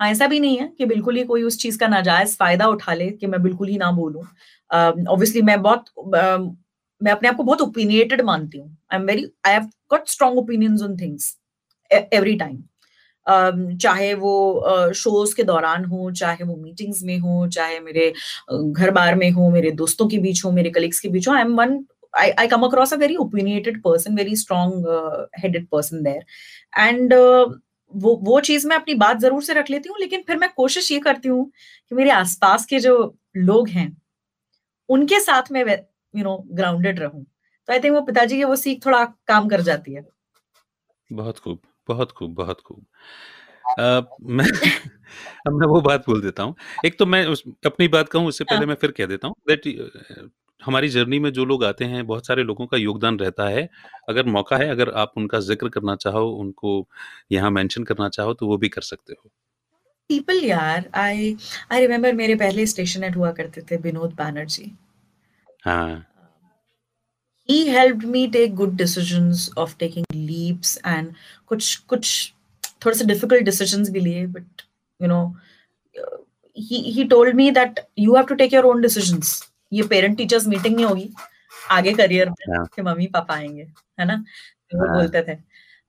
[0.00, 2.94] हाँ ऐसा भी नहीं है कि बिल्कुल ही कोई उस चीज़ का नाजायज फ़ायदा उठा
[2.94, 4.22] ले कि मैं बिल्कुल ही ना बोलूँ।
[5.08, 6.59] ऑब्वियसली uh, मैं बहुत um,
[7.00, 10.38] मैं अपने आप को बहुत ओपिनियटेड मानती हूँ I am very I have got strong
[10.38, 11.36] opinions on things
[11.90, 12.62] every time
[13.76, 18.12] चाहे वो शोज़ के दौरान हो चाहे वो मीटिंग्स में हो चाहे मेरे
[18.52, 21.40] घर बार में हो मेरे दोस्तों के बीच हो मेरे कलीग्स के बीच हो I
[21.40, 21.82] am one
[22.14, 26.22] I, I come across a very opinionated person, very strong uh, headed person there.
[26.76, 27.46] And uh,
[27.92, 30.90] वो वो चीज़ मैं अपनी बात ज़रूर से रख लेती हूँ लेकिन फिर मैं कोशिश
[30.92, 31.44] ये करती हूँ
[31.90, 32.92] कि मेरे आसपास के जो
[33.36, 33.90] लोग हैं
[34.88, 35.64] उनके साथ में
[36.14, 37.24] यू नो ग्राउंडेड रहूँ।
[37.68, 40.06] तो आई थिंक वो पिताजी की वो सीख थोड़ा काम कर जाती है।
[41.10, 41.58] बहुत खूब
[41.88, 42.84] बहुत खूब बहुत खूब।
[43.78, 44.44] अ, मैं
[45.46, 46.54] अब मैं वो बात बोल देता हूँ।
[46.86, 49.34] एक तो मैं उस अपनी बात कहूँ उससे पहले हाँ। मैं फिर कह देता हूँ
[49.48, 50.30] दैट
[50.62, 53.68] हमारी जर्नी में जो लोग आते हैं बहुत सारे लोगों का योगदान रहता है।
[54.08, 56.88] अगर मौका है अगर आप उनका ज़िक्र करना चाहो उनको
[57.32, 59.30] यहाँ मेंशन करना चाहो तो वो भी कर सकते हो।
[60.10, 61.36] पीपल यार आई
[61.72, 64.72] आई रिमेम्बर मेरे पहले स्टेशन एट हुआ करते थे विनोद बैनर्जी।
[65.64, 66.06] हाँ
[67.48, 71.14] he helped me take good decisions of taking leaps and
[71.46, 72.32] कुछ कुछ
[72.84, 74.64] थोड़े से difficult decisions भी लिए but
[75.00, 75.22] you know
[75.94, 76.18] uh,
[76.56, 79.32] he he told me that you have to take your own decisions
[79.72, 81.10] ये parent teachers meeting नहीं होगी
[81.70, 83.66] आगे करियर में हाँ। कि मम्मी पापा आएँगे
[84.00, 84.16] है ना
[84.70, 85.36] तो वो हाँ। बोलते थे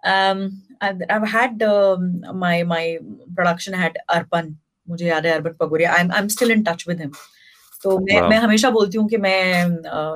[0.05, 0.51] um,
[0.82, 2.99] I've, I've had um, my my
[3.36, 4.53] production had Arpan
[4.89, 7.13] मुझे याद है Arpan Pagoria I'm I'm still in touch with him
[7.84, 8.30] तो मैं Wow.
[8.30, 9.66] मैं हमेशा बोलती हूँ कि मैं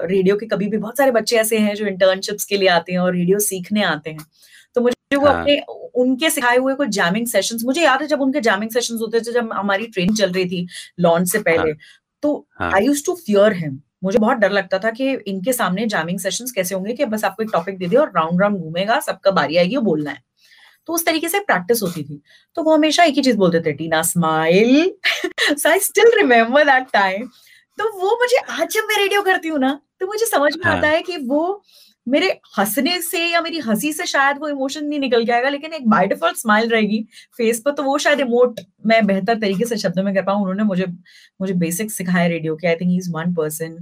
[0.08, 3.00] रेडियो के कभी भी बहुत सारे बच्चे ऐसे हैं जो इंटर्नशिप्स के लिए आते हैं
[3.00, 4.26] और रेडियो सीखने आते हैं।
[4.76, 5.60] तो मुझे वो हाँ। अपने
[5.96, 9.32] उनके सिखाए हुए कुछ जैमिंग सेशंस मुझे याद है जब उनके जैमिंग सेशंस होते थे
[9.34, 10.68] जब हमारी ट्रेनिंग चल रही थी
[11.00, 11.78] लॉन्च से पहले हाँ.
[12.24, 15.86] तो हाँ। I use to fear him मुझे बहुत डर लगता था कि इनके सामने
[15.86, 19.00] जैमिंग सेशंस कैसे होंगे कि बस आपको एक टॉपिक दे दिया और राउंड राउंड घूमेगा
[19.00, 20.22] सबका बारी आएगी वो बोलना है।
[20.88, 22.22] तो उस तरीके से प्रैक्टिस होती थी।
[22.58, 24.92] तो वो हमेशा एक ही चीज़ बोलते थे Tina smile
[25.36, 27.30] so I still remember that time
[27.78, 30.78] तो वो मुझे आज जब मैं रेडियो करती हूँ ना तो मुझे समझ में हाँ।
[30.78, 31.64] आता है कि वो
[32.08, 35.74] मेरे हंसने से या मेरी हँसी से शायद वो इमोशन नहीं निकल के आएगा लेकिन
[35.74, 37.02] एक बाय डिफ़ॉल्ट स्माइल रहेगी
[37.38, 40.64] फेस पर तो वो शायद इमोट मैं बेहतर तरीके से शब्दों में कर पाऊँ उन्होंने
[40.64, 40.86] मुझे
[41.42, 43.78] मुझे बेसिक सिखाया रेडियो के I think is one person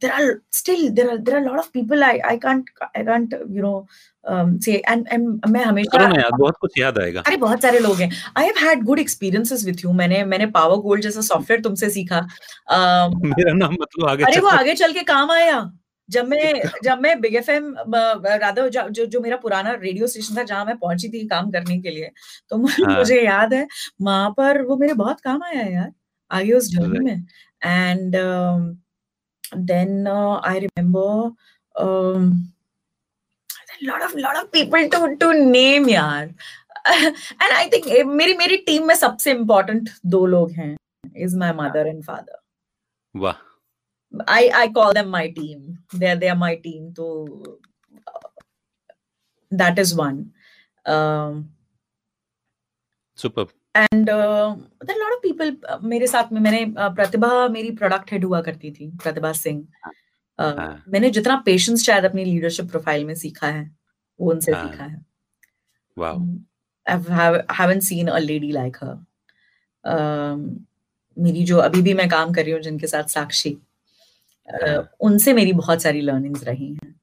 [0.00, 3.02] there are still there are there are a lot of people I I can't I
[3.04, 3.86] can't you know
[4.24, 7.62] um, say and and मैं हमेशा करो ना यार बहुत कुछ याद आएगा। अरे बहुत
[7.62, 11.20] सारे लोग हैं। I have had good experiences with you मैंने मैंने पावर गोल्ड जैसा
[11.28, 15.70] सॉफ्टवेयर तुमसे सीखा। अम, मेरा नाम मतलब आगे अरे वो आगे चल के काम आया।
[16.08, 16.52] जब मैं
[16.84, 20.76] जब मैं बिग एफ़ एम राधा जो जो मेरा पुराना रेडियो स्टेशन था जहाँ मैं
[20.76, 22.10] पहुँची थी काम करने के लिए
[22.50, 23.66] तो मुझे हाँ। मुझे याद है
[24.02, 25.90] वहाँ पर वो मेरे बहुत काम आया यार
[26.30, 27.26] आगे उस जर्नी में।
[27.64, 28.16] And
[29.56, 30.06] then
[30.44, 31.32] I remember
[33.88, 36.34] lot of lot of people to to name यार
[36.86, 40.76] and I think eh, मेरी मेरी टीम में सबसे इम्पोर्टेंट दो लोग हैं
[41.26, 42.36] is my mother and father
[43.14, 43.38] वाह
[44.26, 45.78] I I call them my team.
[45.92, 46.92] They're they're my team.
[46.96, 47.42] So
[48.06, 48.28] uh,
[49.52, 50.32] that is one.
[50.86, 51.50] Um,
[53.16, 55.52] super and there are a lot of people.
[55.68, 59.62] uh, मेरे साथ में मैंने uh, प्रतिभा मेरी product head हुआ करती थी Pratibha Singh
[60.38, 63.70] uh, हाँ। मैंने जितना पेशेंस शायद अपनी लीडरशिप प्रोफ़ाइल में सीखा है
[64.20, 65.04] वो उनसे हाँ। सीखा है
[67.48, 68.82] haven't seen a lady like.
[69.84, 70.66] Um,
[71.18, 73.56] मेरी जो अभी भी मैं काम कर रही हूँ जिनके साथ साक्षी
[74.48, 76.94] uh, हाँ। उनसे मेरी बहुत सारी लर्निंग्स रही हैं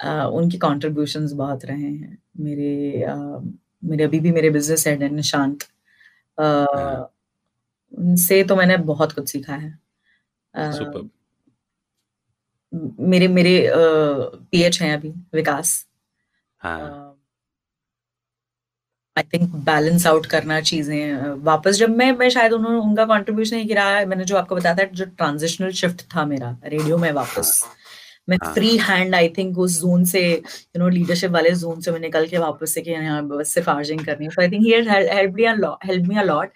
[0.00, 3.52] uh, उनकी कॉन्ट्रीब्यूशंस बहुत रहे हैं मेरे uh,
[3.84, 5.68] मेरे अभी भी मेरे बिज़नेस हेड हैं निशांत uh,
[6.38, 7.12] हाँ।
[7.98, 9.78] उनसे तो मैंने बहुत कुछ सीखा है।
[10.54, 11.08] uh,
[13.00, 15.86] मेरे मेरे पीएच हैं अभी विकास।
[16.60, 17.08] हाँ।
[19.16, 23.64] आई थिंक बैलेंस आउट करना चीज़ें वापस जब मैं मैं शायद उन्होंने उनका कंट्रीब्यूशन ही
[23.64, 27.64] गिरा मैंने जो आपको बताया था जो ट्रांजिशनल शिफ्ट था मेरा रेडियो में वापस।
[28.28, 31.92] मैं हाँ। फ्री हैंड आई थिंक उस जोन से यू नो लीडरशिप वाले जोन से
[31.92, 34.66] मैं निकल के वापस से कि यहाँ बस सिर्फ़ आर्जिंग करनी है। So I think
[34.66, 35.44] he help me
[35.86, 36.48] help me a lot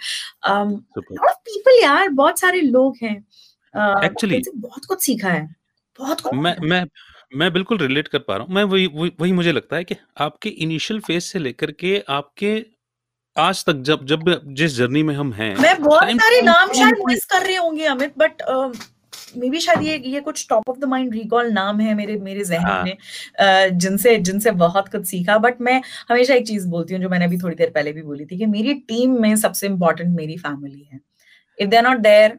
[0.48, 3.24] people यार बहुत सारे लोग हैं।
[4.04, 5.56] Actually- उनसे बहुत कुछ सीखा है।
[5.98, 6.84] बहुत कुछ मैं मैं
[7.36, 9.94] मैं बिल्कुल रिलेट कर पा रहा हूँ। मैं वही वही वही मुझे लगता है कि
[10.18, 12.64] आपके इनिशियल फ़ेज़ से लेकर के आपके
[13.36, 17.24] आज तक जब जब जिस जर्नी में हम हैं मैं बहुत सारे नाम शायद मिस
[17.24, 18.42] कर रहे होंगे अमित बट
[19.34, 22.44] मे बी शायद ये ये कुछ top of the mind recall नाम है मेरे मेरे
[22.44, 27.02] जहन हाँ। में जिनसे जिनसे बहुत कुछ सीखा बट मैं हमेशा एक चीज़ बोलती हूँ
[27.02, 30.16] जो मैंने अभी थोड़ी देर पहले भी बोली थी कि मेरी टीम में सबसे इम्पोर्टेंट
[30.16, 31.00] मेरी फैमिली है।
[31.58, 32.38] If they are not there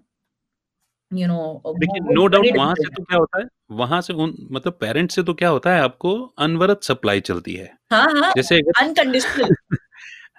[1.12, 1.74] you know
[2.12, 3.46] no doubt वहाँ से तो क्या होता है?
[3.72, 5.82] वहाँ से उन मतलब पेरेंट्स से तो क्या होता है?
[5.82, 9.56] आपको अनवरत सप्लाई चलती है। हाँ हाँ जैसे अनकंडीशनल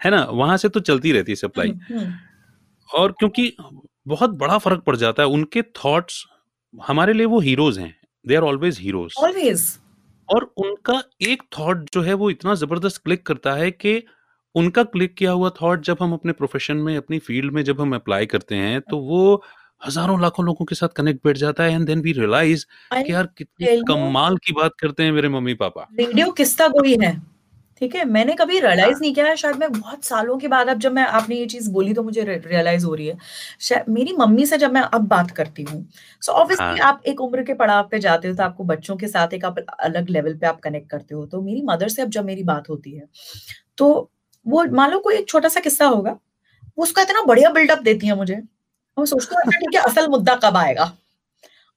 [0.04, 0.22] है ना?
[0.24, 1.72] वहाँ से तो चलती रहती है सप्लाई
[2.90, 3.52] और क्योंकि
[4.08, 6.24] बहुत बड़ा फ़र्क पड़ जाता है उनके थॉट्स
[6.74, 7.94] हमारे लिए वो हीरोज हैं.
[8.24, 9.66] They are always heroes always
[10.28, 14.02] और उनका एक थॉट जो है वो इतना ज़बरदस्त क्लिक करता है कि
[14.54, 17.94] उनका क्लिक किया हुआ थॉट जब हम अपने प्रोफेशन में अपनी फ़ील्ड में जब हम
[17.94, 19.42] अप्लाई करते हैं तो वो
[19.82, 22.64] हज़ारों लाखों लोगों के साथ कनेक्ट बैठ जाता है एंड देन वी रियलाइज़
[22.94, 27.12] कि यार कितनी कमाल की बात करते हैं मेरे मम्मी पापा। रेडियो किस्सा कोई है?
[27.80, 28.04] ठीक है?
[28.06, 31.02] मैंने कभी रियलाइज़ नहीं किया है शायद मैं बहुत सालों के बाद अब जब मैं
[31.18, 33.16] आपने ये चीज़ बोली तो मुझे रियलाइज़ हो रही है।
[33.60, 35.84] शायद मेरी मम्मी से जब मैं अब बात करती हूँ
[36.22, 39.08] सो ऑब्वियसली हाँ। आप एक उम्र के पड़ाव पे जाते हो तो आपको बच्चों के
[39.08, 42.10] साथ एक आप अलग लेवल पे आप कनेक्ट करते हो तो मेरी मदर से अब
[42.10, 43.06] जब मेरी बात होती है
[43.78, 43.88] तो
[44.46, 46.10] वो मान लो कोई एक छोटा सा किस्सा होगा
[46.78, 49.80] वो उसका इतना बढ़िया बिल्डअप देती है मुझे। और मैं सोचती हूँ अच्छा ठीक है
[49.82, 50.84] असल मुद्दा कब आएगा?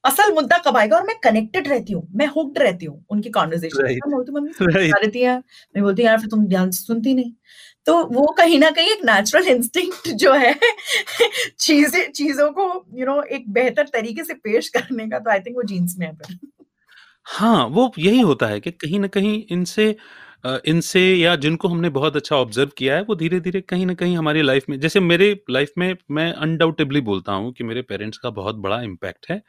[0.04, 3.82] असल मुद्दा कब आएगा और मैं कनेक्टेड रहती हूँ मैं हुक्ड रहती हूँ उनकी कॉन्वर्जेशन
[3.82, 4.00] Right.
[4.06, 5.16] बोलती हूँ, मम्मी Right.
[5.16, 5.36] है
[5.74, 7.32] मैं बोलती यार फिर तुम ध्यान से सुनती नहीं
[7.86, 10.54] तो वो कहीं ना कहीं एक नेचुरल इंस्टिंक्ट जो है
[11.60, 15.56] चीज़ें चीज़ों को यू नो एक बेहतर तरीके से पेश करने का तो आई थिंक
[15.56, 16.12] वो जीन्स में है
[17.26, 19.94] हाँ वो यही होता है कि कहीं ना कहीं इनसे
[20.44, 23.94] अ, इनसे या जिनको हमने बहुत अच्छा ऑब्ज़र्व किया है वो धीरे धीरे कहीं ना
[23.94, 28.18] कहीं हमारी लाइफ में जैसे मेरे लाइफ में मैं अनडाउटेबली बोलता हूँ कि मेरे पेरेंट्स
[28.18, 29.42] का बहुत बड़ा इम्पैक्ट है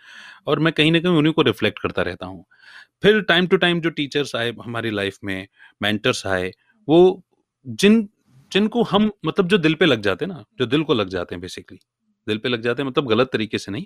[0.47, 2.45] और मैं कहीं ना कहीं उन्हीं को रिफ्लेक्ट करता रहता हूँ।
[3.03, 5.47] फिर टाइम टू टाइम जो टीचर्स आए हमारी लाइफ में
[5.81, 6.51] मेंटर्स आए
[6.87, 7.23] वो
[7.65, 8.09] जिन
[8.51, 11.35] जिनको हम मतलब जो दिल पे लग जाते हैं ना जो दिल को लग जाते
[11.35, 11.79] हैं बेसिकली
[12.27, 13.85] दिल पे लग जाते हैं मतलब गलत तरीके से नहीं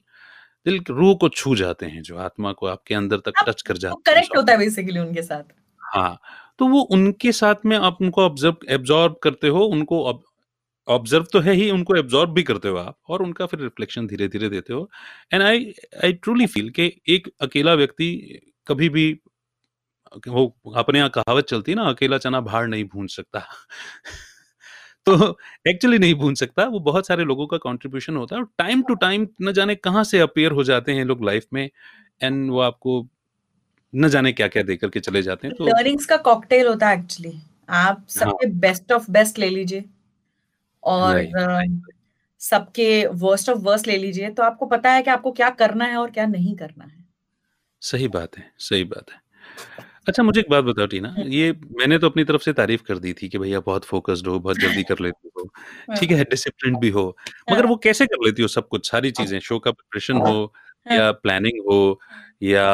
[0.65, 3.77] दिल रूह को छू जाते हैं जो आत्मा को आपके अंदर तक आप- टच कर
[3.77, 5.43] जाते हैं करेक्ट होता है बेसिकली उनके साथ।
[5.81, 6.19] हाँ
[6.59, 10.03] तो वो उनके साथ में आप उनको ऑब्ज़र्व एब्जॉर्ब करते हो, उनको
[10.87, 14.27] ऑब्ज़र्व तो है ही, उनको एब्जॉर्ब भी करते हो आप और उनका फिर रिफ्लेक्शन धीरे
[14.27, 14.89] धीरे देते हो।
[15.33, 15.73] And I
[16.03, 18.11] I truly feel कि एक अकेला व्यक्ति
[18.67, 19.11] कभी भी
[20.27, 23.39] वो अपने यहाँ कहावत चलती है ना, अकेला चना भार नहीं भून सकता।
[25.05, 25.37] तो
[25.69, 28.95] एक्चुअली नहीं भून सकता, वो बहुत सारे लोगों का कंट्रीब्यूशन होता है और टाइम टू
[28.97, 31.69] टाइम न जाने कहाँ से अपेयर हो जाते हैं लोग लाइफ में।
[32.21, 33.01] एंड वो आपको
[33.97, 36.99] न जाने क्या क्या देकर के चले जाते हैं तो लर्निंग्स का कॉकटेल होता है
[36.99, 37.37] एक्चुअली
[37.69, 39.83] आप सबके बेस्ट ऑफ़ बेस्ट ले लीजिए
[40.83, 41.21] और
[42.41, 45.97] सबके वर्स्ट ऑफ़ वर्स्ट ले लीजिए तो आपको पता है कि आपको क्या करना है
[45.97, 47.05] और क्या नहीं करना है
[47.81, 51.97] सही बात है सही बात है अच्छा मुझे एक बात बताओ टीना हम्म। ये मैंने
[51.99, 54.83] तो अपनी तरफ़ से तारीफ़ कर दी थी कि भैया बहुत फोकस्ड हो बहुत जल्दी
[54.83, 55.43] कर लेती हो
[55.89, 57.05] हाँ। ठीक है डिसिप्लिन भी हो
[57.51, 60.53] मगर हाँ। वो कैसे कर लेती हो सब कुछ सारी चीज़ें शो का प्रिपरेशन हो
[60.85, 61.79] हाँ। या प्लानिंग हो
[62.43, 62.67] या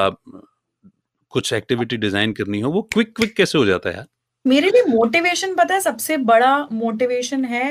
[1.34, 4.06] कुछ एक्टिविटी डिज़ाइन करनी हो वो क्विक क्विक कैसे हो जाता है यार?
[4.46, 7.68] मेरे लिए मोटिवेशन पता है सबसे बड़ा मोटिवेशन है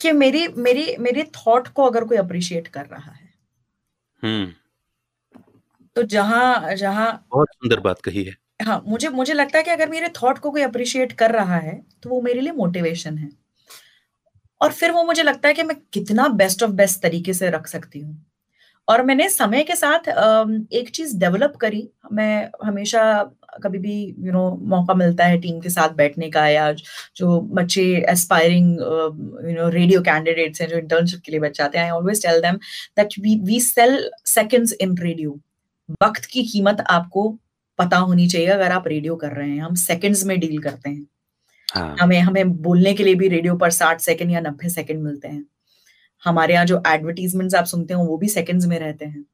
[0.00, 3.28] कि मेरी मेरी मेरे थॉट को अगर कोई अप्रिशिएट कर रहा है।
[4.22, 4.52] हम्म।
[5.96, 9.88] तो जहाँ जहाँ बहुत सुंदर बात कही है। हाँ मुझे मुझे लगता है कि अगर
[9.88, 13.28] मेरे थॉट को कोई अप्रिशिएट कर रहा है तो वो मेरे लिए मोटिवेशन है।
[14.60, 17.66] और फिर वो मुझे लगता है कि मैं कितना बेस्ट ऑफ़ बेस्ट तरीके से रख
[17.66, 18.16] सकती हूँ।
[18.88, 20.08] और मैंने समय के साथ
[20.72, 23.02] एक चीज़ डेवलप करी। मैं हमेशा
[23.62, 26.70] कभी भी यू you नो know, मौका मिलता है टीम के साथ बैठने का या
[27.16, 28.70] जो बच्चे aspiring
[29.48, 32.40] you know radio candidates हैं जो इंटर्नशिप के लिए बच्चे आते हैं I always tell
[32.42, 32.56] them
[32.98, 35.38] that we we sell seconds in radio
[36.02, 37.28] वक्त की कीमत आपको
[37.78, 41.06] पता होनी चाहिए अगर आप रेडियो कर रहे हैं। हम सेकंड्स में डील करते हैं।
[41.68, 41.96] हाँ.
[42.00, 45.44] हमें हमें बोलने के लिए भी रेडियो पर साठ सेकंड या नब्बे सेकंड मिलते हैं।
[46.24, 49.24] हमारे यहाँ जो एडवर्टीजमेंट्स आप सुनते हो वो भी सेकंड्स में रहते हैं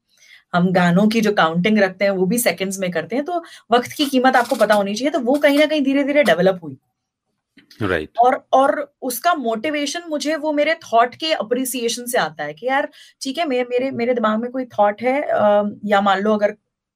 [0.53, 3.91] हम गानों की जो काउंटिंग रखते हैं वो भी सेकंड्स में करते हैं तो वक्त
[3.91, 6.77] की कीमत आपको पता होनी चाहिए तो वो कहीं ना कहीं धीरे धीरे डेवलप हुई
[7.81, 8.19] राइट right.
[8.19, 12.89] और और उसका मोटिवेशन मुझे वो मेरे थॉट के अप्रिसिएशन से आता है कि यार
[13.21, 15.19] ठीक है मेरे मेरे मेरे दिमाग में कोई थॉट है
[15.85, 16.55] या मान लो अगर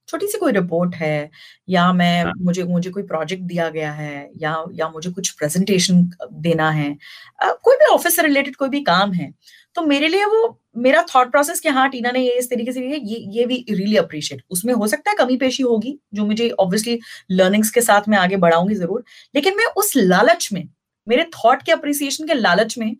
[0.09, 1.29] छोटी सी कोई रिपोर्ट है
[1.69, 2.33] या मैं हाँ.
[2.37, 6.09] मुझे मुझे कोई प्रोजेक्ट दिया गया है या या मुझे कुछ प्रेजेंटेशन
[6.41, 6.95] देना है
[7.41, 9.31] कोई भी ऑफ़िस से रिलेटेड कोई भी काम है
[9.75, 12.81] तो मेरे लिए वो, मेरा थॉट प्रोसेस कि हाँ टीना ने ये इस तरीके से
[12.87, 16.99] ये ये भी रियली अप्रिशिएट उसमें हो सकता है कमी पेशी होगी, जो मुझे ऑब्वियसली
[17.31, 19.03] लर्निंग्स के साथ मैं आगे बढ़ाऊँगी ज़रूर,
[19.35, 20.67] लेकिन मैं उस लालच में,
[21.07, 22.95] मेरे थॉट के अप्रिसिएशन के लालच में,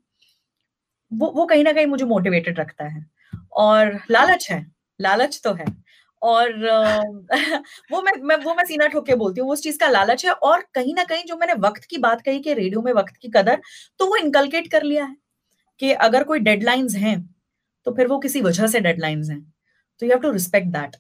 [1.11, 3.05] वो वो कहीं ना कहीं मुझे मोटिवेटेड रखता है।
[3.53, 4.65] और लालच है,
[4.99, 5.65] लालच तो है।
[6.21, 6.51] और
[7.91, 10.25] वो मैं मैं, वो मैं सीना ठोक के बोलती हूँ, वो उस चीज़ का लालच
[10.25, 13.15] है, और कहीं ना कहीं जो मैंने वक्त की बात कही कि रेडियो में वक्त
[13.21, 13.61] की कदर
[13.99, 15.15] तो वो इनकलकेट कर लिया है।
[15.81, 17.35] कि अगर कोई डेडलाइंस हैं
[17.85, 19.53] तो फिर वो किसी वजह से डेडलाइंस हैं।
[20.01, 20.95] तो you have to respect that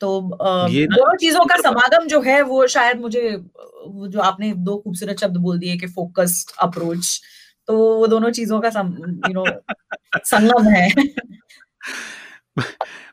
[0.00, 3.44] तो दोनों चीज़ों का समागम जो है वो शायद मुझे
[4.08, 7.20] जो आपने दो खूबसूरत शब्द बोल दिए कि फोकस्ड अप्रोच
[7.68, 9.44] तो वो दोनों चीज़ों का यू नो
[10.24, 10.88] संगम है।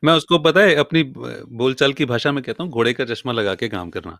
[0.04, 3.56] मैं उसको पता है अपनी बोलचाल की भाषा में कहता हूँ घोड़े का चश्मा लगा
[3.56, 4.20] के काम करना।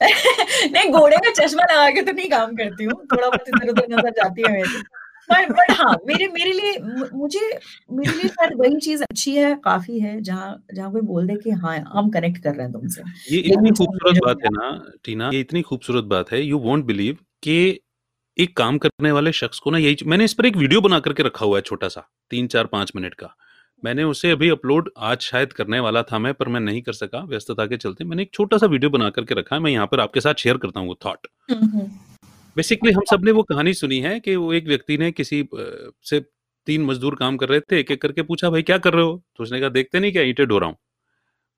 [0.72, 3.86] नहीं घोड़े का चश्मा लगा के तो नहीं काम करती हूँ थोड़ा बहुत इधर उधर
[3.90, 4.82] नज़र जाती है मेरी।
[5.28, 6.78] बट बट हाँ मेरे मेरे लिए
[7.14, 7.40] मुझे
[7.92, 11.50] मेरे लिए शायद वही चीज़ अच्छी है काफ़ी है जहाँ जहाँ कोई बोल दे कि
[11.62, 14.70] हाँ हम कनेक्ट कर रहे हैं तुमसे। ये इतनी खूबसूरत बात है ना
[15.04, 17.56] टीना ये इतनी खूबसूरत बात है यू वोंट बिलीव कि
[18.36, 21.22] एक काम करने वाले शख्स को ना यही मैंने इस पर एक वीडियो बना करके
[21.22, 23.34] रखा हुआ है छोटा सा तीन चार पाँच मिनट का।
[23.82, 27.20] मैंने उसे अभी अपलोड आज शायद करने वाला था मैं पर मैं नहीं कर सका
[27.24, 30.00] व्यस्तता के चलते मैंने एक छोटा सा वीडियो बना करके रखा है मैं यहाँ पर
[30.00, 31.26] आपके साथ शेयर करता हूँ वो थॉट
[32.56, 35.46] बेसिकली हम सबने वो कहानी सुनी है कि वो एक व्यक्ति ने किसी
[36.04, 36.20] से
[36.66, 39.22] तीन मजदूर काम कर रहे थे एक एक करके पूछा भाई क्या कर रहे हो?
[39.36, 40.76] तो उसने कहा देखते नहीं क्या ईटे ढो रहा हूँ।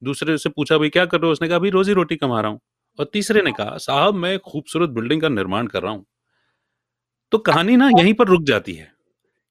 [0.02, 1.32] दूसरे से पूछा भाई क्या कर रहे हो?
[1.32, 2.60] उसने कहा भाई रोजी रोटी कमा रहा हूँ।
[2.98, 6.04] और तीसरे ने कहा साहब मैं खूबसूरत बिल्डिंग का निर्माण कर रहा हूँ।
[7.32, 8.92] तो कहानी ना यहीं पर रुक जाती है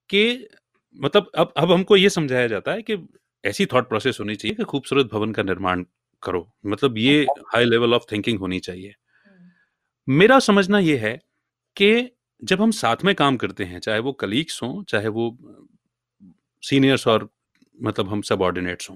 [0.09, 0.47] कि
[0.99, 2.97] मतलब अब अब हमको ये समझाया जाता है कि
[3.43, 5.83] ऐसी थॉट प्रोसेस होनी चाहिए कि खूबसूरत भवन का निर्माण
[6.23, 7.21] करो। मतलब ये
[7.53, 8.93] हाई लेवल ऑफ़ थिंकिंग होनी चाहिए।
[10.07, 11.19] मेरा समझना ये है
[11.77, 12.09] कि
[12.41, 15.37] जब हम साथ में काम करते हैं चाहे वो कलीग्स हों चाहे वो
[16.63, 17.29] सीनियर्स और
[17.79, 18.95] मतलब हम सबॉर्डिनेट्स हों।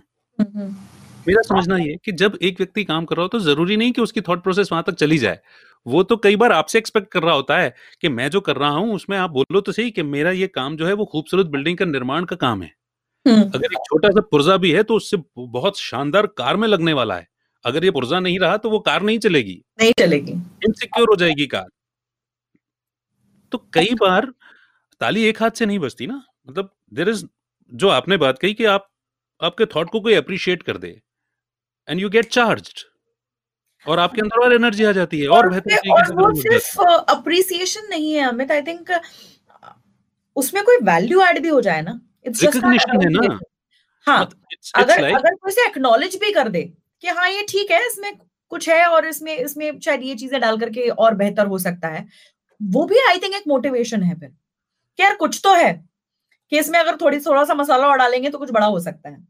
[1.27, 4.01] मेरा समझना ये कि जब एक व्यक्ति काम कर रहा हो तो ज़रूरी नहीं कि
[4.01, 5.39] उसकी थॉट प्रोसेस वहाँ तक चली जाए।
[5.85, 8.69] वो तो कई बार आपसे एक्सपेक्ट कर रहा होता है कि मैं जो कर रहा
[8.69, 11.77] हूँ उसमें आप बोलो तो सही कि मेरा ये काम जो है वो खूबसूरत बिल्डिंग
[11.77, 12.71] का निर्माण का काम है।
[13.25, 16.93] हम्म। अगर एक छोटा सा पुर्जा भी है तो उससे बहुत शानदार कार में लगने
[16.93, 17.27] वाला है।
[17.65, 21.47] अगर ये पुर्जा नहीं रहा तो वो कार नहीं चलेगी। नहीं चलेगी। इनसिक्योर हो जाएगी
[21.47, 21.67] कार।
[23.51, 24.25] तो कई बार
[25.01, 27.25] ताली एक हाथ से नहीं बजती ना। मतलब देर इज़
[27.71, 28.87] जो आपने बात कही कि आप
[29.41, 30.87] आपके थॉट को कोई अप्रिशिएट कर दे
[31.87, 32.71] एंड यू गेट चार्ज
[33.85, 38.27] और आपके अंदर और एनर्जी आ जाती है और बेहतर तरीके से अप्रिसिएशन नहीं है
[38.27, 38.91] अमित आई थिंक
[40.35, 43.39] उसमें कोई वैल्यू ऐड भी हो जाए ना। इट्स रिकॉग्निशन है ना।
[44.07, 46.61] हाँ मत इट्स इट्स अगर लाइक अगर कोई से एक्नॉलेज भी कर दे
[47.03, 48.11] कि हाँ ये ठीक है इसमें
[48.51, 52.05] कुछ है और इसमें इसमें शायद ये चीज़ें डाल करके और बेहतर हो सकता है
[52.61, 55.73] वो भी आई थिंक एक मोटिवेशन है फिर। कि यार कुछ तो है
[56.51, 59.25] कि इसमें अगर थोड़ी थोड़ा सा मसाला और डालेंगे तो कुछ बड़ा हो सकता है।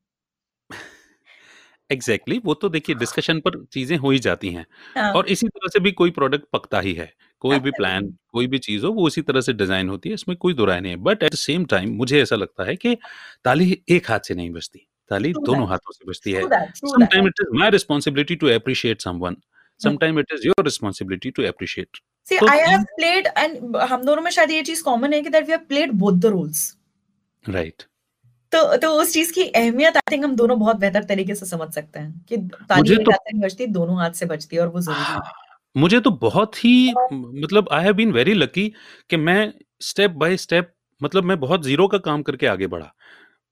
[1.90, 4.66] एग्जैक्टली exactly, वो तो देखिए डिस्कशन पर चीज़ें हो ही जाती हैं।
[4.98, 8.48] हाँ। और इसी तरह से भी कोई प्रोडक्ट पकता ही है। कोई भी प्लान कोई
[8.48, 10.92] भी चीज़ हो वो उसी तरह से डिज़ाइन होती है इसमें कोई दो राय नहीं
[10.92, 12.96] है। But at the same time मुझे ऐसा लगता है कि
[13.46, 16.42] ताली एक हाथ से नहीं बजती। ताली दोनों हाथों से बजती है।
[16.76, 19.38] Sometime it is my responsibility to appreciate someone
[19.82, 21.98] sometime it is your responsibility to appreciate
[22.28, 25.30] see तो आई हैव प्लेड एंड हम दोनों में शायद ये चीज़ कॉमन है कि
[25.30, 26.78] that we have played both the roles
[27.50, 27.84] right
[28.52, 31.74] तो तो उस चीज़ की अहमियत आई थिंक हम दोनों बहुत बेहतर तरीके से समझ
[31.74, 34.82] सकते हैं कि ताली मुझे तो नहीं बजती दोनों हाथ से बजती है और वो
[34.82, 35.46] ज़रूरी है
[35.78, 38.74] मुझे तो बहुत ही मतलब I have been very lucky
[39.10, 40.74] कि मैं स्टेप बाय स्टेप
[41.04, 42.94] मतलब मैं बहुत ज़ीरो का काम करके आगे बढ़ा।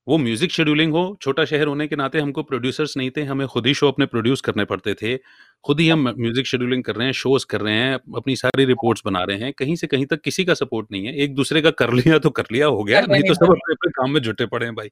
[0.08, 3.66] वो म्यूज़िक शेड्यूलिंग हो छोटा शहर होने के नाते हमको प्रोड्यूसर्स नहीं थे हमें खुद
[3.66, 5.16] ही शो अपने प्रोड्यूस करने पड़ते थे।
[5.64, 9.02] खुद ही हम म्यूज़िक शेड्यूलिंग कर रहे हैं शोज़ कर रहे हैं अपनी सारी रिपोर्ट्स
[9.06, 11.70] बना रहे हैं। कहीं से कहीं तक किसी का सपोर्ट नहीं है। एक दूसरे का
[11.70, 14.10] कर लिया तो कर लिया हो गया। कर नहीं तो सब वाले अपने अपने काम
[14.10, 14.88] में जुटे पड़े हैं भाई।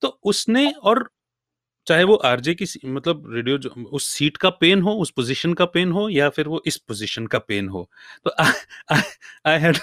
[0.00, 1.10] तो उसने और
[1.86, 5.54] चाहे वो आरजे की सी- मतलब रेडियो जो उस सीट का पेन हो उस पोजीशन
[5.54, 7.90] का पेन हो या फिर वो इस पोजीशन का पेन हो।
[8.24, 8.30] तो
[9.46, 9.76] आई हैड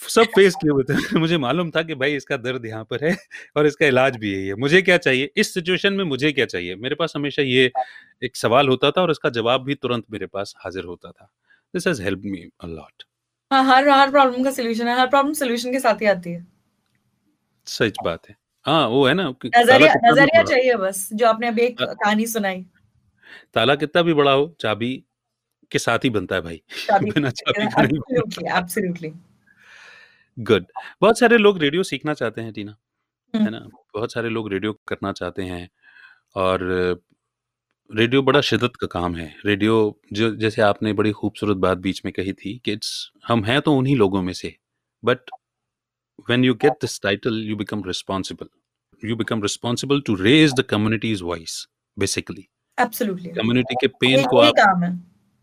[0.00, 3.16] सब फेस किए हुए थे। मुझे मालूम था कि भाई इसका दर्द यहाँ पर है
[3.56, 5.30] और इसका इलाज भी यही है। मुझे क्या चाहिए?
[5.36, 6.74] इस सिचुएशन में मुझे क्या चाहिए?
[6.76, 7.70] मेरे पास हमेशा ये
[8.24, 11.30] एक सवाल होता था और इसका जवाब भी तुरंत मेरे पास हाजिर होता था।
[11.74, 13.02] This has help me a lot
[13.50, 16.46] हाँ हर हर प्रॉब्लम का सॉल्यूशन है। हर प्रॉब्लम सॉल्यूशन के साथ ही आती है।
[17.66, 18.36] सच बात है।
[18.66, 22.64] हाँ वो है ना नज़रिया नज़रिया चाहिए बस जो आपने अभी एक कहानी सुनाई।
[23.54, 24.92] ताला कितना भी बड़ा हो चाबी
[25.72, 26.62] के साथ ही बनता है भाई।
[26.92, 29.12] बिना चाबी का नहीं एब्सोल्युटली
[30.40, 30.66] गुड
[31.02, 32.76] बहुत सारे लोग रेडियो सीखना चाहते हैं टीना
[33.34, 33.58] है। ना?
[33.94, 35.68] बहुत सारे लोग रेडियो करना चाहते हैं
[36.36, 36.62] और
[37.90, 42.12] रेडियो बड़ा शिद्दत का काम है। रेडियो जो जैसे आपने बड़ी खूबसूरत बात बीच में
[42.12, 44.54] कही थी कि इट्स हम हैं तो उन्हीं लोगों में से।
[45.02, 45.30] But
[46.30, 48.48] when you get this title you become responsible.
[49.02, 51.54] You become responsible to raise the community's voice
[51.96, 52.44] basically.
[52.78, 54.98] Absolutely community के पेन को आप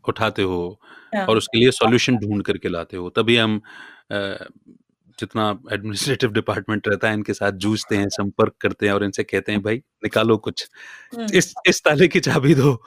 [0.06, 0.60] उठाते हो
[1.19, 3.61] और उसके लिए सॉल्यूशन ढूंढ करके लाते हो। तभी हम
[5.19, 9.52] जितना एडमिनिस्ट्रेटिव डिपार्टमेंट रहता है इनके साथ जूझते हैं संपर्क करते हैं और इनसे कहते
[9.52, 10.68] हैं भाई निकालो कुछ।
[11.15, 12.84] हम्म। इस इस ताले की चाबी दो।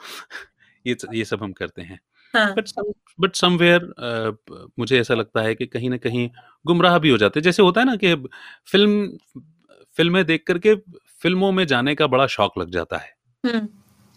[0.85, 1.99] ये ये सब हम करते हैं।
[2.33, 2.69] बट
[3.19, 3.81] बट समवेयर
[4.79, 6.29] मुझे ऐसा लगता है कि कहीं ना कहीं
[6.65, 8.15] गुमराह भी हो जाते हैं। जैसे होता है ना कि
[8.71, 9.07] फ़िल्म
[9.97, 10.75] फ़िल्में देख करके
[11.21, 13.09] फ़िल्मों में जाने का बड़ा शौक लग जाता है।
[13.43, 13.57] हम्म।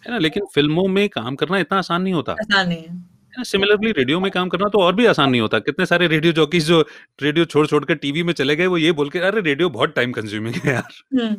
[0.05, 0.19] है ना?
[0.19, 4.31] लेकिन फ़िल्मों में काम करना इतना आसान नहीं होता। आसान नहीं है। सिमिलरली रेडियो में
[4.31, 6.87] काम करना तो और भी आसान नहीं होता। कितने सारे रेडियो जॉकीज जो
[7.23, 9.95] रेडियो छोड़ छोड़ कर टीवी में चले गए वो ये बोल के अरे रेडियो बहुत
[9.97, 11.37] टाइम कंज्यूमिंग है यार। हम्म।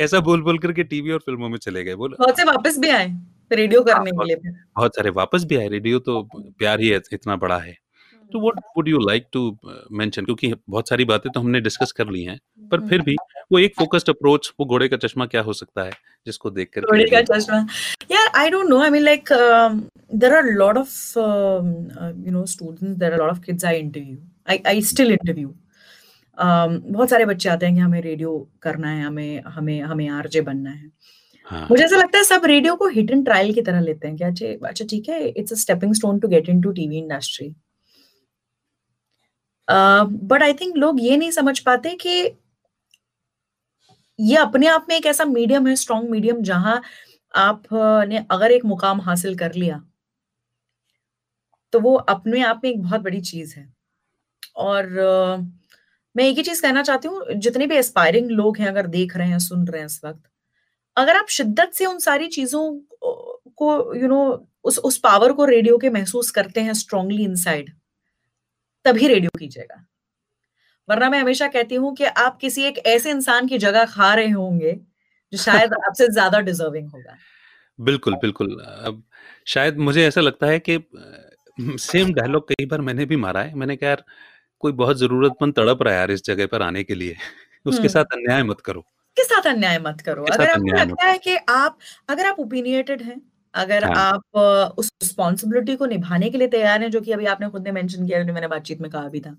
[0.00, 2.88] ऐसा बोल बोल करके टीवी और फ़िल्मों में चले गए बोल। बहुत से वापस भी
[2.88, 3.16] आए
[3.52, 4.36] रेडियो हाँ, करने के लिए
[4.76, 6.28] बहुत सारे वापस भी आए। रेडियो तो
[6.58, 7.83] प्यार ही है- इतना बड़ा है।
[8.32, 9.40] तो what would you like to
[9.92, 12.38] mention क्योंकि बहुत सारी बातें तो हमने डिस्कस कर ली हैं
[12.70, 13.16] पर फिर भी
[13.52, 15.90] वो एक फोकस्ड अप्रोच वो घोड़े का चश्मा क्या हो सकता है
[16.26, 17.58] जिसको देख कर घोड़े का चश्मा।
[18.10, 23.12] यार I don't know I mean like there are lot of you know students there
[23.12, 24.16] are lot of kids I interview
[24.48, 25.54] I I still interview
[26.38, 30.70] बहुत सारे बच्चे आते हैं कि हमें रेडियो करना है हमें हमें हमें आरजे बनना
[30.70, 30.90] है।
[31.50, 34.16] हाँ। मुझे ऐसा लगता है सब रेडियो को हिट एंड ट्रायल की तरह लेते हैं
[34.16, 37.48] कि अच्छा अच्छा ठीक है it's a stepping stone to get into TV industry
[39.70, 42.30] but I think लोग ये नहीं समझ पाते कि
[44.18, 46.82] ये अपने आप में एक ऐसा मीडियम है स्ट्रॉन्ग मीडियम जहाँ
[47.34, 49.82] आपने अगर एक मुकाम हासिल कर लिया
[51.72, 53.72] तो वो अपने आप में एक बहुत बड़ी चीज़ है।
[54.56, 55.36] और अ,
[56.16, 59.28] मैं एक ही चीज़ कहना चाहती हूँ जितने भी एस्पायरिंग लोग हैं अगर देख रहे
[59.28, 60.22] हैं सुन रहे हैं इस वक्त
[60.96, 62.70] अगर आप शिद्दत से उन सारी चीज़ों
[63.56, 67.24] को यू you नो know, उस उस पावर को रेडियो के महसूस करते हैं स्ट्रांगली
[67.24, 67.70] इनसाइड
[68.84, 69.84] तभी रेडियो कीजिएगा।
[70.88, 74.30] वरना मैं हमेशा कहती हूँ कि आप किसी एक ऐसे इंसान की जगह खा रहे
[74.30, 74.72] होंगे
[75.32, 77.16] जो शायद आपसे ज़्यादा डिजर्विंग होगा।
[77.78, 79.02] बिल्कुल बिल्कुल। अब
[79.46, 80.78] शायद मुझे ऐसा लगता है कि
[81.78, 84.04] सेम डायलॉग कई बार मैंने भी मारा है। मैंने कहा यार
[84.60, 87.16] कोई बहुत जरूरतमंद तड़प रहा है यार इस जगह पर आने के लिए।
[87.66, 88.80] उसके हम्म। साथ अन्याय मत करो।
[89.16, 90.24] के साथ अन्याय मत करो?
[90.24, 91.78] अगर आपको लगता है कि आप
[92.08, 93.20] अगर आप ओपिनियटेड हैं
[93.54, 97.48] अगर हाँ। आप उस रिस्पॉन्सिबिलिटी को निभाने के लिए तैयार हैं जो कि अभी आपने
[97.50, 99.36] खुद ने मेंशन किया जो मैंने बातचीत में कहा भी था।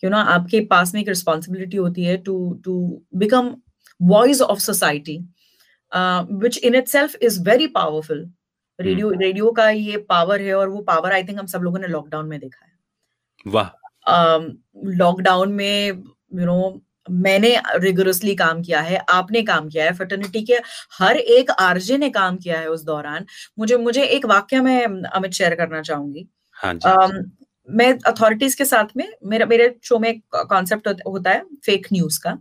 [0.00, 3.54] क्यों ना आपके पास में एक रिस्पॉन्सिबिलिटी होती है to to become
[4.00, 5.18] voice of society
[6.34, 8.28] which in itself is very powerful
[8.78, 11.86] radio radio का ये पावर है और वो पावर आई थिंक हम सब लोगों ने
[11.88, 12.72] लॉकडाउन में देखा है।
[13.46, 13.68] वाह।
[14.96, 20.60] लॉकडाउन में यू नो मैंने रिगोरसली काम किया है आपने काम किया है फर्टर्निटी के
[20.98, 23.26] हर एक आरजे ने काम किया है उस दौरान।
[23.58, 26.26] मुझे मुझे एक वाक्य मैं अमित शेयर करना चाहूँगी।
[26.56, 27.24] हाँ जी, um,
[27.68, 32.38] मैं अथॉरिटीज के साथ में मेरा मेरे शो में कॉन्सेप्ट होता है फेक न्यूज़ का।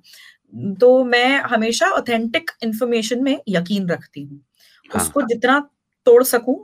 [0.80, 4.42] तो मैं हमेशा ऑथेंटिक इंफॉर्मेशन में यकीन रखती हूँ।
[4.92, 5.02] हाँ.
[5.02, 5.60] उसको जितना
[6.08, 6.56] तोड़ सकूँ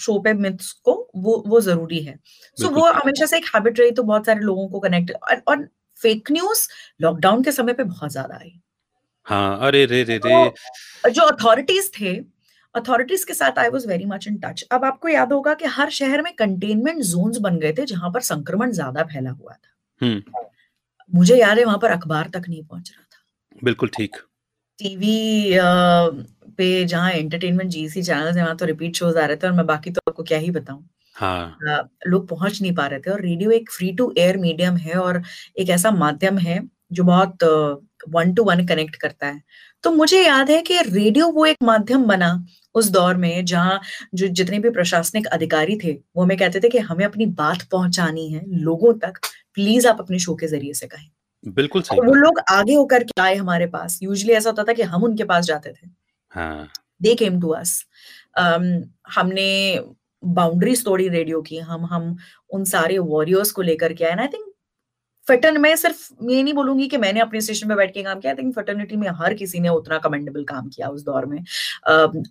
[0.00, 2.18] शो पे मिथ्स को वो वो ज़रूरी है।
[2.56, 5.42] सो so, वो हमेशा से एक हैबिट रही तो बहुत सारे लोगों को कनेक्ट और,
[5.48, 5.68] और
[6.02, 6.66] फेक न्यूज़
[7.02, 8.52] लॉकडाउन के समय पे बहुत ज़्यादा आई।
[9.26, 10.48] हाँ अरे रे रे रे।
[11.04, 12.16] तो जो अथॉरिटीज थे
[12.74, 15.90] अथॉरिटीज के साथ I was very much in touch अब आपको याद होगा कि हर
[15.90, 19.70] शहर में कंटेनमेंट जोन्स बन गए थे जहाँ पर संक्रमण ज़्यादा फैला हुआ था।
[20.00, 20.44] हम्म।
[21.10, 24.16] मुझे याद है वहाँ पर अखबार तक नहीं पहुँच रहा था। बिल्कुल ठीक।
[24.78, 25.58] टीवी
[26.58, 29.66] पे जहाँ एंटरटेनमेंट जीसी चैनल है वहाँ तो रिपीट शोज़ आ रहे थे और मैं
[29.66, 30.84] बाकी तो आपको क्या ही बताऊँ।
[31.22, 34.94] हाँ। लोग पहुँच नहीं पा रहे थे और रेडियो एक फ्री टू एयर मीडियम है
[34.96, 35.22] और
[35.58, 36.60] एक ऐसा माध्यम है
[36.92, 37.44] जो बहुत
[38.10, 39.42] वन टू वन कनेक्ट करता है।
[39.84, 42.32] तो मुझे याद है कि रेडियो वो एक माध्यम बना
[42.74, 43.80] उस दौर में जहाँ
[44.14, 48.28] जो जितने भी प्रशासनिक अधिकारी थे वो हमें कहते थे कि हमें अपनी बात पहुंचानी
[48.30, 49.18] है लोगों तक
[49.56, 51.08] प्लीज़ आप अपने शो के ज़रिए से कहें।
[51.46, 53.98] बिल्कुल सही वो लोग आगे होकर के आए हमारे पास?
[54.02, 55.88] यूजली ऐसा होता था कि हम उनके पास जाते थे।
[57.00, 57.84] दे केम टू अस
[59.10, 59.48] हमने
[60.24, 62.16] बाउंड्रीज तोड़ी रेडियो की हम हम
[62.50, 64.48] उन सारे वॉरियर्स को लेकर के आए। आई थिंक
[65.26, 65.98] फटन मैं सिर्फ़
[66.30, 68.96] ये नहीं बोलूँगी कि मैंने अपने स्टेशन पे बैठ के काम किया। आई थिंक फटर्निटी
[68.96, 71.38] में हर किसी ने उतना कमेंडेबल काम किया उस दौर में।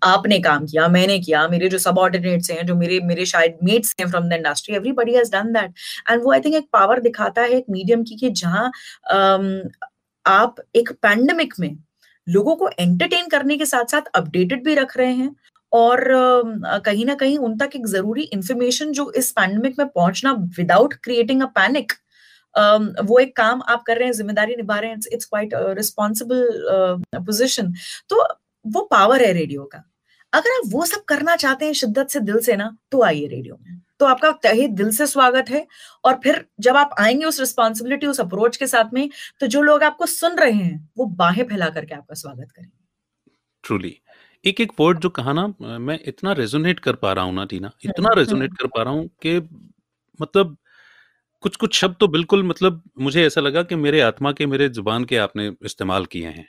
[0.03, 3.95] आपने काम किया, मैंने किया, मेरे जो सब ऑर्डिनेट्स हैं, जो मेरे मेरे शायद मेट्स
[3.99, 5.73] हैं from the industry everybody has done that
[6.09, 8.71] and वो आई थिंक एक पावर दिखाता है एक मीडियम की कि जहाँ
[10.25, 11.75] आप एक पैंडमिक में
[12.27, 15.35] लोगों को एंटरटेन करने के साथ साथ अपडेटेड भी रख रहे हैं।
[15.71, 16.03] और
[16.85, 21.41] कहीं ना कहीं उन तक एक ज़रूरी इंफॉर्मेशन जो इस पैंडमिक में पहुँचना विदाउट क्रिएटिंग
[21.41, 21.93] अ पैनिक
[23.03, 26.47] वो एक काम आप कर रहे हैं, ज़िम्मेदारी निभा रहे हैं इट्स क्वाइट रिस्पॉन्सिबल
[27.15, 27.73] पोजिशन
[28.09, 28.23] तो
[28.65, 29.83] वो पावर है रेडियो का।
[30.33, 33.57] अगर आप वो सब करना चाहते हैं शिद्दत से दिल से ना तो आइए रेडियो
[33.57, 35.65] में। तो आपका तहे दिल से स्वागत है,
[36.03, 39.09] और फिर जब आप आएँगे उस रिस्पॉन्सिबिलिटी उस अप्रोच के साथ में
[39.41, 42.71] तो जो लोग आपको सुन रहे हैं, वो बाहें फैला करके आपका स्वागत करेंगे।
[43.63, 43.97] ट्रूली
[44.45, 45.47] एक एक वर्ड जो कहा ना
[45.79, 48.83] मैं इतना रेजोनेट कर पा रहा हूँ ना टीना इतना रेजोनेट हम्म, हम्म। कर पा
[48.83, 49.37] रहा हूँ कि
[50.21, 50.57] मतलब
[51.41, 55.05] कुछ कुछ शब्द तो बिल्कुल मतलब मुझे ऐसा लगा कि मेरे आत्मा के मेरे ज़ुबान
[55.05, 56.47] के आपने इस्तेमाल किए हैं।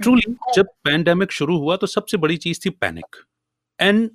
[0.00, 3.16] ट्रूली जब पैंडेमिक शुरू हुआ तो सबसे बड़ी चीज़ थी पैनिक
[3.80, 4.10] एंड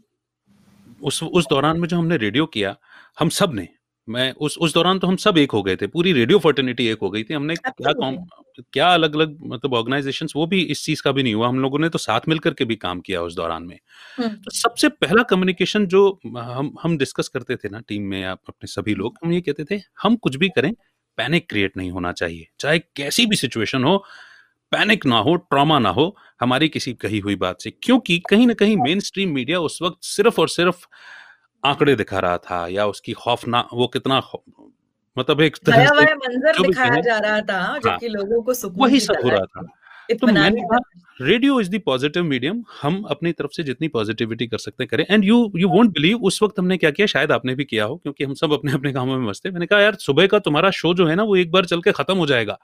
[1.02, 2.76] उस उस दौरान में जो हमने रेडियो किया
[3.19, 3.68] हम सबने
[4.10, 6.99] मैं उस उस दौरान तो हम सब एक हो गए थे पूरी रेडियो फर्टर्निटी एक
[7.02, 8.18] हो गई थी हमने क्या कॉम
[8.73, 11.80] क्या अलग अलग मतलब ऑर्गेनाइजेशन वो भी इस चीज़ का भी नहीं हुआ हम लोगों
[11.80, 13.77] ने तो साथ मिलकर के भी काम किया उस दौरान में।
[14.19, 16.03] तो सबसे पहला कम्युनिकेशन जो
[16.38, 19.65] हम हम डिस्कस करते थे ना टीम में आप अपने सभी लोग हम ये कहते
[19.72, 20.73] थे हम कुछ भी करें
[21.18, 23.98] पैनिक क्रिएट नहीं होना चाहिए। चाहे कैसी भी सिचुएशन हो
[24.72, 28.53] पैनिक ना हो ट्रॉमा ना हो हमारी किसी कही हुई बात से। क्योंकि कहीं ना
[28.56, 30.86] कहीं मेन स्ट्रीम मीडिया उस वक्त सिर्फ़ और सिर्फ़
[31.64, 34.22] आंकड़े दिखा रहा था या उसकी खौफना वो कितना
[35.18, 38.99] मतलब एक तरह से मंजर दिखाया जा रहा था हाँ। जबकि लोगों को सुकून वही
[38.99, 39.68] सब हो रहा था।
[40.10, 40.80] तो मैंने कहा
[41.22, 45.06] radio is the positive medium हम अपनी तरफ़ से जितनी पॉजिटिविटी कर सकते हैं करें।
[45.10, 47.07] And you you won't believe उस वक्त हमने क्या किया?
[47.07, 49.65] शायद आपने भी किया हो क्योंकि हम सब अपने अपने कामों में मस्त थे। मैंने
[49.65, 52.18] कहा यार सुबह का तुम्हारा शो जो है ना वो एक बार चल के खत्म
[52.18, 52.57] हो जाएगा।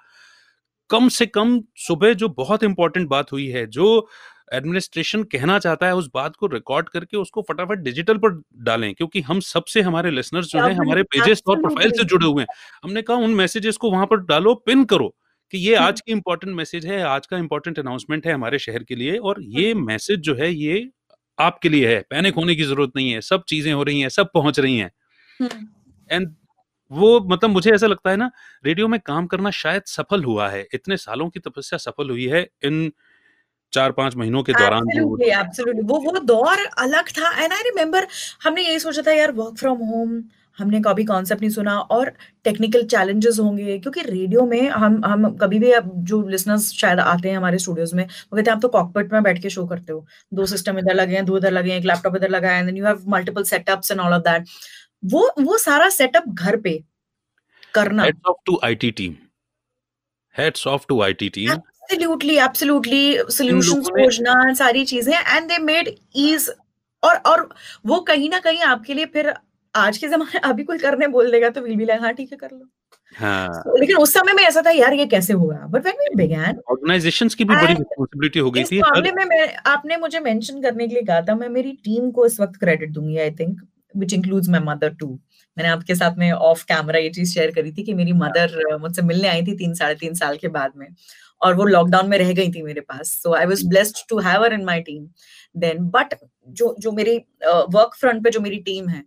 [0.90, 4.08] कम से कम सुबह जो बहुत इंपॉर्टेंट बात हुई है जो
[4.52, 9.22] एडमिनिस्ट्रेशन कहना चाहता है उस बात को रिकॉर्ड करके उसको फटाफट डिजिटल पर डालें क्योंकि
[9.22, 13.02] हम सबसे हमारे लिसनर्स जो है हमारे पेजेस और प्रोफ़ाइल से जुड़े हुए हैं। हमने
[13.02, 15.14] कहा उन मैसेजेस को वहाँ पर डालो पिन करो
[15.54, 18.96] कि ये आज की इंपॉर्टेंट मैसेज है आज का इंपॉर्टेंट अनाउंसमेंट है हमारे शहर के
[18.96, 20.88] लिए और ये मैसेज जो है ये
[21.38, 24.30] आपके लिए है। पैनिक होने की ज़रूरत नहीं है सब चीज़ें हो रही हैं सब
[24.34, 24.92] पहुँच रही हैं।
[26.10, 26.34] एंड
[26.92, 28.30] वो मतलब मुझे ऐसा लगता है ना
[28.66, 32.42] रेडियो में काम करना शायद सफल हुआ है। इतने सालों की तपस्या सफल हुई है।
[32.64, 32.92] इन
[33.74, 34.84] चार पाँच महीनों के दौरान
[35.36, 35.84] absolutely.
[35.84, 38.08] वो वो दौर अलग था। एंड आई रिमेम्बर
[38.44, 40.24] हमने यही सोचा था यार वर्क फ्रॉम होम
[40.58, 42.12] हमने कभी कॉन्सेप्ट नहीं सुना और
[42.44, 47.30] टेक्निकल चैलेंजेस होंगे क्योंकि रेडियो में हम हम कभी भी अब जो लिसनर्स शायद आते
[47.30, 49.94] हैं हमारे स्टूडियोज में वो कहते हैं आप तो कॉकपिट में बैठ के शो करते
[49.94, 52.78] हो। दो सिस्टम इधर लगे हैं दो इधर लगे हैं एक लैपटॉप इधर लगा है
[52.78, 54.48] you have multiple setups and all of that
[55.04, 56.84] वो वो सारा सेटअप घर पे
[57.74, 59.16] करना। Heads off to IT team
[60.36, 61.52] heads off to IT team
[61.86, 66.50] absolutely absolutely solutions खोजना सारी चीज़ें एंड दे मेड ईज
[67.04, 67.50] और और
[67.86, 69.34] वो कहीं ना कहीं आपके लिए फिर
[69.76, 72.50] आज के जमाने अभी कोई करने बोल देगा तो विल भी हाँ ठीक है कर
[72.52, 72.66] लो।
[73.18, 76.16] हाँ। So, लेकिन उस समय में ऐसा था यार ये कैसे होगा but when we
[76.16, 80.20] began organisations की भी बड़ी रिस्पांसिबिलिटी हो गई इस थी मामले में मैं आपने मुझे
[80.20, 83.32] मेंशन करने के लिए कहा था मैं मेरी टीम को इस वक्त क्रेडिट दूँगी I
[83.32, 83.62] think
[83.98, 85.08] which includes my mother too
[85.58, 89.02] मैंने आपके साथ में ऑफ़ कैमरा ये चीज़ शेयर करी थी कि मेरी मदर मुझसे
[89.02, 90.88] मिलने आई थी तीन साढ़े तीन साल के बाद में।
[91.42, 94.46] और वो लॉकडाउन में रह गई थी मेरे पास। So I was blessed to have
[94.46, 95.08] in my team
[95.58, 96.14] then but
[96.50, 99.04] जो जो मेरी वर्क फ्रंट पे जो मेरी टीम है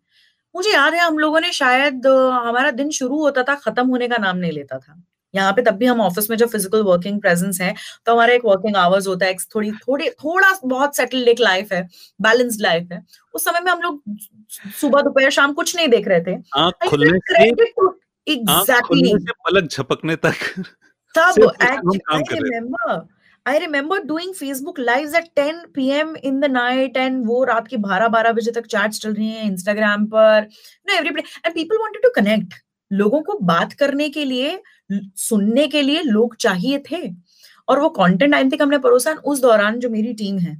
[0.54, 4.16] मुझे याद है हम लोगों ने शायद हमारा दिन शुरू होता था खत्म होने का
[4.18, 5.02] नाम नहीं लेता था।
[5.34, 7.74] यहाँ पे तब भी हम ऑफ़िस में जो फ़िज़िकल वर्किंग प्रेजेंस है
[8.06, 11.72] तो हमारा एक वर्किंग आवर्स होता है एक थोड़ी थोड़ी थोड़ा बहुत सेटल्ड एक लाइफ
[11.72, 11.82] है
[12.20, 13.02] बैलेंस्ड लाइफ है।
[13.34, 14.02] उस समय में हम लोग
[14.80, 16.36] सुबह दोपहर शाम कुछ नहीं देख रहे थे।
[16.88, 17.48] खुलने से
[18.26, 20.34] एग्जैक्टली पलक झपकने तक।
[21.14, 23.06] तब I remember
[23.46, 27.76] I remember doing Facebook live at 10 PM in the night and वो रात के
[27.76, 30.48] 12 12 बजे तक चैट्स चल रही हैं इंस्टाग्राम पर
[30.88, 32.54] no everybody and people wanted to connect
[32.90, 34.60] लोगों को बात करने के लिए
[34.92, 37.02] सुनने के लिए लोग चाहिए थे।
[37.68, 40.56] और वो कंटेंट आई थिंक हमने परोसा उस दौरान जो मेरी टीम है।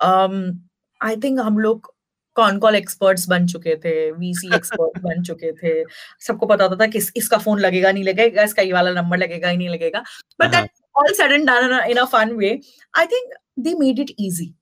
[0.00, 1.92] आई um, थिंक हम लोग
[2.34, 5.84] कॉन कॉल एक्सपर्ट्स बन चुके थे वीसी एक्सपर्ट बन चुके थे।
[6.26, 9.48] सबको पता होता था कि इसका फ़ोन लगेगा नहीं लगेगा इसका ये वाला नंबर लगेगा
[9.48, 10.02] ही नहीं लगेगा।
[10.40, 12.62] But that a, in a fun way
[12.94, 14.54] i think they made it easy.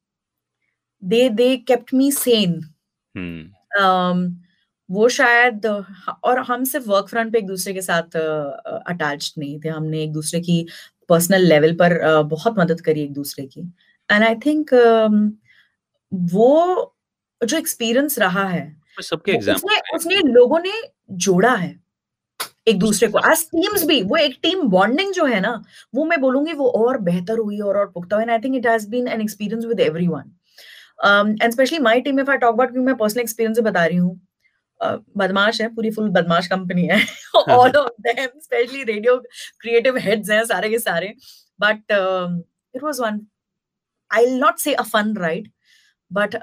[1.02, 2.60] They they kept me sane.
[3.14, 3.40] Hmm.
[3.80, 4.30] um,
[4.90, 5.66] वो शायद
[6.24, 10.12] और हम सिर्फ़ वर्क फ्रंट पे एक दूसरे के साथ अटैच नहीं थे। हमने एक
[10.12, 10.66] दूसरे की
[11.08, 13.60] पर्सनल लेवल पर बहुत मदद करी एक दूसरे की।
[14.10, 14.70] एंड आई थिंक
[16.12, 16.96] वो
[17.42, 18.64] जो एक्सपीरियंस रहा है
[19.00, 20.72] सबके उसने, उसने लोगों ने
[21.18, 21.78] जोड़ा है
[22.68, 25.52] एक दूसरे को। एज टीम्स भी वो एक टीम बॉन्डिंग जो है ना
[25.94, 28.88] वो मैं बोलूँगी वो और बेहतर हुई और और पुख्ता हुई I think it has
[28.90, 30.32] been an experience with everyone
[31.42, 34.20] and specially my team if I talk about मैं पर्सनल एक्सपीरियंस से बता रही हूँ
[34.80, 37.00] uh, बदमाश है पूरी फुल बदमाश कंपनी है।
[37.48, 39.16] All of them specially radio
[39.60, 41.14] creative heads हैं सारे के सारे।
[41.60, 41.92] But
[42.74, 43.20] it was one
[44.10, 45.50] I will not say a fun ride
[46.10, 46.34] but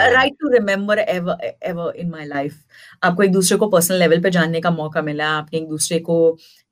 [0.00, 2.54] right to remember in my life
[3.02, 6.16] आपको एक दूसरे को पर्सनल लेवल पे जानने का मौका मिला आपने एक दूसरे को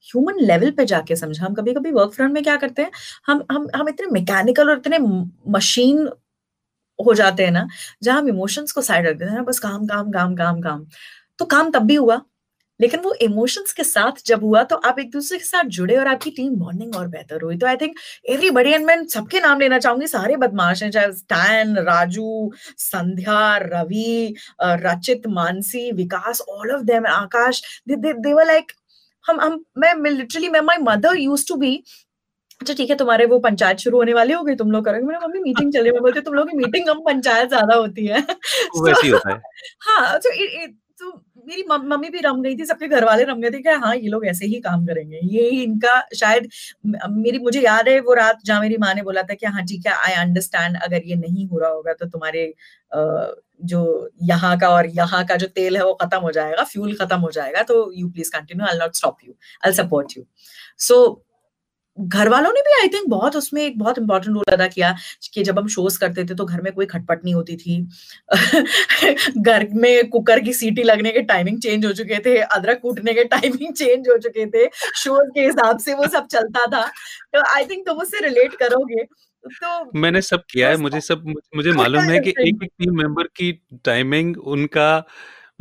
[0.06, 2.90] ह्यूमन लेवल पे जाके समझा। हम कभी कभी वर्क फ्रंट में क्या करते हैं?
[3.26, 4.98] हम हम हम इतने मैकेनिकल और इतने
[5.52, 6.08] मशीन
[6.98, 7.66] हो जाते हैं ना
[8.02, 10.86] जहाँ हम इमोशंस को साइड रख देते हैं बस काम काम काम काम काम।
[11.38, 12.20] तो काम तब भी हुआ
[12.80, 16.06] लेकिन वो इमोशंस के साथ जब हुआ तो आप एक दूसरे के साथ जुड़े और
[16.08, 17.94] आपकी टीम बॉन्डिंग और बेहतर हुई। तो आई थिंक
[18.30, 24.34] एवरीबडी एंड मैं सबके नाम लेना चाहूँगी। सारे बदमाश हैं चाहे stand Raju Sandhya Ravi
[24.62, 28.72] Rachit Mansi Vikas all of them Akash they were like
[29.24, 31.76] हम हम मैं लिटरली मैं my mother used to be
[32.60, 35.04] अच्छा ठीक है तुम्हारे वो पंचायत शुरू होने वाली हो गई तुम लोग करोगे?
[35.06, 38.20] मेरे मम्मी मीटिंग चले मैं बोलते तुम लोग की मीटिंग हम पंचायत ज़्यादा होती है।
[38.20, 39.40] वैसी होता है।
[40.68, 41.10] तो
[41.46, 44.08] मेरी मम्मी भी रम गई थी, सबके घर वाले रम गए थे कि हाँ ये
[44.08, 46.48] लोग ऐसे ही काम करेंगे। ये इनका शायद
[46.86, 49.86] मेरी, मुझे याद है वो रात जहाँ मेरी माँ ने बोला था कि हाँ ठीक
[49.86, 52.52] है आई अंडरस्टैंड अगर ये नहीं हो रहा होगा तो तुम्हारे
[53.64, 57.18] जो यहाँ का और यहाँ का जो तेल है वो खत्म हो जाएगा फ्यूल खत्म
[57.20, 59.34] हो जाएगा तो you please continue I not stop you
[59.66, 60.24] I support you
[60.78, 60.98] so
[61.98, 64.94] घर वालों ने भी आई थिंक बहुत उसमें एक बहुत इंपॉर्टेंट रोल अदा किया
[65.34, 67.76] कि जब हम शोज़ करते थे तो घर में कोई खटपट नहीं होती थी।
[69.38, 73.24] घर में कुकर की सीटी लगने के टाइमिंग चेंज हो चुके थे अदरक कूटने के
[73.24, 74.66] टाइमिंग चेंज हो चुके थे
[74.96, 76.86] शोज़ के हिसाब से वो सब चलता था।
[77.34, 79.04] तो आई थिंक तुम उससे रिलेट करोगे।
[79.44, 81.24] तो मैंने सब किया है मुझे सब
[81.56, 83.52] मुझे मालूम है कि एक एक टीम मेंबर की
[83.84, 84.88] टाइमिंग उनका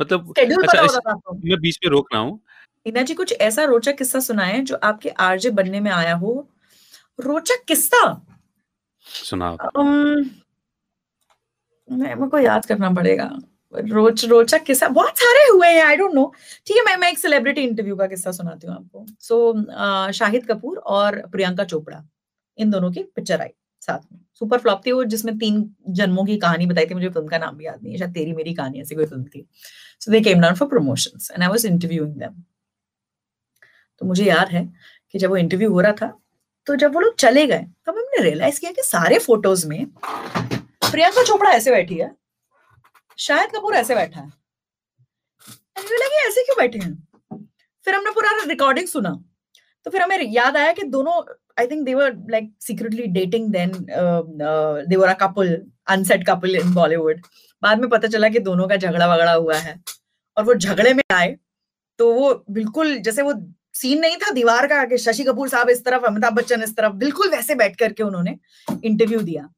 [0.00, 0.84] मतलब अच्छा
[1.36, 2.40] मैं बीच में रोक रहा हूँ।
[2.86, 6.32] नीना जी कुछ ऐसा रोचक किस्सा सुनाए जो आपके आरजे बनने में आया हो?
[7.18, 8.00] रोचक किस्सा?
[9.06, 9.50] सुना
[11.88, 13.30] मेरे को याद करना पड़ेगा।
[13.74, 16.32] रोच रोचक किस्सा बहुत सारे हुए हैं आई डोंट नो
[16.66, 20.46] ठीक है मैं मैं एक सेलिब्रिटी इंटरव्यू का किस्सा सुनाती हूँ आपको। सो so, शाहिद
[20.46, 22.02] कपूर और प्रियंका चोपड़ा
[22.58, 23.48] इन दोनों की पिक्चर आई
[23.82, 27.28] साथ में। सुपर फ्लॉप थी वो जिसमें तीन जन्मों की कहानी बताई थी मुझे फ़िल्म
[27.28, 29.46] का नाम भी याद नहीं है शायद तेरी मेरी कहानी ऐसी कोई फ़िल्म थी।
[30.00, 32.42] So they came down for promotions and I was interviewing them
[34.00, 34.64] तो मुझे याद है
[35.10, 36.06] कि जब वो इंटरव्यू हो रहा था
[36.66, 39.86] तो जब वो लोग चले गए, तब हमने रियलाइज़ किया कि सारे फ़ोटोज़ में
[40.90, 42.10] प्रियंका चोपड़ा ऐसे बैठी है,
[43.18, 44.32] शायद कपूर ऐसे बैठा है।
[45.92, 46.94] लगे ऐसे क्यों बैठे हैं?
[47.86, 49.10] फिर हमने पूरा रिकॉर्डिंग सुना।
[49.86, 51.12] तो फिर हमें याद आया कि दोनों
[51.58, 53.72] I think they were like secretly dating then
[54.88, 55.56] they were couple
[55.88, 57.20] unset couple in Bollywood
[57.62, 59.80] बाद में पता चला कि दोनों का झगड़ा वगड़ा हुआ है।
[60.36, 61.36] और वो झगड़े में आए
[61.98, 63.32] तो वो बिल्कुल जैसे वो
[63.76, 66.92] सीन नहीं था, दीवार का आगे शशि कपूर साहब इस तरफ़, अमिताभ बच्चन इस तरफ़,
[66.94, 68.36] बिल्कुल वैसे बैठ करके उन्होंने
[68.84, 69.48] इंटरव्यू दिया।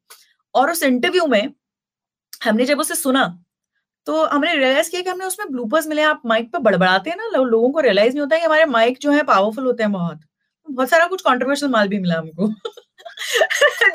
[0.55, 1.53] और उस इंटरव्यू में
[2.43, 3.27] हमने जब उसे सुना
[4.07, 7.27] तो हमने रियलाइज़ किया कि हमने उसमें ब्लूपर्स मिले। आप माइक पर बड़बड़ाते हैं ना,
[7.37, 9.91] लो, लोगों को रियलाइज़ नहीं होता है कि हमारे माइक जो है पावरफुल होते हैं
[9.91, 10.21] बहुत।
[10.67, 12.47] बहुत सारा कुछ कॉन्ट्रोवर्शियल माल भी मिला हमको।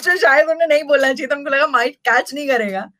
[0.02, 2.90] जो शायद उन्हें नहीं बोलना चाहिए था, हमको लगा माइक कैच नहीं करेगा।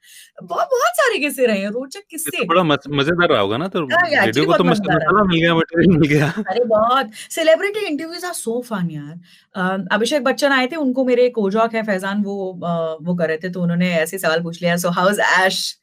[0.43, 3.87] बहुत बहुत सारे किस्से रहे हैं, रोचक किस्से। तो बड़ा मज़ेदार रहा होगा ना तो
[3.87, 7.81] हाँ, ये रेडियो को तो है। मसाला मिल गया, मटेरियल मिल गया। अरे बहुत, celebrity
[7.81, 12.61] interviews are so fun यार। अभिषेक बच्चन आए थे, उनको मेरे कोजॉक है फैज़ान वो
[13.03, 15.79] वो कर रहे थे, तो उन्होंने ऐसे सवाल पूछ लिया, "so how is Aish?"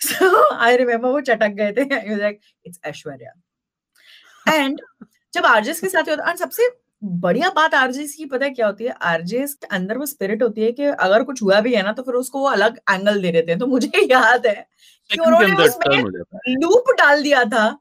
[0.00, 3.30] So I remember वो चटक गए थे। He was like, "it's Aishwarya."
[4.54, 4.80] And
[5.34, 8.84] जब आरजेस के साथ होता और सबसे बढ़िया बात आरजेस की पता है क्या होती
[8.84, 8.90] है?
[8.90, 12.02] आरजेस के अंदर वो स्पिरिट होती है कि अगर कुछ हुआ भी है ना, तो
[12.02, 14.66] फिर उसको वो अलग एंगल दे देते हैं। तो मुझे याद है
[15.12, 15.98] कि उन्होंने उसमें।
[16.48, 17.78] लूप डाल दिया था,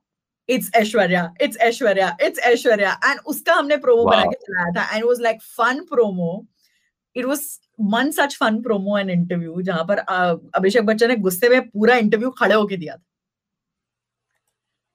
[0.49, 4.11] "it's Aishwarya, it's Aishwarya, it's Aishwarya" and उसका हमने प्रोमो wow.
[4.11, 6.45] बना के चलाया था and was like fun promo.
[7.15, 7.41] It was
[7.81, 9.97] one such fun promo and interview जहाँ पर
[10.55, 13.04] अभिषेक बच्चन ने गुस्से में पूरा इंटरव्यू खड़े होके दिया था।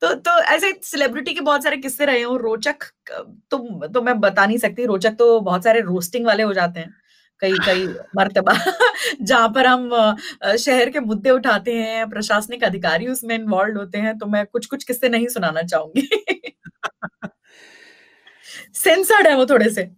[0.02, 2.84] तो तो ऐसे सेलिब्रिटी के बहुत सारे किस्से रहे हैं रोचक
[3.50, 6.94] तो तो मैं बता नहीं सकती, रोचक तो बहुत सारे रोस्टिंग वाले हो जाते हैं,
[7.42, 7.86] कई कई
[8.16, 8.54] मरतबा
[9.22, 9.90] जहाँ पर हम
[10.58, 15.08] शहर के मुद्दे उठाते हैं, प्रशासनिक अधिकारी उसमें इन्वॉल्व्ड होते हैं, तो मैं कुछ-कुछ किस्से
[15.08, 16.02] नहीं सुनाना चाहूँगी
[18.74, 19.90] सेंसर्ड है वो थोड़े से।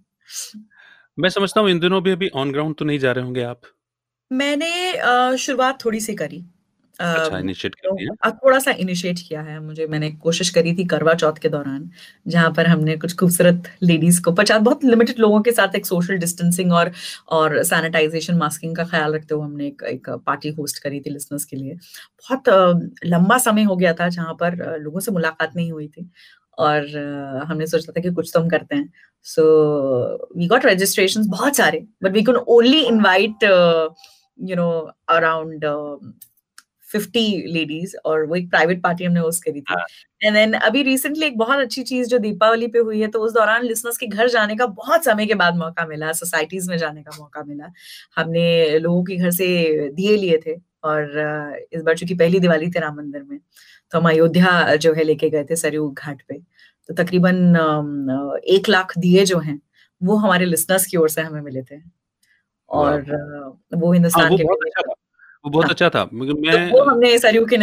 [1.18, 3.60] मैं समझता हूँ इन दिनों भी अभी ऑन ग्राउंड तो नहीं जा रहे होंगे आप?
[4.30, 6.44] मैंने शुरुआत थोड़ी-सी करी।
[7.04, 11.14] अच्छा इनिशिएट कर दिया। अ, थोड़ा-सा इनिशिएट किया है मुझे मैंने कोशिश करी थी करवा
[11.14, 11.88] चौथ के दौरान,
[12.26, 16.18] जहाँ पर हमने कुछ खूबसूरत लेडीज़ को 50 बहुत लिमिटेड लोगों के साथ एक सोशल
[16.18, 16.92] डिस्टेंसिंग और
[17.30, 21.44] और सैनिटाइज़ेशन, मास्किंग का ख़्याल रखते हुए हमने एक एक पार्टी होस्ट करी थी लिसनर्स
[21.44, 22.48] के लिए। बहुत
[23.06, 26.08] लंबा समय हो गया था जहाँ पर लोगों से मुलाकात नहीं हुई थी
[26.58, 26.86] और
[27.48, 28.90] हमने सोचा था कि कुछ तो हम करते हैं।
[29.26, 29.42] सो
[30.38, 33.44] वी गॉट रजिस्ट्रेशन बहुत सारे, but we could only invite
[34.38, 34.68] you know
[35.10, 35.64] around
[36.94, 39.84] 50 ladies और वो एक प्राइवेट पार्टी हमने होस्ट करी थी। हाँ।
[40.20, 43.32] एंड देन अभी रिसेंटली एक बहुत अच्छी चीज़ जो दीपावली पे हुई है, तो उस
[43.32, 47.02] दौरान लिसनर्स के घर जाने का बहुत समय के बाद मौका मिला, सोसाइटीज़ में जाने
[47.02, 47.72] का मौका मिला।
[48.16, 52.80] हमने लोगों के घर से दिए लिए थे और इस बार चूँकि पहली दिवाली थी
[52.80, 53.38] राम मंदिर में,
[53.92, 56.38] तो हम अयोध्या जो है लेके गए थे सरयू घाट पे।
[56.88, 59.60] तो तकरीबन एक लाख दिए जो हैं,
[60.00, 61.80] वो हमारे लिसनर्स की ओर से हमें मिले थे।
[62.68, 64.44] और वो हाँ, हिंदुस्तान वो के
[65.44, 67.56] बहुत अच्छा था। वो बहुत हाँ। अच्छा था। मगर तो वो हमने सरयू के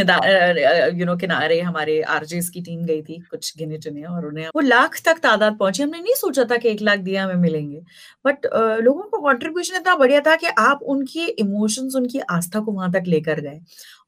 [1.00, 5.00] यू नो किनारे हमारे आरजेस की टीम गई थी, कुछ गिने-चुने और उन्हें वो लाख
[5.06, 7.82] तक तादाद पहुँची हमने नहीं सोचा था कि एक लाख दिया हमें मिलेंगे।
[8.26, 8.46] बट
[8.84, 13.04] लोगों का कंट्रीब्यूशन इतना बढ़िया था कि आप उनकी इमोशंस, उनकी आस्था को वहाँ तक
[13.08, 13.60] लेकर गए।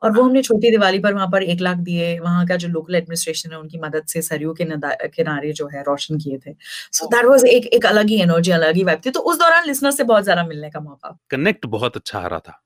[0.01, 2.95] और वो हमने छोटी दिवाली पर वहाँ पर एक लाख दिए, वहाँ का जो लोकल
[2.95, 4.65] एडमिनिस्ट्रेशन है उनकी मदद से सरयू के
[5.09, 6.55] किनारे जो है रोशन किए थे।
[6.93, 9.67] सो दैट वाज़ एक एक अलग ही एनर्जी, अलग ही वाइब थी। तो उस दौरान
[9.67, 12.61] लिसनर से बहुत ज़्यादा मिलने का मौका कनेक्ट बहुत अच्छा आ रहा था।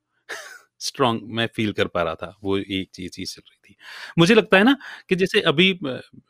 [0.81, 3.75] स्ट्रॉन्ग मैं फ़ील कर पा रहा था। वो एक चीज़ चीज़ चल रही थी।
[4.19, 4.75] मुझे लगता है ना
[5.09, 5.69] कि जैसे अभी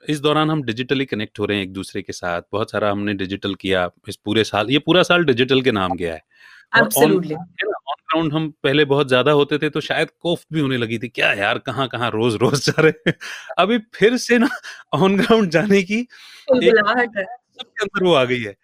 [0.09, 3.55] इस दौरान हम डिजिटली कनेक्ट हो रहे हैं एक-दूसरे के साथ। बहुत सारा हमने डिजिटल
[3.57, 6.21] किया इस पूरे साल। ये पूरा साल डिजिटल के नाम गया है।
[6.97, 7.17] ऑन
[8.03, 11.31] ग्राउंड हम पहले बहुत ज़्यादा होते थे तो शायद कोफ्त भी होने लगी थी। क्या
[11.33, 13.11] यार कहाँ-कहाँ रोज़-रोज़ जा रहे।
[13.59, 14.49] अभी फिर से ना
[14.95, 15.99] ऑन ग्राउंड जाने की
[16.61, 16.77] एक।
[17.53, 18.55] सबके अंदर वो आ गई है।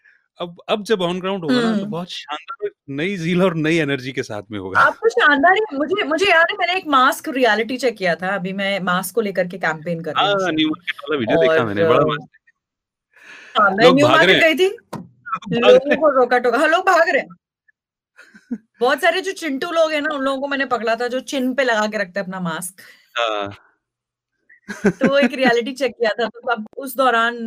[0.42, 4.12] अब अब जब ऑन ग्राउंड होगा ना तो बहुत शानदार नई ज़ील और नई एनर्जी
[4.12, 7.78] के साथ में होगा। आपको शानदार ही मुझे मुझे याद है मैंने एक मास्क रियलिटी
[7.78, 10.70] चेक किया था। अभी मैं मास्क को लेकर के कैंपेन कर रही हूँ हाँ, न्यू
[10.70, 14.78] मार्केट वाला वीडियो देखा मैंने। बड़ा मस्त है। मैं न्यू मार्केट गई थी।
[15.60, 17.30] लोग को रोका-टोका हाँ, लोग भाग रहे हैं।
[18.80, 21.54] बहुत सारे जो चिंटू लोग हैं ना, उन लोगों को मैंने पकड़ा था जो चिन
[21.54, 22.82] पे लगा के रखते हैं अपना मास्क।
[25.00, 27.38] तो वो एक रियलिटी चेक किया था, तो तब उस दौरान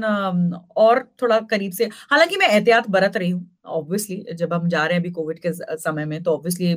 [0.79, 4.95] और थोड़ा करीब से हालाँकि मैं एहतियात बरत रही हूँ, ऑब्वियसली जब हम जा रहे
[4.95, 6.75] हैं अभी कोविड के समय में तो ऑब्वियसली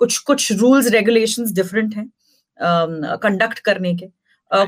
[0.00, 2.10] कुछ कुछ रूल्स रेगुलेशंस डिफरेंट हैं
[3.18, 4.06] कंडक्ट करने के।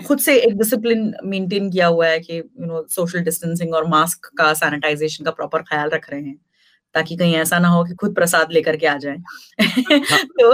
[0.07, 4.31] खुद से एक डिसिप्लिन मेंटेन किया हुआ है कि यू नो सोशल डिस्टेंसिंग और मास्क
[4.39, 6.37] का सैनिटाइज़ेशन का प्रॉपर ख़्याल रख रहे हैं,
[6.95, 9.19] ताकि कहीं ऐसा ना हो कि खुद प्रसाद लेकर के आ जाएँ।
[9.59, 10.53] हाँ, तो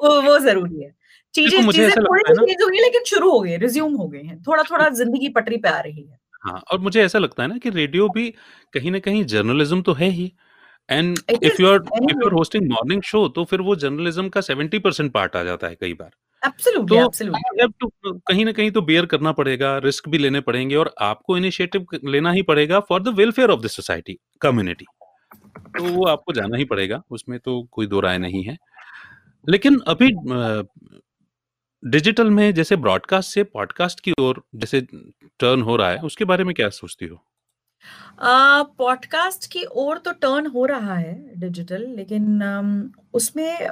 [0.00, 0.90] वो वो ज़रूरी है।
[1.34, 5.28] चीज़ें मुझे चीज़ें है है लेकिन शुरू हो है, रिज़्यूम हो गई हैं। थोड़ा-थोड़ा ज़िंदगी
[5.28, 8.30] पटरी पे आ रही है। हाँ, और मुझे ऐसा लगता है ना कि रेडियो भी
[8.74, 10.32] कहीं न कहीं जर्नलिज़्म तो है ही
[10.88, 14.40] and if you are if you are hosting morning show तो फिर वो जर्नलिज़्म का
[14.40, 16.10] 70% पार्ट आ जाता है कई बार।
[16.80, 21.36] तो। यू कहीं न कहीं तो बेयर करना पड़ेगा, रिस्क भी लेने पड़ेंगे और आपको
[21.36, 24.86] इनिशिएटिव लेना ही पड़ेगा for the welfare of the society, community.
[25.78, 28.56] तो वो आपको जाना ही पड़ेगा, उसमें तो कोई दो राय नहीं है।
[29.46, 30.10] लेकिन अभी
[31.86, 34.80] डिजिटल में जैसे ब्रॉडकास्ट से पॉडकास्ट की ओर जैसे
[35.24, 37.24] टर्न हो रहा है, उसके बारे में क्या सोचती हो?
[38.78, 42.42] पॉडकास्ट की ओर तो टर्न हो रहा है डिजिटल लेकिन
[43.14, 43.68] उसमें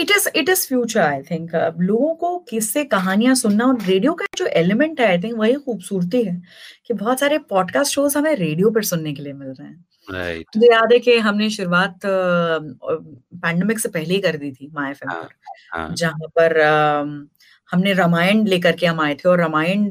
[0.00, 1.50] it is it is future I think
[1.80, 6.22] लोगों को किससे कहानियाँ सुनना और रेडियो का जो एलिमेंट है आई थिंक वही खूबसूरती
[6.22, 6.42] है
[6.86, 10.46] कि बहुत सारे पॉडकास्ट शोज़ हमें रेडियो पर सुनने के लिए मिल रहे हैं। राइट
[10.56, 15.04] मुझे याद है कि हमने शुरुआत पैंडमिक से पहले ही कर दी थी माई एफ़
[15.08, 16.60] हाँ, पर हाँ, जहाँ पर
[17.72, 19.88] हमने रामायण लेकर के हम आए थे और रामायण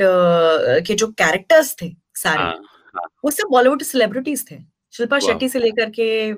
[0.87, 2.53] के जो कैरेक्टर्स थे सारे हाँ,
[2.95, 4.55] हाँ, वो सब बॉलीवुड सेलिब्रिटीज थे।
[4.91, 6.33] शिल्पा। शेट्टी से लेकर के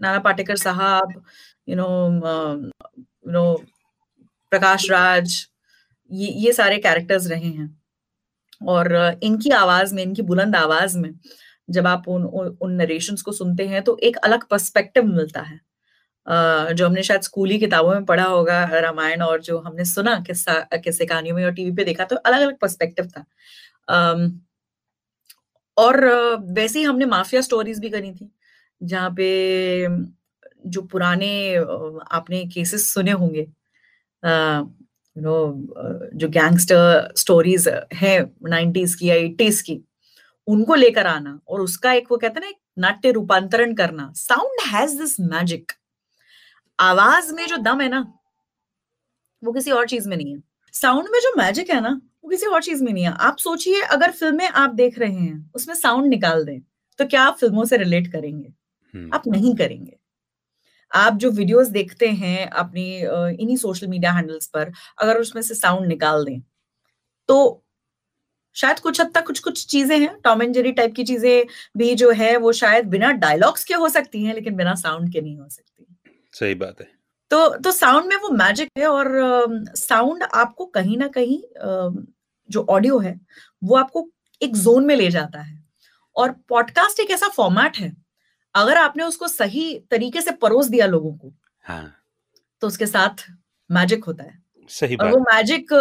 [0.00, 1.22] नाना पाटेकर साहब
[1.70, 1.88] you know
[2.96, 3.44] you know
[4.52, 5.36] Prakash Raj
[6.10, 7.68] ये ये सारे कैरेक्टर्स रहे हैं।
[8.68, 8.92] और
[9.22, 11.10] इनकी आवाज़ में इनकी बुलंद आवाज़ में
[11.68, 15.60] जब आप उन उन, नरेशंस को सुनते हैं तो एक अलग पर्सपेक्टिव मिलता है।
[16.74, 21.06] जो हमने शायद स्कूली किताबों में पढ़ा होगा रामायण और जो हमने सुना किस्सा किस्से
[21.06, 23.24] कहानियों में और टीवी पे देखा तो अलग अलग पर्सपेक्टिव था।
[23.88, 24.30] अम,
[25.76, 26.04] और
[26.54, 28.30] वैसे ही हमने माफिया स्टोरीज भी करी थी
[28.80, 29.88] जहाँ पे
[30.66, 31.30] जो पुराने
[32.12, 33.40] आपने केसेस सुने होंगे।
[34.22, 35.36] यू नो
[36.14, 38.18] जो गैंगस्टर स्टोरीज हैं
[38.50, 39.80] 90s की या 80s की
[40.48, 44.98] उनको लेकर आना और उसका एक वो कहते हैं ना नाट्य रूपांतरण करना। साउंड हैज़
[44.98, 45.72] दिस मैजिक
[46.78, 48.00] आवाज़ में जो दम है ना
[49.42, 50.42] वो किसी और चीज़ में नहीं है।
[50.74, 53.80] साउंड में जो मैजिक है ना वो किसी और चीज़ में नहीं है। आप सोचिए
[53.82, 56.60] अगर फ़िल्में आप देख रहे हैं उसमें साउंड निकाल दें
[56.98, 58.48] तो क्या आप फ़िल्मों से रिलेट करेंगे?
[58.94, 59.96] हम्म, आप नहीं करेंगे।
[60.92, 62.84] आप जो वीडियोस देखते हैं अपनी
[63.42, 66.40] इन्हीं सोशल मीडिया हैंडल्स पर अगर उसमें से साउंड निकाल दें
[67.28, 67.64] तो
[68.56, 71.44] शायद कुछ हद तक कुछ कुछ चीज़ें हैं टॉम एंड जेरी टाइप की चीज़ें
[71.76, 75.20] भी जो है वो शायद बिना डायलॉग्स के हो सकती हैं लेकिन बिना साउंड के
[75.20, 75.86] नहीं हो सकती।
[76.32, 76.86] सही बात है।
[77.30, 79.08] तो तो साउंड में वो मैजिक है और
[79.76, 82.06] साउंड आपको कहीं ना कहीं अम,
[82.50, 83.18] जो ऑडियो है
[83.62, 84.08] वो आपको
[84.42, 85.58] एक जोन में ले जाता है।
[86.16, 87.92] और पॉडकास्ट एक ऐसा फॉर्मेट है
[88.54, 91.32] अगर आपने उसको सही तरीके से परोस दिया लोगों को
[91.64, 91.92] हाँ।
[92.62, 93.24] तो उसके साथ
[93.70, 94.38] मैजिक होता है।
[94.70, 95.72] सही और बात। वो मैजिक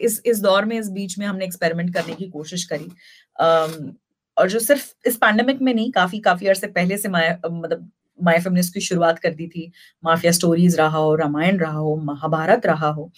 [0.00, 2.88] इस इस दौर में इस बीच में हमने एक्सपेरिमेंट करने की कोशिश करी।
[3.36, 3.92] अम,
[4.36, 7.90] और जो सिर्फ़ इस पैंडेमिक में नहीं काफ़ी काफ़ी अरसे पहले से माया मतलब
[8.22, 9.70] माया फेमिनिस्ट की शुरुआत कर दी थी।
[10.04, 13.10] माफिया स्टोरीज रहा हो रामायण रहा हो महाभारत रहा हो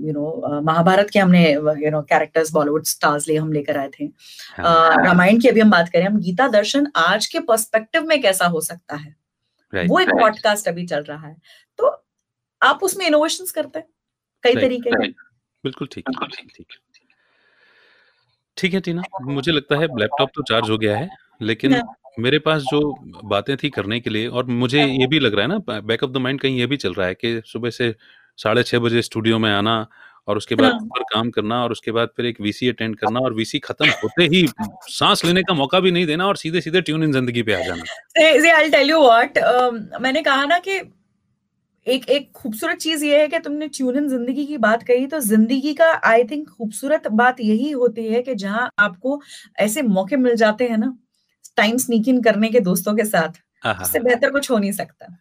[0.00, 4.04] यू नो महाभारत के हमने you know characters Bollywood stars लिए हम लेकर आए थे।
[4.04, 8.46] हाँ, रामायण की अभी हम बात करें हम गीता दर्शन आज के पर्सपेक्टिव में कैसा
[8.46, 9.16] हो सकता है?
[9.72, 11.36] वो एक पॉडकास्ट अभी चल रहा है।
[11.78, 12.04] तो
[12.62, 13.86] आप उसमें इनोवेशन करते हैं?
[14.42, 14.90] कई Right, तरीके
[15.64, 16.66] बिल्कुल ठीक ठीक ठीक।
[18.56, 21.08] ठीक है टीना। मुझे लगता है लैपटॉप तो चार्ज हो गया है
[21.42, 21.82] लेकिन हाँ।
[22.18, 22.80] मेरे पास जो
[23.24, 26.10] बातें थी करने के लिए और मुझे ये भी लग रहा है ना बैक ऑफ़
[26.10, 27.94] द माइंड कहीं ये भी चल रहा है कि सुबह से
[28.36, 29.86] साढ़े छह बजे स्टूडियो में आना
[30.28, 33.34] और उसके बाद हाँ। काम करना और उसके बाद फिर एक वीसी अटेंड करना और
[33.34, 34.46] वीसी खत्म होते ही
[34.88, 37.60] सांस लेने का मौका भी नहीं देना और सीधे सीधे ट्यून इन ज़िंदगी पे आ
[37.60, 39.38] जाना। आई टेल यू व्हाट
[40.00, 40.80] मैंने कहा ना कि
[41.86, 45.20] एक एक खूबसूरत चीज़ ये है कि तुमने ट्यून इन ज़िंदगी की बात कही तो
[45.20, 49.20] ज़िंदगी का आई थिंक खूबसूरत बात यही होती है कि जहाँ आपको
[49.58, 50.98] ऐसे मौके मिल जाते हैं ना।
[51.58, 53.40] टाइम स्नीक इन करने के दोस्तों के साथ
[53.82, 55.16] उससे बेहतर कुछ हो नहीं सकता।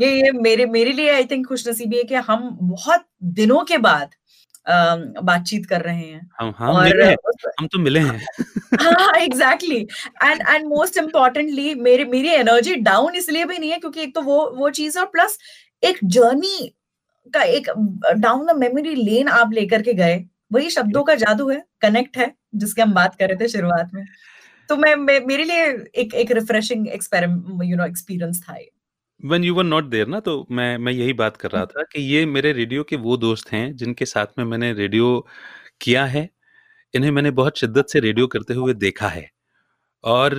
[0.00, 3.04] ये ये मेरे मेरे लिए आई थिंक खुशनसीबी है कि हम बहुत
[3.38, 4.14] दिनों के बाद
[4.68, 7.16] बातचीत कर रहे हैं। हम हम और मिले हैं।
[7.60, 8.20] हम तो मिले हैं।
[8.82, 9.80] हाँ exactly
[10.24, 14.22] and and most importantly मेरी मेरी एनर्जी डाउन इसलिए भी नहीं है क्योंकि एक तो
[14.22, 15.38] वो वो चीज़ और प्लस
[15.82, 16.56] एक जर्नी
[17.34, 17.68] का एक
[18.16, 22.32] डाउन द मेमोरी लेन आप लेकर के गए। वही शब्दों का जादू है कनेक्ट है
[22.54, 24.04] जिसकी हम बात कर रहे थे शुरुआत में।
[24.68, 25.64] तो मैं, मैं मेरे लिए
[25.94, 28.70] एक एक refreshing experiment you know experience था ये।
[29.20, 32.02] When you were not there ना तो मैं मैं यही बात कर रहा था कि
[32.02, 35.26] ये मेरे रेडियो के वो दोस्त हैं जिनके साथ में मैंने रेडियो
[35.80, 36.28] किया है
[36.94, 39.30] इन्हें मैंने बहुत शिद्दत से रेडियो करते हुए देखा है।
[40.04, 40.34] और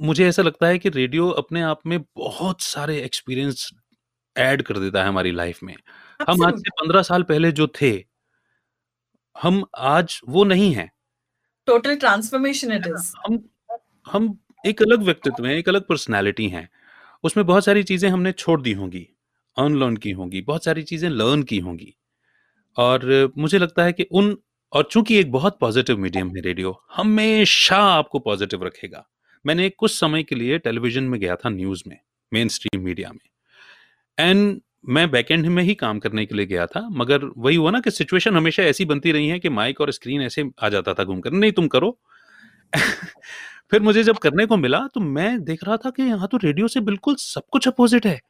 [0.00, 3.70] मुझे ऐसा लगता है कि रेडियो अपने आप में बहुत सारे एक्सपीरियंस
[4.36, 5.74] ऐड कर देता है हमारी लाइफ में।
[6.20, 7.92] हम आज से पंद्रह साल पहले जो थे
[9.36, 10.91] हम आज वो नहीं हैं।
[11.72, 13.42] टोटल ट्रांसफॉर्मेशन इट इज़ हम
[14.06, 16.68] हम एक अलग व्यक्तित्व हैं, एक अलग पर्सनालिटी हैं।
[17.24, 19.06] उसमें बहुत सारी चीज़ें हमने छोड़ दी होंगी
[19.56, 21.94] अनलर्न की होंगी, बहुत सारी चीज़ें लर्न की होंगी।
[22.76, 24.36] और मुझे लगता है कि उन,
[24.72, 29.04] और चूँकि एक बहुत पॉजिटिव मीडियम है रेडियो हमेशा आपको पॉजिटिव रखेगा।
[29.44, 31.98] मैंने कुछ समय के लिए टेलीविज़न में गया था न्यूज़ में
[32.32, 33.28] मेन स्ट्रीम मीडिया में।
[34.18, 37.80] एंड मैं बैकएंड में ही काम करने के लिए गया था मगर वही हुआ ना
[37.80, 41.04] कि सिचुएशन हमेशा ऐसी बनती रही है कि माइक और स्क्रीन ऐसे आ जाता था
[41.04, 41.98] घूमकर नहीं तुम करो।
[43.70, 46.68] फिर मुझे जब करने को मिला तो मैं देख रहा था कि यहाँ तो रेडियो
[46.68, 48.20] से बिल्कुल सब कुछ अपोजिट है।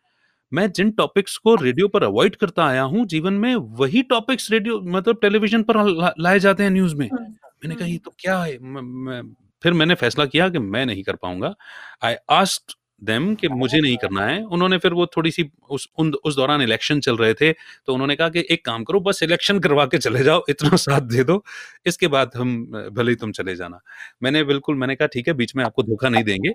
[0.53, 4.81] मैं जिन टॉपिक्स को रेडियो पर अवॉइड करता आया हूँ जीवन में वही टॉपिक्स रेडियो
[4.81, 8.59] मतलब टेलीविज़न पर ला- लाए जाते हैं न्यूज़ में। मैंने कहा ये तो क्या है?
[8.59, 9.27] म- मैं-
[9.63, 11.55] फिर मैंने फैसला किया कि मैं नहीं कर पाऊँगा।
[12.03, 16.13] आई आस्ट देम कि मुझे नहीं करना है। उन्होंने फिर वो थोड़ी सी उस उन,
[16.15, 19.59] उस दौरान इलेक्शन चल रहे थे तो उन्होंने कहा कि एक काम करो बस इलेक्शन
[19.61, 21.43] करवा के चले जाओ इतना साथ दे दो
[21.87, 22.55] इसके बाद हम
[22.93, 23.81] भले ही तुम चले जाना।
[24.23, 26.53] मैंने बिल्कुल मैंने कहा ठीक है बीच में आपको धोखा नहीं देंगे।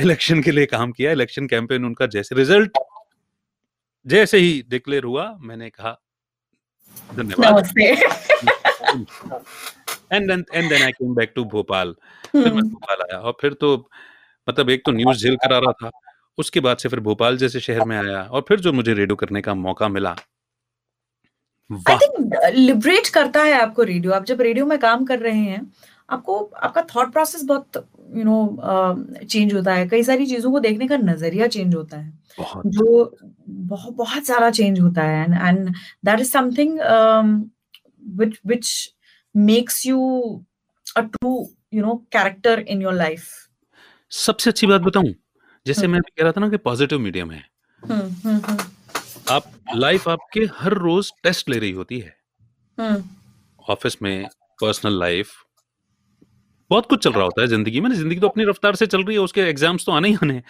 [0.00, 2.78] इलेक्शन के लिए काम किया इलेक्शन कैंपेन उनका जैसे रिज़ल्ट
[4.06, 5.98] जैसे ही डिक्लेयर हुआ मैंने कहा
[7.10, 7.72] धन्यवाद।
[10.12, 11.94] And and then I came back to Bhopal
[12.24, 13.76] फिर मैं भोपाल आया और फिर तो
[14.48, 15.90] मतलब एक तो न्यूज़ झेल कर आ रहा था
[16.38, 19.40] उसके बाद से फिर भोपाल जैसे शहर में आया और फिर जो मुझे रेडियो करने
[19.42, 20.10] का मौका मिला।
[21.70, 25.60] आई थिंक लिबरेट करता है आपको रेडियो। आप जब रेडियो में काम कर रहे हैं
[26.08, 27.76] आपको आपका थॉट प्रोसेस बहुत
[28.16, 32.12] यू नो चेंज होता है। कई सारी चीज़ों को देखने का नज़रिया चेंज होता है।
[32.38, 33.16] बहुत। जो
[33.48, 35.68] बहुत बहुत सारा चेंज होता है। And and
[36.04, 36.78] that is something
[38.02, 38.94] which which
[39.34, 40.00] makes you
[40.96, 41.34] a true
[41.74, 43.28] you know character in your life
[44.12, 45.14] सबसे अच्छी बात बताऊँ
[45.66, 47.42] जैसे मैं कह रहा था ना कि पॉजिटिव मीडियम है।
[49.30, 52.16] आप लाइफ आपके हर रोज टेस्ट ले रही होती है।
[53.64, 54.26] ऑफ़िस में
[54.60, 55.32] पर्सनल लाइफ
[56.70, 59.16] बहुत कुछ चल रहा होता है ज़िंदगी में। ज़िंदगी तो अपनी रफ्तार से चल रही
[59.16, 60.42] है उसके एग्ज़ाम्स तो आने ही आने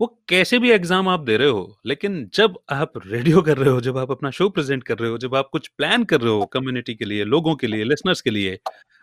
[0.00, 3.80] वो कैसे भी एग्ज़ाम आप दे रहे हो लेकिन जब आप रेडियो कर रहे हो
[3.80, 6.44] जब आप अपना शो प्रेजेंट कर रहे हो जब आप कुछ प्लान कर रहे हो
[6.52, 8.58] कम्युनिटी के लिए लोगों के लिए लिसनर्स के लिए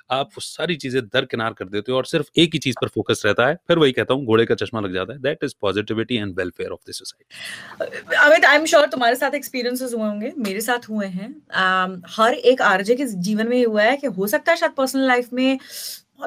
[0.10, 3.22] आप वो सारी चीज़ें दरकिनार कर देते हो और सिर्फ़ एक ही चीज़ पर फोकस
[3.26, 6.16] रहता है फिर वही कहता हूँ घोड़े का चश्मा लग जाता है। That is positivity
[6.16, 10.62] and welfare of the society Amit I am sure तुम्हारे साथ एक्सपीरियंसेस हुए होंगे मेरे
[10.62, 14.52] साथ हुए हैं। Um, हर एक आरजे के जीवन में हुआ है कि हो सकता
[14.52, 15.60] है शायद पर्सनल लाइफ में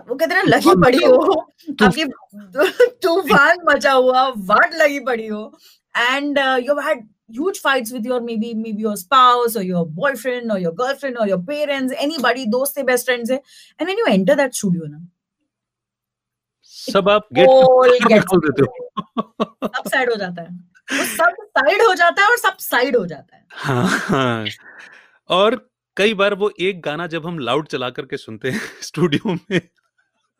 [0.08, 1.16] वो कहते हैं लगी पड़ी हो।
[1.82, 2.04] आपकी
[3.02, 5.58] तूफ़ान मचा हुआ वाट लगी पड़ी हो।
[5.94, 10.58] And you had huge fights with your maybe maybe your spouse or your boyfriend or
[10.58, 13.40] your girlfriend or your parents anybody दोस्त से best friends है
[13.80, 15.06] and when you enter that studio ना
[16.72, 20.48] सब आप गेट गेट खोल देते हो सब साइड हो जाता है
[20.92, 24.44] वो सब साइड हो जाता है और सब साइड हो जाता है हाँ, हाँ.
[25.30, 25.56] और
[25.96, 29.60] कई बार वो एक गाना जब हम लाउड चला करके सुनते हैं स्टूडियो में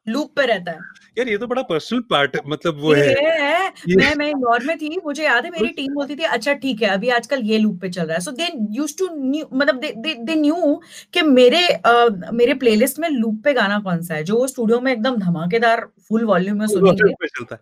[0.07, 0.78] लूप पे रहता है।
[1.19, 3.07] यार ये तो बड़ा पर्सनल पार्ट मतलब वो है,
[3.41, 6.83] है मैं मैं इंदौर में थी मुझे याद है मेरी टीम बोलती थी अच्छा ठीक
[6.83, 9.09] है अभी आजकल ये लूप पे चल रहा है। सो दे यूज़ टू
[9.53, 10.81] मतलब दे दे न्यू
[11.12, 14.93] कि मेरे आ, मेरे प्लेलिस्ट में लूप पे गाना कौन सा है जो स्टूडियो में
[14.93, 17.61] एकदम धमाकेदार फुल वॉल्यूम में सुनेंगे। चलता है।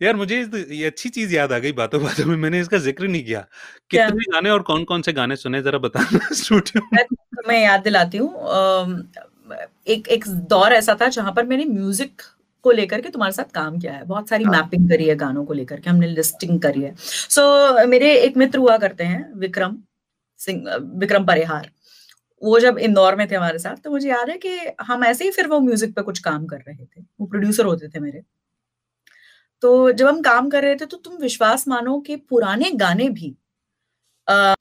[0.00, 0.36] यार मुझे
[0.70, 3.40] ये अच्छी चीज़ याद आ गई बातों बातों में मैंने इसका ज़िक्र नहीं किया।
[3.90, 6.88] कितने गाने और कौन कौन से गाने सुने जरा बताना स्टूडियो
[7.48, 8.32] मैं। याद दिलाती हूँ
[9.86, 12.22] एक एक दौर ऐसा था जहाँ पर मैंने म्यूज़िक
[12.64, 15.44] को लेकर के तुम्हारे साथ काम किया है। बहुत सारी मैपिंग हाँ। करी है गानों
[15.44, 19.32] को लेकर के हमने लिस्टिंग करी है। सो so, मेरे एक मित्र हुआ करते हैं
[19.38, 19.76] विक्रम
[20.40, 21.70] सिंह विक्रम परिहार।
[22.42, 25.30] वो जब इंदौर में थे हमारे साथ तो मुझे याद है कि हम ऐसे ही
[25.30, 28.22] फिर वो म्यूज़िक पे कुछ काम कर रहे थे। वो प्रोड्यूसर होते थे मेरे।
[29.62, 33.34] तो जब हम काम कर रहे थे तो तुम विश्वास मानो कि पुराने गाने भी
[34.28, 34.54] आ,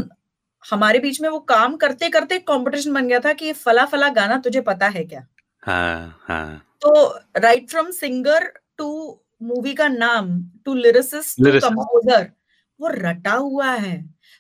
[0.64, 4.38] हमारे बीच में वो काम करते करते कंपटीशन बन गया था कि फला फला गाना
[4.38, 5.26] तुझे पता है क्या?
[5.64, 7.08] हाँ हाँ। तो
[7.38, 12.30] right from singer to movie का नाम टू लिरिसिस्ट टू कंपोजर
[12.80, 13.98] वो रटा हुआ है।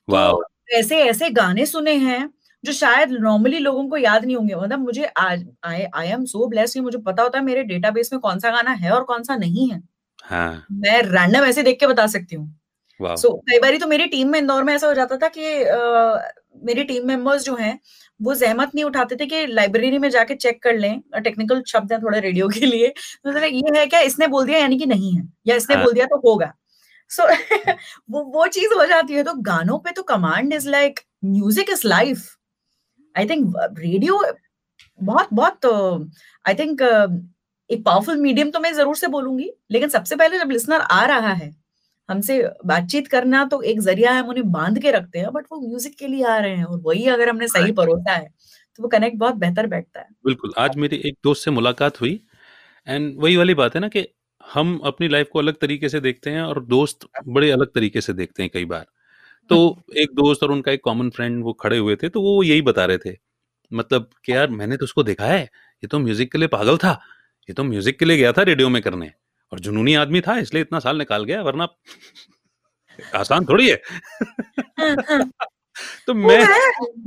[0.07, 0.43] तो
[0.73, 2.29] ऐसे ऐसे गाने सुने हैं
[2.63, 6.47] जो शायद नॉर्मली लोगों को याद नहीं होंगे। मतलब मुझे आज आई आई एम सो
[6.47, 9.23] ब्लेस्ड कि मुझे पता होता है मेरे डेटाबेस में कौन सा गाना है और कौन
[9.23, 9.81] सा नहीं है।
[10.23, 10.65] हाँ.
[10.71, 12.53] मैं रैंडम ऐसे देख के बता सकती हूँ।
[13.07, 15.41] सो so, कई बार तो मेरी टीम में इंदौर में ऐसा हो जाता था कि
[16.65, 17.79] मेरी टीम मेंबर्स जो हैं
[18.21, 22.01] वो जहमत नहीं उठाते थे कि लाइब्रेरी में जाके चेक कर लें टेक्निकल शब्द है
[22.01, 22.87] थोड़े रेडियो के लिए।
[23.25, 23.99] तो ये है क्या?
[23.99, 25.83] इसने बोल दिया यानी कि नहीं है या इसने हाँ.
[25.83, 26.53] बोल दिया तो होगा।
[27.11, 27.75] सो so,
[28.11, 31.87] वो वो चीज़ हो जाती है तो गानों पे तो command is like music is
[31.87, 32.37] life
[33.17, 34.21] I think radio
[35.01, 35.65] बहुत बहुत
[36.45, 36.81] आई थिंक
[37.69, 41.33] एक पावरफुल मीडियम तो मैं ज़रूर से बोलूँगी लेकिन सबसे पहले जब लिसनर आ रहा
[41.33, 41.62] है
[42.09, 45.59] हमसे बातचीत करना तो एक ज़रिया है हम उन्हें बाँध के रखते हैं बट वो
[45.61, 48.27] म्यूज़िक के लिए आ रहे हैं और वही अगर हमने सही परोसा है
[48.79, 52.19] तो वो कनेक्ट बहुत बेहतर बैठता है। बिल्कुल आज मेरी एक दोस्त से मुलाकात हुई
[52.87, 54.07] एंड वही वाली बात है ना कि
[54.43, 58.13] हम अपनी लाइफ को अलग तरीके से देखते हैं और दोस्त बड़े अलग तरीके से
[58.13, 58.85] देखते हैं कई बार।
[59.49, 59.57] तो
[59.97, 62.85] एक दोस्त और उनका एक कॉमन फ्रेंड वो खड़े हुए थे तो वो यही बता
[62.85, 63.15] रहे थे
[63.71, 66.91] मतलब कि यार मैंने तो उसको देखा है ये तो म्यूज़िक के लिए पागल था
[67.49, 69.11] ये तो म्यूज़िक के लिए गया था रेडियो में करने।
[69.53, 71.67] और जुनूनी आदमी था इसलिए इतना साल निकाल गया वरना
[73.15, 73.81] आसान थोड़ी है।
[76.07, 76.43] तो मैं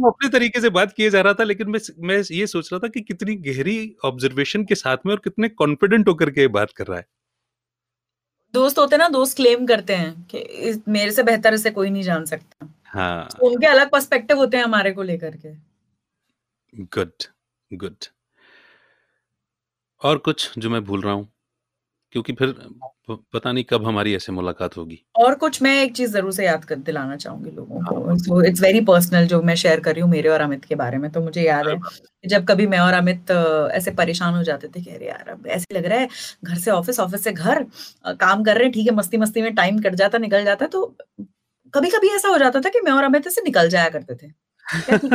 [0.06, 2.88] अपने तरीके से बात किए जा रहा था लेकिन मैं मैं ये सोच रहा था
[2.88, 6.98] कि कितनी गहरी ऑब्जर्वेशन के साथ में और कितने कॉन्फिडेंट होकर के बात कर रहा
[6.98, 7.06] है।
[8.54, 12.24] दोस्त होते ना दोस्त क्लेम करते हैं कि मेरे से बेहतर इसे कोई नहीं जान
[12.24, 15.54] सकता। हाँ। तो उनके अलग पर्सपेक्टिव होते हैं हमारे को लेकर के।
[16.74, 17.12] गुड
[17.72, 17.96] गुड
[20.02, 21.35] और कुछ जो मैं भूल रहा हूँ।
[22.16, 22.54] क्योंकि फिर
[23.32, 26.64] पता नहीं कब हमारी ऐसे मुलाकात होगी। और कुछ मैं एक चीज़ ज़रूर से याद
[26.64, 30.10] कर दिलाना चाहूँगी लोगों को। सो इट्स वेरी पर्सनल जो मैं शेयर कर रही हूँ
[30.10, 32.92] मेरे और अमित के बारे में। तो मुझे याद है कि जब कभी मैं और
[32.92, 36.08] अमित ऐसे परेशान हो जाते थे कि अरे यार अब ऐसे लग रहा है
[36.44, 37.64] घर से ऑफ़िस, ऑफ़िस से घर
[38.20, 40.84] काम कर रहे हैं ठीक है, मस्ती-मस्ती में टाइम कट जाता, निकल जाता तो
[41.74, 44.28] कभी-कभी ऐसा हो जाता था कि मैं और अमित ऐसे निकल जाया करते थे।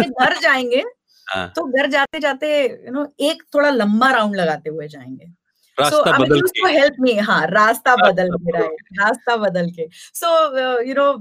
[0.06, 0.84] घर जाएँगे
[1.28, 5.26] हाँ। तो घर जाते-जाते यू नो एक थोड़ा लंबा राउंड लगाते हुए जाएँगे।
[5.82, 10.30] रास्ता so, बदल के। हेल्प मी हाँ, रास्ता बदल के राइट, रास्ता बदल के। सो
[10.82, 11.14] यू नो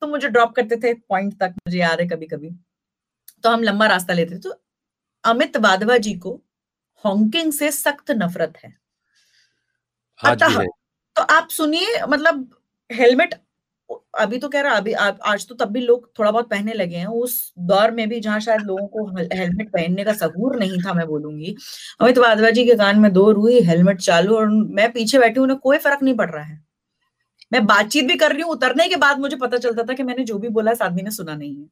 [0.00, 2.50] तो मुझे ड्रॉप करते थे पॉइंट तक मुझे याद है कभी-कभी।
[3.42, 4.62] तो हम लंबा रास्ता लेते थे। तो
[5.24, 6.42] अमित वाधवा जी को
[7.04, 8.74] हॉन्किंग से सख्त नफ़रत है।
[10.24, 10.64] अतः
[11.16, 12.58] तो आप सुनिए मतलब
[12.92, 13.34] हेलमेट
[13.90, 16.96] अभी तो कह रहा अभी आ आज तो तब भी लोग थोड़ा बहुत पहनने लगे
[16.96, 19.04] हैं। उस दौर में भी जहाँ शायद लोगों को
[19.34, 21.54] हेलमेट पहनने का सहूर नहीं था मैं बोलूँगी
[22.00, 25.44] अमित वाधवा जी के कान में दो रुई, हेलमेट चालू और मैं पीछे बैठी हूँ,
[25.44, 26.60] उन्हें कोई फ़र्क नहीं पड़ रहा है।
[27.52, 30.24] मैं बातचीत भी कर रही हूँ, उतरने के बाद मुझे पता चलता था कि मैंने
[30.24, 31.68] जो भी बोला इस आदमी ने सुना नहीं है।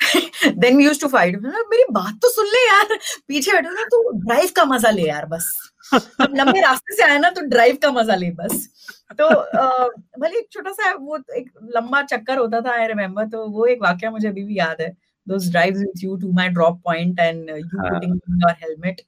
[0.00, 2.98] Then we used to fight मेरी बात तो सुन ले यार,
[3.28, 5.52] पीछे बैठो हो ना तो ड्राइव का मज़ा ले यार बस।
[5.92, 8.68] अब लंबे रास्ते से आया ना तो ड्राइव का मज़ा ले बस।
[9.18, 9.28] तो
[10.20, 14.10] भले एक छोटा-सा वो एक लंबा चक्कर होता था आई रिमेम्बर तो वो एक वाक्य
[14.10, 14.88] मुझे अभी भी याद है।
[15.26, 19.00] Those drives with you to my drop point and you putting putting your helmet.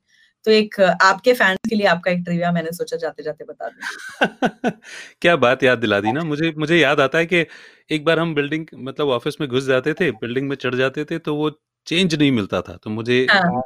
[0.44, 3.81] तो एक आपके फैन्स के लिए आपका एक ट्रिविया मैंने सोचा जाते-जाते बता दूँ।
[5.20, 7.47] क्या बात याद दिला दी ना मुझे मुझे याद आता है कि
[7.90, 11.19] एक बार हम बिल्डिंग मतलब ऑफ़िस में घुस जाते थे, बिल्डिंग में चढ़ जाते थे
[11.19, 11.51] तो वो
[11.86, 13.62] चेंज नहीं मिलता था। तो मुझे हाँ।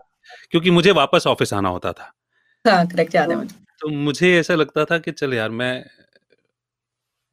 [0.51, 2.12] क्योंकि मुझे वापस ऑफ़िस आना होता था।
[2.65, 5.85] हाँ, करेक्ट याद है तो मुझे। तो मुझे ऐसा लगता था कि चल यार मैं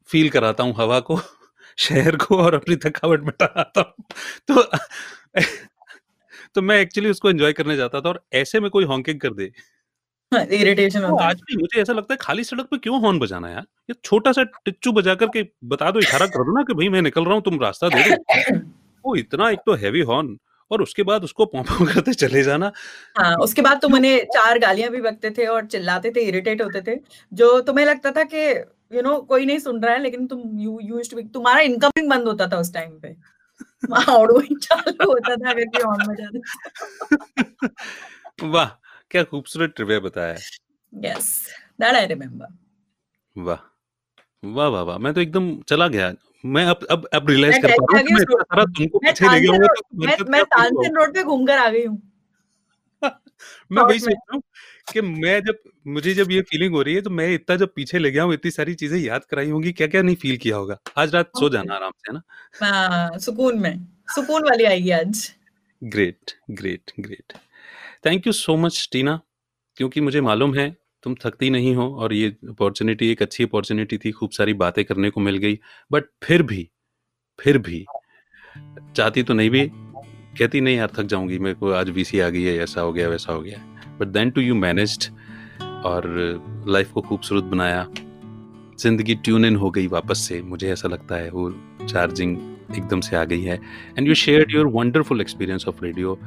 [0.08, 1.16] फ़ील कराता हूँ हवा को,
[1.78, 4.04] शहर को और अपनी थकावट मिटा आता हूँ।
[4.48, 4.62] तो
[6.54, 9.50] तो मैं एक्चुअली उसको एन्जॉय करने जाता था और ऐसे में कोई हॉकिंग कर दे
[10.32, 13.18] हाँ, इरिटेशन तो होता आज भी मुझे ऐसा लगता है खाली सड़क पे क्यों हॉर्न
[13.18, 13.64] बजाना यार?
[13.90, 17.02] ये छोटा-सा टिच्चू बजा कर के बता दो, इशारा कर दो ना कि भई मैं
[17.02, 18.58] निकल रहा हूँ, तुम रास्ता दे दो।
[19.04, 20.36] वो इतना एक तो हेवी हॉर्न
[20.70, 22.72] और उसके बाद उसको करते चले जाना।
[23.18, 26.82] हाँ, उसके बाद तुम उन्हें 4 गालियाँ भी बकते थे और चिल्लाते थे, इरिटेट होते
[26.82, 27.00] थे,
[27.32, 28.48] जो तुम्हें लगता था कि
[28.96, 31.02] यू नो कोई नहीं सुन रहा है लेकिन तुम यू
[31.34, 33.33] तुम्हारा इनकमिंग बंद होता था उस टाइम पे।
[34.54, 36.40] चालू होता था अगर।
[38.42, 38.68] वाह!
[39.10, 40.40] क्या खूबसूरत ट्रिविया बताया है।
[41.04, 41.48] Yes,
[41.80, 42.46] that I remember.
[43.36, 43.58] वाह!
[44.44, 44.98] वाह, वाह, वाह!
[44.98, 46.14] मैं तो एकदम चला गया।
[46.46, 49.56] मैं अब अब अब रियलाइज़ कर पा रहा हूँ मैं सारा तुमको पीछे ले गया
[49.56, 52.13] रोड तो मैं मैं तानसेन रोड पे घूमकर आ गई हूँ।
[53.72, 54.42] मैं वही सोच रहा हूँ
[54.92, 57.98] कि मैं जब मुझे जब ये फ़ीलिंग हो रही है तो मैं इतना जब पीछे
[57.98, 61.14] ले गया हूँ, इतनी सारी चीज़ें याद कराई होंगी, क्या-क्या नहीं फ़ील किया होगा। आज
[61.14, 62.22] रात सो जाना आराम से, है ना?
[62.66, 65.34] हाँ, सुकून में, सुकून वाली आएगी आज।
[65.84, 67.32] Great, great, great.
[68.06, 69.20] Thank you so much Tina
[69.76, 74.10] क्योंकि मुझे मालूम है तुम थकती नहीं हो और ये अपॉर्चुनिटी एक अच्छी अपॉर्चुनिटी थी,
[74.10, 75.60] खूब सारी बातें करने को मिल गई।
[75.92, 76.70] बट फिर भी
[77.40, 77.86] फिर भी
[78.96, 79.70] चाहती तो नहीं भी
[80.38, 83.08] कहती नहीं यार थक जाऊँगी मेरे को आज वीसी आ गई है, ऐसा हो गया,
[83.08, 83.58] वैसा हो गया।
[84.00, 85.04] But then to you managed
[85.84, 86.06] और
[86.68, 87.86] लाइफ़ को खूबसूरत बनाया।
[88.78, 91.50] ज़िंदगी ट्यून इन हो गई वापस से, मुझे ऐसा लगता है वो
[91.88, 92.36] चार्जिंग
[92.70, 93.60] एकदम से आ गई है
[93.98, 96.18] and you share your wonderful experience of radio.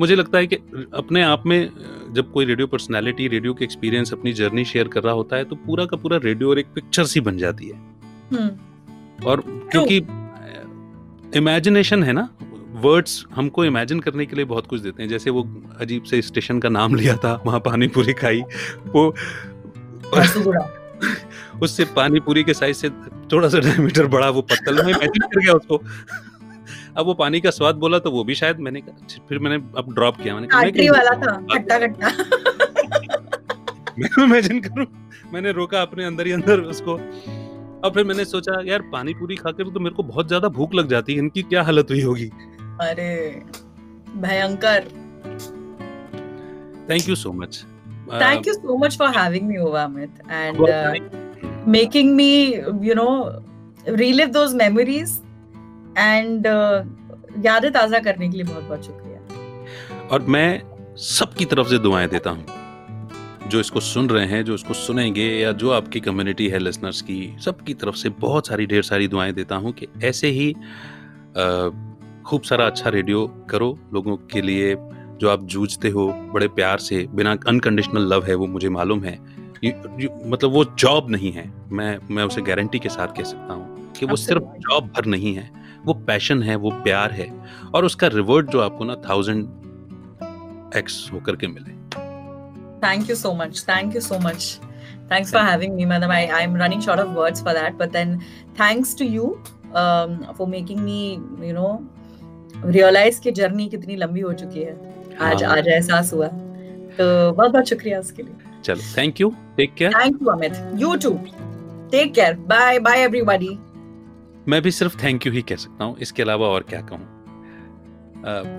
[0.00, 0.56] मुझे लगता है कि
[0.94, 1.70] अपने आप में
[2.14, 5.56] जब कोई रेडियो पर्सनैलिटी रेडियो के एक्सपीरियंस अपनी जर्नी शेयर कर रहा होता है तो
[5.56, 7.78] पूरा का पूरा रेडियो और एक पिक्चर सी बन जाती है।
[8.32, 8.48] हुँ।
[9.26, 9.96] और क्योंकि
[11.38, 12.28] इमेजिनेशन है ना,
[12.82, 15.42] वर्ड्स हमको इमेजिन करने के लिए बहुत कुछ देते हैं। जैसे वो
[15.80, 18.42] अजीब से स्टेशन का नाम लिया था, वहाँ पानी पूरी खाई,
[18.88, 19.14] वो
[21.62, 22.90] उससे पानी पूरी के साइज़ से
[23.32, 25.76] थोड़ा-सा डायमीटर बढ़ा वो पत्तल, मैं इमेजिन कर गया उसको।
[26.96, 29.92] अब वो पानी का स्वाद बोला तो वो भी शायद मैंने कहा फिर मैंने अब
[29.94, 32.08] ड्रॉप किया मैंने कहा मैं वाला था, खट्टा-खट्टा।
[33.98, 34.86] मैं इमेजिन करूँ?
[35.34, 36.92] मैंने रोका अपने अंदर ही अंदर उसको
[37.84, 40.88] और फिर मैंने सोचा यार पानी पूरी खाकर तो मेरे को बहुत ज़्यादा भूख लग
[40.88, 42.30] जाती है, इनकी क्या हालत हुई होगी?
[42.80, 43.42] अरे!
[44.16, 44.84] भयंकर।
[46.90, 47.66] Thank you so much.
[48.12, 51.12] Uh, Thank you so much for having me over, Amit, and well, uh, thank
[51.68, 52.52] making me,
[52.88, 53.24] you know,
[54.00, 55.08] relive those memories
[55.98, 56.86] and uh,
[57.46, 60.62] यादें ताज़ा करने के लिए बहुत-बहुत शुक्रिया। और मैं
[60.96, 62.46] सबकी तरफ़ से दुआएँ देता हूँ।
[63.48, 67.36] जो इसको सुन रहे हैं, जो इसको सुनेंगे या जो आपकी कम्युनिटी है लिसनर्स की,
[67.44, 70.54] सबकी तरफ़ से बहुत सारी ढेर सारी दुआएँ देता हूँ कि ऐसे ही
[71.36, 71.70] अ,
[72.32, 74.74] खूब सारा अच्छा रेडियो करो लोगों के लिए
[75.20, 79.12] जो आप जूझते हो बड़े प्यार से बिना अनकंडीशनल लव है वो मुझे मालूम है।
[79.64, 83.54] यू, यू, मतलब वो जॉब नहीं है मैं मैं उसे गारंटी के साथ कह सकता
[83.54, 85.50] हूँ कि वो सिर्फ़ जॉब भर नहीं है
[85.84, 87.30] वो पैशन है वो प्यार है
[87.74, 91.76] और उसका रिवर्ट जो आपको ना थाउज़ेंड एक्स होकर के मिले।
[92.88, 94.60] Thank you so much thank you so much
[95.12, 97.92] thanks for having me madam I I am running short of words for that but
[97.92, 98.18] then
[98.60, 99.34] thanks to you
[99.74, 101.02] for making me
[101.46, 101.68] you know
[102.70, 104.74] realize कि journey कितनी लंबी हो चुकी है।
[105.20, 108.34] आज हाँ। आज एहसास हुआ तो बहुत बहुत शुक्रिया उसके लिए।
[108.64, 111.10] चलो thank you take care thank you Amit you too
[111.90, 113.58] take care bye bye everybody
[114.48, 117.04] मैं भी सिर्फ़ थैंक यू ही कह सकता हूँ। इसके अलावा और क्या कहूँ?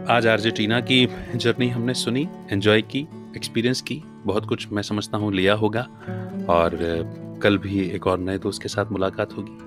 [0.09, 5.33] आज अर्जेंटीना की जर्नी हमने सुनी एंजॉय की एक्सपीरियंस की। बहुत कुछ मैं समझता हूँ
[5.33, 5.81] लिया होगा।
[6.49, 6.77] और
[7.43, 9.57] कल भी एक और नए दोस्त के साथ मुलाकात होगी।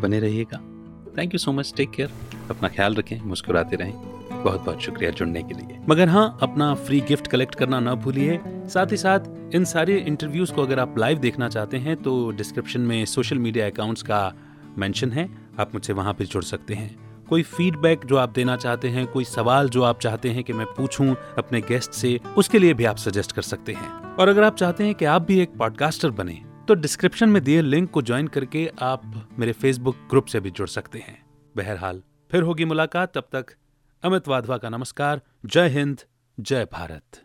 [0.00, 0.58] बने रहिएगा।
[1.18, 2.10] Thank you so much take care
[2.50, 3.94] अपना ख्याल रखें, मुस्कुराते रहें।
[4.42, 8.40] बहुत बहुत शुक्रिया जुड़ने के लिए। मगर हाँ अपना फ्री गिफ्ट कलेक्ट करना ना भूलिए।
[8.46, 9.20] साथ ही साथ,
[9.54, 13.66] इन सारे इंटरव्यूज़ को अगर आप लाइव देखना चाहते हैं तो डिस्क्रिप्शन में सोशल मीडिया
[13.66, 14.34] अकाउंट्स का
[14.78, 15.28] मेंशन है।
[15.60, 16.96] आप मुझसे वहाँ पर जुड़ सकते हैं।
[17.28, 20.66] कोई फीडबैक जो आप देना चाहते हैं, कोई सवाल जो आप चाहते हैं कि मैं
[20.66, 24.56] पूछूँ अपने गेस्ट से, उसके लिए भी आप सजेस्ट कर सकते हैं। और अगर आप
[24.56, 28.28] चाहते हैं कि आप भी एक पॉडकास्टर बने तो डिस्क्रिप्शन में दिए लिंक को ज्वाइन
[28.28, 31.26] करके आप मेरे फेसबुक ग्रुप से भी जुड़ सकते हैं।
[31.56, 33.46] बहरहाल, फिर होगी मुलाकात। तब तक
[34.02, 36.00] अमित वाधवा का नमस्कार। जय हिंद,
[36.40, 37.22] जय भारत।